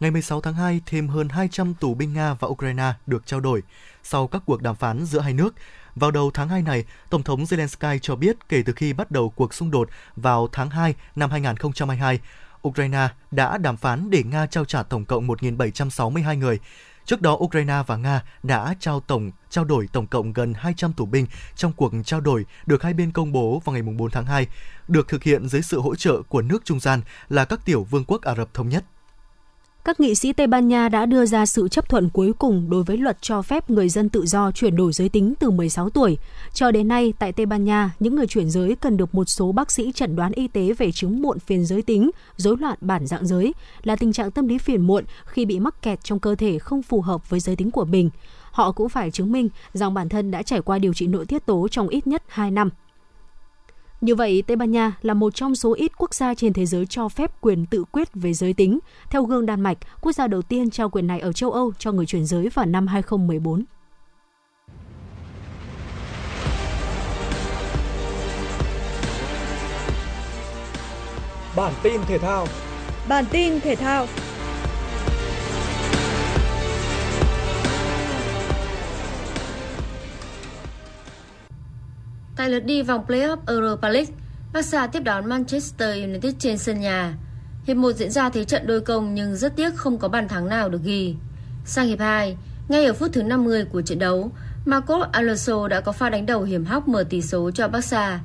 Ngày 0.00 0.10
16 0.10 0.40
tháng 0.40 0.54
2, 0.54 0.80
thêm 0.86 1.08
hơn 1.08 1.28
200 1.28 1.74
tù 1.74 1.94
binh 1.94 2.12
Nga 2.12 2.34
và 2.34 2.48
Ukraine 2.48 2.92
được 3.06 3.26
trao 3.26 3.40
đổi 3.40 3.62
sau 4.02 4.26
các 4.26 4.42
cuộc 4.46 4.62
đàm 4.62 4.76
phán 4.76 5.04
giữa 5.04 5.20
hai 5.20 5.32
nước. 5.34 5.54
Vào 5.94 6.10
đầu 6.10 6.30
tháng 6.34 6.48
2 6.48 6.62
này, 6.62 6.84
Tổng 7.10 7.22
thống 7.22 7.44
Zelensky 7.44 7.98
cho 8.02 8.16
biết 8.16 8.36
kể 8.48 8.62
từ 8.66 8.72
khi 8.72 8.92
bắt 8.92 9.10
đầu 9.10 9.30
cuộc 9.30 9.54
xung 9.54 9.70
đột 9.70 9.88
vào 10.16 10.48
tháng 10.52 10.70
2 10.70 10.94
năm 11.16 11.30
2022, 11.30 12.20
Ukraine 12.68 13.08
đã 13.30 13.58
đàm 13.58 13.76
phán 13.76 14.10
để 14.10 14.22
Nga 14.22 14.46
trao 14.46 14.64
trả 14.64 14.82
tổng 14.82 15.04
cộng 15.04 15.28
1.762 15.28 16.38
người. 16.38 16.58
Trước 17.04 17.22
đó, 17.22 17.32
Ukraine 17.32 17.82
và 17.86 17.96
Nga 17.96 18.22
đã 18.42 18.74
trao 18.80 19.00
tổng 19.00 19.30
trao 19.50 19.64
đổi 19.64 19.88
tổng 19.92 20.06
cộng 20.06 20.32
gần 20.32 20.54
200 20.54 20.92
tù 20.92 21.06
binh 21.06 21.26
trong 21.56 21.72
cuộc 21.72 21.92
trao 22.04 22.20
đổi 22.20 22.44
được 22.66 22.82
hai 22.82 22.94
bên 22.94 23.12
công 23.12 23.32
bố 23.32 23.62
vào 23.64 23.72
ngày 23.72 23.82
4 23.82 24.10
tháng 24.10 24.26
2, 24.26 24.46
được 24.88 25.08
thực 25.08 25.22
hiện 25.22 25.48
dưới 25.48 25.62
sự 25.62 25.80
hỗ 25.80 25.94
trợ 25.94 26.22
của 26.28 26.42
nước 26.42 26.64
trung 26.64 26.80
gian 26.80 27.00
là 27.28 27.44
các 27.44 27.64
tiểu 27.64 27.84
vương 27.84 28.04
quốc 28.04 28.22
Ả 28.22 28.34
Rập 28.34 28.54
Thống 28.54 28.68
Nhất 28.68 28.84
các 29.84 30.00
nghị 30.00 30.14
sĩ 30.14 30.32
Tây 30.32 30.46
Ban 30.46 30.68
Nha 30.68 30.88
đã 30.88 31.06
đưa 31.06 31.26
ra 31.26 31.46
sự 31.46 31.68
chấp 31.68 31.88
thuận 31.88 32.10
cuối 32.10 32.32
cùng 32.38 32.70
đối 32.70 32.82
với 32.82 32.96
luật 32.96 33.18
cho 33.20 33.42
phép 33.42 33.70
người 33.70 33.88
dân 33.88 34.08
tự 34.08 34.26
do 34.26 34.52
chuyển 34.52 34.76
đổi 34.76 34.92
giới 34.92 35.08
tính 35.08 35.34
từ 35.40 35.50
16 35.50 35.90
tuổi. 35.90 36.18
Cho 36.52 36.70
đến 36.70 36.88
nay, 36.88 37.12
tại 37.18 37.32
Tây 37.32 37.46
Ban 37.46 37.64
Nha, 37.64 37.90
những 38.00 38.16
người 38.16 38.26
chuyển 38.26 38.50
giới 38.50 38.76
cần 38.76 38.96
được 38.96 39.14
một 39.14 39.24
số 39.24 39.52
bác 39.52 39.70
sĩ 39.70 39.92
chẩn 39.92 40.16
đoán 40.16 40.32
y 40.32 40.48
tế 40.48 40.72
về 40.72 40.92
chứng 40.92 41.22
muộn 41.22 41.38
phiền 41.38 41.64
giới 41.64 41.82
tính, 41.82 42.10
rối 42.36 42.56
loạn 42.60 42.78
bản 42.80 43.06
dạng 43.06 43.26
giới, 43.26 43.54
là 43.82 43.96
tình 43.96 44.12
trạng 44.12 44.30
tâm 44.30 44.48
lý 44.48 44.58
phiền 44.58 44.86
muộn 44.86 45.04
khi 45.24 45.44
bị 45.44 45.60
mắc 45.60 45.82
kẹt 45.82 46.04
trong 46.04 46.20
cơ 46.20 46.34
thể 46.34 46.58
không 46.58 46.82
phù 46.82 47.00
hợp 47.00 47.30
với 47.30 47.40
giới 47.40 47.56
tính 47.56 47.70
của 47.70 47.84
mình. 47.84 48.10
Họ 48.50 48.72
cũng 48.72 48.88
phải 48.88 49.10
chứng 49.10 49.32
minh 49.32 49.48
rằng 49.72 49.94
bản 49.94 50.08
thân 50.08 50.30
đã 50.30 50.42
trải 50.42 50.62
qua 50.62 50.78
điều 50.78 50.94
trị 50.94 51.06
nội 51.06 51.26
tiết 51.26 51.46
tố 51.46 51.68
trong 51.68 51.88
ít 51.88 52.06
nhất 52.06 52.22
2 52.28 52.50
năm. 52.50 52.70
Như 54.02 54.14
vậy, 54.14 54.42
Tây 54.46 54.56
Ban 54.56 54.70
Nha 54.70 54.92
là 55.02 55.14
một 55.14 55.34
trong 55.34 55.54
số 55.54 55.74
ít 55.74 55.92
quốc 55.96 56.14
gia 56.14 56.34
trên 56.34 56.52
thế 56.52 56.66
giới 56.66 56.86
cho 56.86 57.08
phép 57.08 57.40
quyền 57.40 57.66
tự 57.66 57.84
quyết 57.92 58.08
về 58.14 58.32
giới 58.34 58.52
tính. 58.52 58.78
Theo 59.10 59.24
gương 59.24 59.46
Đan 59.46 59.60
Mạch, 59.60 59.78
quốc 60.00 60.12
gia 60.12 60.26
đầu 60.26 60.42
tiên 60.42 60.70
trao 60.70 60.90
quyền 60.90 61.06
này 61.06 61.20
ở 61.20 61.32
châu 61.32 61.52
Âu 61.52 61.72
cho 61.78 61.92
người 61.92 62.06
chuyển 62.06 62.26
giới 62.26 62.48
vào 62.48 62.66
năm 62.66 62.86
2014. 62.86 63.64
Bản 71.56 71.72
tin 71.82 72.00
thể 72.06 72.18
thao 72.18 72.46
Bản 73.08 73.24
tin 73.30 73.60
thể 73.60 73.74
thao 73.76 74.06
Tại 82.42 82.50
lượt 82.50 82.64
đi 82.64 82.82
vòng 82.82 83.04
playoff 83.06 83.36
Europa 83.46 83.88
League, 83.88 84.12
Barca 84.52 84.86
tiếp 84.86 85.00
đón 85.00 85.28
Manchester 85.28 86.02
United 86.02 86.34
trên 86.38 86.58
sân 86.58 86.80
nhà. 86.80 87.14
Hiệp 87.64 87.76
1 87.76 87.92
diễn 87.92 88.10
ra 88.10 88.28
thế 88.28 88.44
trận 88.44 88.66
đôi 88.66 88.80
công 88.80 89.14
nhưng 89.14 89.36
rất 89.36 89.56
tiếc 89.56 89.74
không 89.74 89.98
có 89.98 90.08
bàn 90.08 90.28
thắng 90.28 90.48
nào 90.48 90.68
được 90.68 90.82
ghi. 90.84 91.16
Sang 91.64 91.86
hiệp 91.86 91.98
2, 91.98 92.36
ngay 92.68 92.84
ở 92.84 92.92
phút 92.92 93.10
thứ 93.12 93.22
50 93.22 93.64
của 93.64 93.82
trận 93.82 93.98
đấu, 93.98 94.30
Marcos 94.64 95.08
Alonso 95.12 95.68
đã 95.68 95.80
có 95.80 95.92
pha 95.92 96.10
đánh 96.10 96.26
đầu 96.26 96.42
hiểm 96.42 96.64
hóc 96.64 96.88
mở 96.88 97.04
tỷ 97.10 97.22
số 97.22 97.50
cho 97.50 97.68
Barca. 97.68 98.20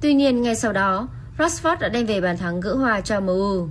Tuy 0.00 0.14
nhiên 0.14 0.42
ngay 0.42 0.54
sau 0.54 0.72
đó, 0.72 1.08
Rashford 1.38 1.78
đã 1.78 1.88
đem 1.88 2.06
về 2.06 2.20
bàn 2.20 2.36
thắng 2.36 2.60
gỡ 2.60 2.74
hòa 2.74 3.00
cho 3.00 3.20
MU. 3.20 3.68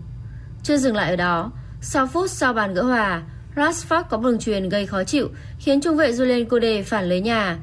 Chưa 0.64 0.78
dừng 0.78 0.96
lại 0.96 1.10
ở 1.10 1.16
đó, 1.16 1.52
sau 1.82 2.08
phút 2.08 2.30
sau 2.30 2.54
bàn 2.54 2.74
gỡ 2.74 2.84
hòa, 2.84 3.24
Rashford 3.56 4.04
có 4.04 4.18
đường 4.18 4.40
truyền 4.40 4.70
gây 4.70 4.86
khó 4.86 5.04
chịu 5.04 5.30
khiến 5.60 5.82
trung 5.82 5.98
vệ 5.98 6.12
Julian 6.12 6.46
Code 6.46 6.84
phản 6.84 7.10
lưới 7.10 7.22
nhà. 7.22 7.58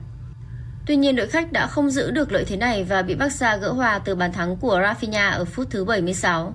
Tuy 0.86 0.96
nhiên 0.96 1.16
đội 1.16 1.26
khách 1.26 1.52
đã 1.52 1.66
không 1.66 1.90
giữ 1.90 2.10
được 2.10 2.32
lợi 2.32 2.44
thế 2.44 2.56
này 2.56 2.84
và 2.84 3.02
bị 3.02 3.14
Barca 3.14 3.56
gỡ 3.56 3.72
hòa 3.72 3.98
từ 3.98 4.14
bàn 4.14 4.32
thắng 4.32 4.56
của 4.56 4.80
Rafinha 4.80 5.32
ở 5.32 5.44
phút 5.44 5.66
thứ 5.70 5.84
76. 5.84 6.54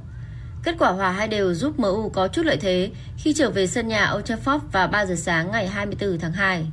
Kết 0.64 0.76
quả 0.80 0.92
hòa 0.92 1.12
hai 1.12 1.28
đều 1.28 1.54
giúp 1.54 1.80
MU 1.80 2.10
có 2.10 2.28
chút 2.28 2.46
lợi 2.46 2.58
thế 2.58 2.90
khi 3.18 3.34
trở 3.34 3.50
về 3.50 3.68
sân 3.68 3.88
nhà 3.88 4.12
Old 4.12 4.32
Trafford 4.32 4.60
vào 4.72 4.88
3 4.88 5.06
giờ 5.06 5.16
sáng 5.16 5.52
ngày 5.52 5.68
24 5.68 6.20
tháng 6.20 6.34
2. 6.34 6.66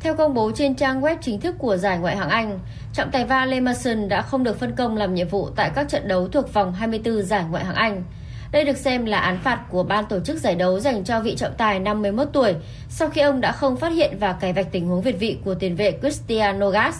Theo 0.00 0.16
công 0.16 0.34
bố 0.34 0.52
trên 0.54 0.74
trang 0.74 1.00
web 1.00 1.16
chính 1.22 1.40
thức 1.40 1.54
của 1.58 1.76
giải 1.76 1.98
Ngoại 1.98 2.16
hạng 2.16 2.28
Anh, 2.28 2.58
trọng 2.92 3.10
tài 3.10 3.24
va 3.24 3.44
Lemerson 3.44 4.08
đã 4.08 4.22
không 4.22 4.44
được 4.44 4.58
phân 4.58 4.74
công 4.76 4.96
làm 4.96 5.14
nhiệm 5.14 5.28
vụ 5.28 5.50
tại 5.56 5.70
các 5.74 5.88
trận 5.88 6.08
đấu 6.08 6.28
thuộc 6.28 6.52
vòng 6.52 6.72
24 6.72 7.22
giải 7.22 7.44
Ngoại 7.50 7.64
hạng 7.64 7.74
Anh. 7.74 8.04
Đây 8.54 8.64
được 8.64 8.76
xem 8.76 9.04
là 9.04 9.18
án 9.18 9.38
phạt 9.38 9.60
của 9.70 9.82
ban 9.82 10.04
tổ 10.06 10.20
chức 10.20 10.36
giải 10.36 10.54
đấu 10.54 10.80
dành 10.80 11.04
cho 11.04 11.20
vị 11.20 11.34
trọng 11.36 11.54
tài 11.58 11.80
51 11.80 12.28
tuổi 12.32 12.54
sau 12.88 13.10
khi 13.10 13.20
ông 13.20 13.40
đã 13.40 13.52
không 13.52 13.76
phát 13.76 13.92
hiện 13.92 14.16
và 14.20 14.32
cài 14.32 14.52
vạch 14.52 14.72
tình 14.72 14.86
huống 14.86 15.02
việt 15.02 15.18
vị 15.18 15.36
của 15.44 15.54
tiền 15.54 15.76
vệ 15.76 15.98
Christian 16.00 16.60
Nogas. 16.60 16.96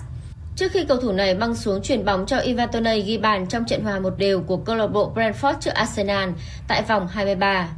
Trước 0.57 0.73
khi 0.73 0.85
cầu 0.85 0.97
thủ 0.97 1.13
này 1.13 1.35
băng 1.35 1.55
xuống 1.55 1.83
chuyển 1.83 2.05
bóng 2.05 2.27
cho 2.27 2.39
Ivan 2.39 2.69
Toney 2.73 3.01
ghi 3.01 3.19
bàn 3.19 3.47
trong 3.47 3.65
trận 3.65 3.83
hòa 3.83 3.99
một 3.99 4.19
đều 4.19 4.41
của 4.41 4.57
câu 4.57 4.77
lạc 4.77 4.87
bộ 4.87 5.13
Brentford 5.15 5.55
trước 5.61 5.75
Arsenal 5.75 6.31
tại 6.69 6.83
vòng 6.89 7.09
23. 7.09 7.69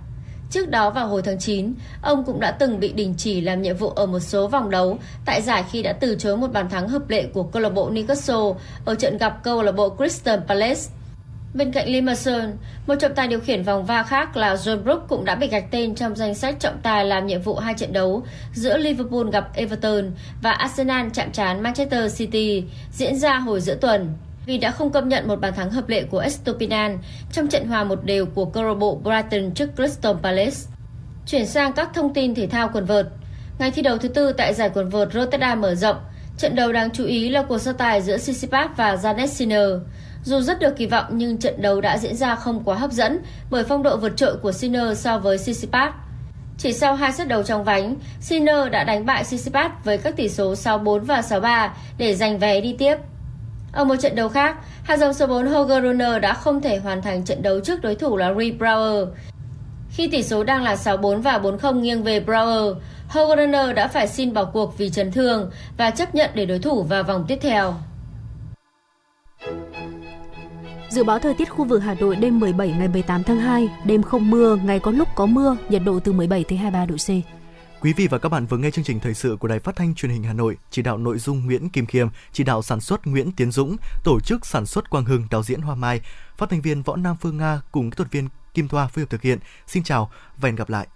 Trước 0.50 0.70
đó 0.70 0.90
vào 0.90 1.08
hồi 1.08 1.22
tháng 1.22 1.38
9, 1.38 1.74
ông 2.02 2.24
cũng 2.24 2.40
đã 2.40 2.50
từng 2.50 2.80
bị 2.80 2.92
đình 2.92 3.14
chỉ 3.18 3.40
làm 3.40 3.62
nhiệm 3.62 3.76
vụ 3.76 3.88
ở 3.88 4.06
một 4.06 4.20
số 4.20 4.48
vòng 4.48 4.70
đấu 4.70 4.98
tại 5.24 5.42
giải 5.42 5.64
khi 5.70 5.82
đã 5.82 5.92
từ 5.92 6.16
chối 6.18 6.36
một 6.36 6.52
bàn 6.52 6.68
thắng 6.70 6.88
hợp 6.88 7.10
lệ 7.10 7.26
của 7.34 7.42
câu 7.42 7.62
lạc 7.62 7.70
bộ 7.70 7.90
Newcastle 7.90 8.54
ở 8.84 8.94
trận 8.94 9.18
gặp 9.18 9.42
câu 9.42 9.62
lạc 9.62 9.72
bộ 9.72 9.96
Crystal 9.96 10.40
Palace. 10.48 10.82
Bên 11.56 11.72
cạnh 11.72 11.88
Limerson, 11.88 12.52
một 12.86 12.94
trọng 12.94 13.14
tài 13.14 13.28
điều 13.28 13.40
khiển 13.40 13.62
vòng 13.62 13.84
va 13.84 14.02
khác 14.02 14.36
là 14.36 14.54
John 14.54 14.82
Brook 14.82 15.04
cũng 15.08 15.24
đã 15.24 15.34
bị 15.34 15.48
gạch 15.48 15.70
tên 15.70 15.94
trong 15.94 16.16
danh 16.16 16.34
sách 16.34 16.56
trọng 16.60 16.78
tài 16.82 17.04
làm 17.04 17.26
nhiệm 17.26 17.42
vụ 17.42 17.54
hai 17.54 17.74
trận 17.74 17.92
đấu 17.92 18.22
giữa 18.52 18.78
Liverpool 18.78 19.30
gặp 19.32 19.48
Everton 19.54 20.10
và 20.42 20.50
Arsenal 20.50 21.06
chạm 21.14 21.32
trán 21.32 21.62
Manchester 21.62 22.18
City 22.18 22.64
diễn 22.92 23.16
ra 23.16 23.38
hồi 23.38 23.60
giữa 23.60 23.74
tuần 23.74 24.12
vì 24.46 24.58
đã 24.58 24.70
không 24.70 24.90
công 24.90 25.08
nhận 25.08 25.28
một 25.28 25.40
bàn 25.40 25.54
thắng 25.54 25.70
hợp 25.70 25.88
lệ 25.88 26.02
của 26.10 26.18
Estopinan 26.18 26.98
trong 27.32 27.48
trận 27.48 27.68
hòa 27.68 27.84
một 27.84 28.04
đều 28.04 28.26
của 28.26 28.44
câu 28.44 28.64
lạc 28.64 28.74
bộ 28.74 29.00
Brighton 29.02 29.50
trước 29.54 29.70
Crystal 29.76 30.16
Palace. 30.22 30.56
Chuyển 31.26 31.46
sang 31.46 31.72
các 31.72 31.90
thông 31.94 32.14
tin 32.14 32.34
thể 32.34 32.46
thao 32.46 32.70
quần 32.72 32.84
vợt. 32.84 33.06
Ngày 33.58 33.70
thi 33.70 33.82
đấu 33.82 33.98
thứ 33.98 34.08
tư 34.08 34.32
tại 34.32 34.54
giải 34.54 34.70
quần 34.74 34.88
vợt 34.88 35.12
Rotterdam 35.12 35.60
mở 35.60 35.74
rộng, 35.74 35.96
trận 36.38 36.54
đấu 36.54 36.72
đáng 36.72 36.90
chú 36.90 37.04
ý 37.04 37.28
là 37.28 37.42
cuộc 37.42 37.58
so 37.58 37.72
tài 37.72 38.02
giữa 38.02 38.18
Tsitsipas 38.18 38.70
và 38.76 38.96
Janet 38.96 39.26
Sinner. 39.26 39.70
Dù 40.26 40.40
rất 40.40 40.58
được 40.60 40.76
kỳ 40.76 40.86
vọng 40.86 41.04
nhưng 41.10 41.38
trận 41.38 41.62
đấu 41.62 41.80
đã 41.80 41.98
diễn 41.98 42.16
ra 42.16 42.34
không 42.34 42.62
quá 42.64 42.76
hấp 42.76 42.92
dẫn 42.92 43.18
bởi 43.50 43.64
phong 43.64 43.82
độ 43.82 43.96
vượt 43.96 44.16
trội 44.16 44.36
của 44.36 44.52
Sinner 44.52 44.98
so 44.98 45.18
với 45.18 45.38
Tsitsipas. 45.38 45.92
Chỉ 46.58 46.72
sau 46.72 46.94
hai 46.94 47.12
set 47.12 47.28
đầu 47.28 47.42
trong 47.42 47.64
vánh, 47.64 47.96
Sinner 48.20 48.70
đã 48.70 48.84
đánh 48.84 49.06
bại 49.06 49.24
Tsitsipas 49.24 49.72
với 49.84 49.98
các 49.98 50.16
tỷ 50.16 50.28
số 50.28 50.52
6-4 50.54 50.98
và 50.98 51.20
6-3 51.20 51.68
để 51.98 52.14
giành 52.14 52.38
vé 52.38 52.60
đi 52.60 52.74
tiếp. 52.78 52.96
Ở 53.72 53.84
một 53.84 53.96
trận 53.96 54.14
đấu 54.16 54.28
khác, 54.28 54.56
hạt 54.82 54.96
giống 54.96 55.14
số 55.14 55.26
4 55.26 55.46
Holger 55.46 55.82
Rune 55.82 56.18
đã 56.18 56.34
không 56.34 56.60
thể 56.60 56.78
hoàn 56.78 57.02
thành 57.02 57.24
trận 57.24 57.42
đấu 57.42 57.60
trước 57.60 57.82
đối 57.82 57.94
thủ 57.94 58.16
là 58.16 58.30
Lee 58.30 58.50
Brower. 58.50 59.06
Khi 59.90 60.08
tỷ 60.08 60.22
số 60.22 60.44
đang 60.44 60.62
là 60.62 60.74
6-4 60.74 61.20
và 61.22 61.38
4-0 61.38 61.80
nghiêng 61.80 62.02
về 62.02 62.20
Brower, 62.20 62.74
Holger 63.08 63.38
Rune 63.38 63.72
đã 63.72 63.88
phải 63.88 64.08
xin 64.08 64.32
bỏ 64.32 64.44
cuộc 64.44 64.78
vì 64.78 64.90
chấn 64.90 65.12
thương 65.12 65.50
và 65.76 65.90
chấp 65.90 66.14
nhận 66.14 66.30
để 66.34 66.46
đối 66.46 66.58
thủ 66.58 66.82
vào 66.82 67.02
vòng 67.02 67.24
tiếp 67.28 67.38
theo. 67.42 67.74
Dự 70.88 71.05
báo 71.05 71.18
thời 71.18 71.35
tiết 71.35 71.51
khu 71.51 71.64
vực 71.64 71.83
Hà 71.83 71.94
Nội 71.94 72.16
đêm 72.16 72.40
17 72.40 72.68
ngày 72.68 72.88
18 72.88 73.22
tháng 73.22 73.38
2, 73.38 73.68
đêm 73.85 74.03
không 74.03 74.31
mưa, 74.31 74.57
ngày 74.57 74.79
có 74.79 74.90
lúc 74.90 75.09
có 75.14 75.27
mưa, 75.27 75.57
nhiệt 75.68 75.83
độ 75.85 76.01
từ 76.01 76.12
17 76.12 76.44
tới 76.44 76.59
23 76.59 76.87
độ 76.87 76.96
C. 76.96 77.09
Quý 77.81 77.92
vị 77.92 78.07
và 78.07 78.18
các 78.18 78.29
bạn 78.29 78.46
vừa 78.46 78.57
nghe 78.57 78.70
chương 78.70 78.85
trình 78.85 79.01
thời 79.01 79.14
sự 79.14 79.37
của 79.40 79.49
Đài 79.49 79.59
Phát 79.59 79.77
thanh 79.77 79.94
Truyền 79.94 80.12
hình 80.12 80.22
Hà 80.22 80.33
Nội, 80.33 80.57
chỉ 80.70 80.83
đạo 80.83 80.99
nội 80.99 81.18
dung 81.18 81.46
Nguyễn 81.46 81.68
Kim 81.68 81.87
Khiêm, 81.87 82.09
chỉ 82.33 82.44
đạo 82.44 82.62
sản 82.62 82.81
xuất 82.81 83.07
Nguyễn 83.07 83.33
Tiến 83.33 83.51
Dũng, 83.51 83.77
tổ 84.05 84.20
chức 84.20 84.46
sản 84.46 84.66
xuất 84.66 84.90
Quang 84.90 85.05
Hưng, 85.05 85.27
đạo 85.31 85.42
diễn 85.42 85.61
Hoa 85.61 85.75
Mai, 85.75 86.01
phát 86.37 86.51
thanh 86.51 86.61
viên 86.61 86.83
Võ 86.83 86.96
Nam 86.96 87.16
Phương 87.20 87.37
Nga 87.37 87.61
cùng 87.72 87.90
kỹ 87.90 87.94
thuật 87.96 88.12
viên 88.12 88.29
Kim 88.55 88.68
Thoa 88.68 88.88
phối 88.88 89.03
hợp 89.03 89.11
thực 89.11 89.22
hiện. 89.22 89.38
Xin 89.66 89.83
chào 89.83 90.11
và 90.37 90.49
hẹn 90.49 90.57
gặp 90.57 90.70
lại. 90.70 90.87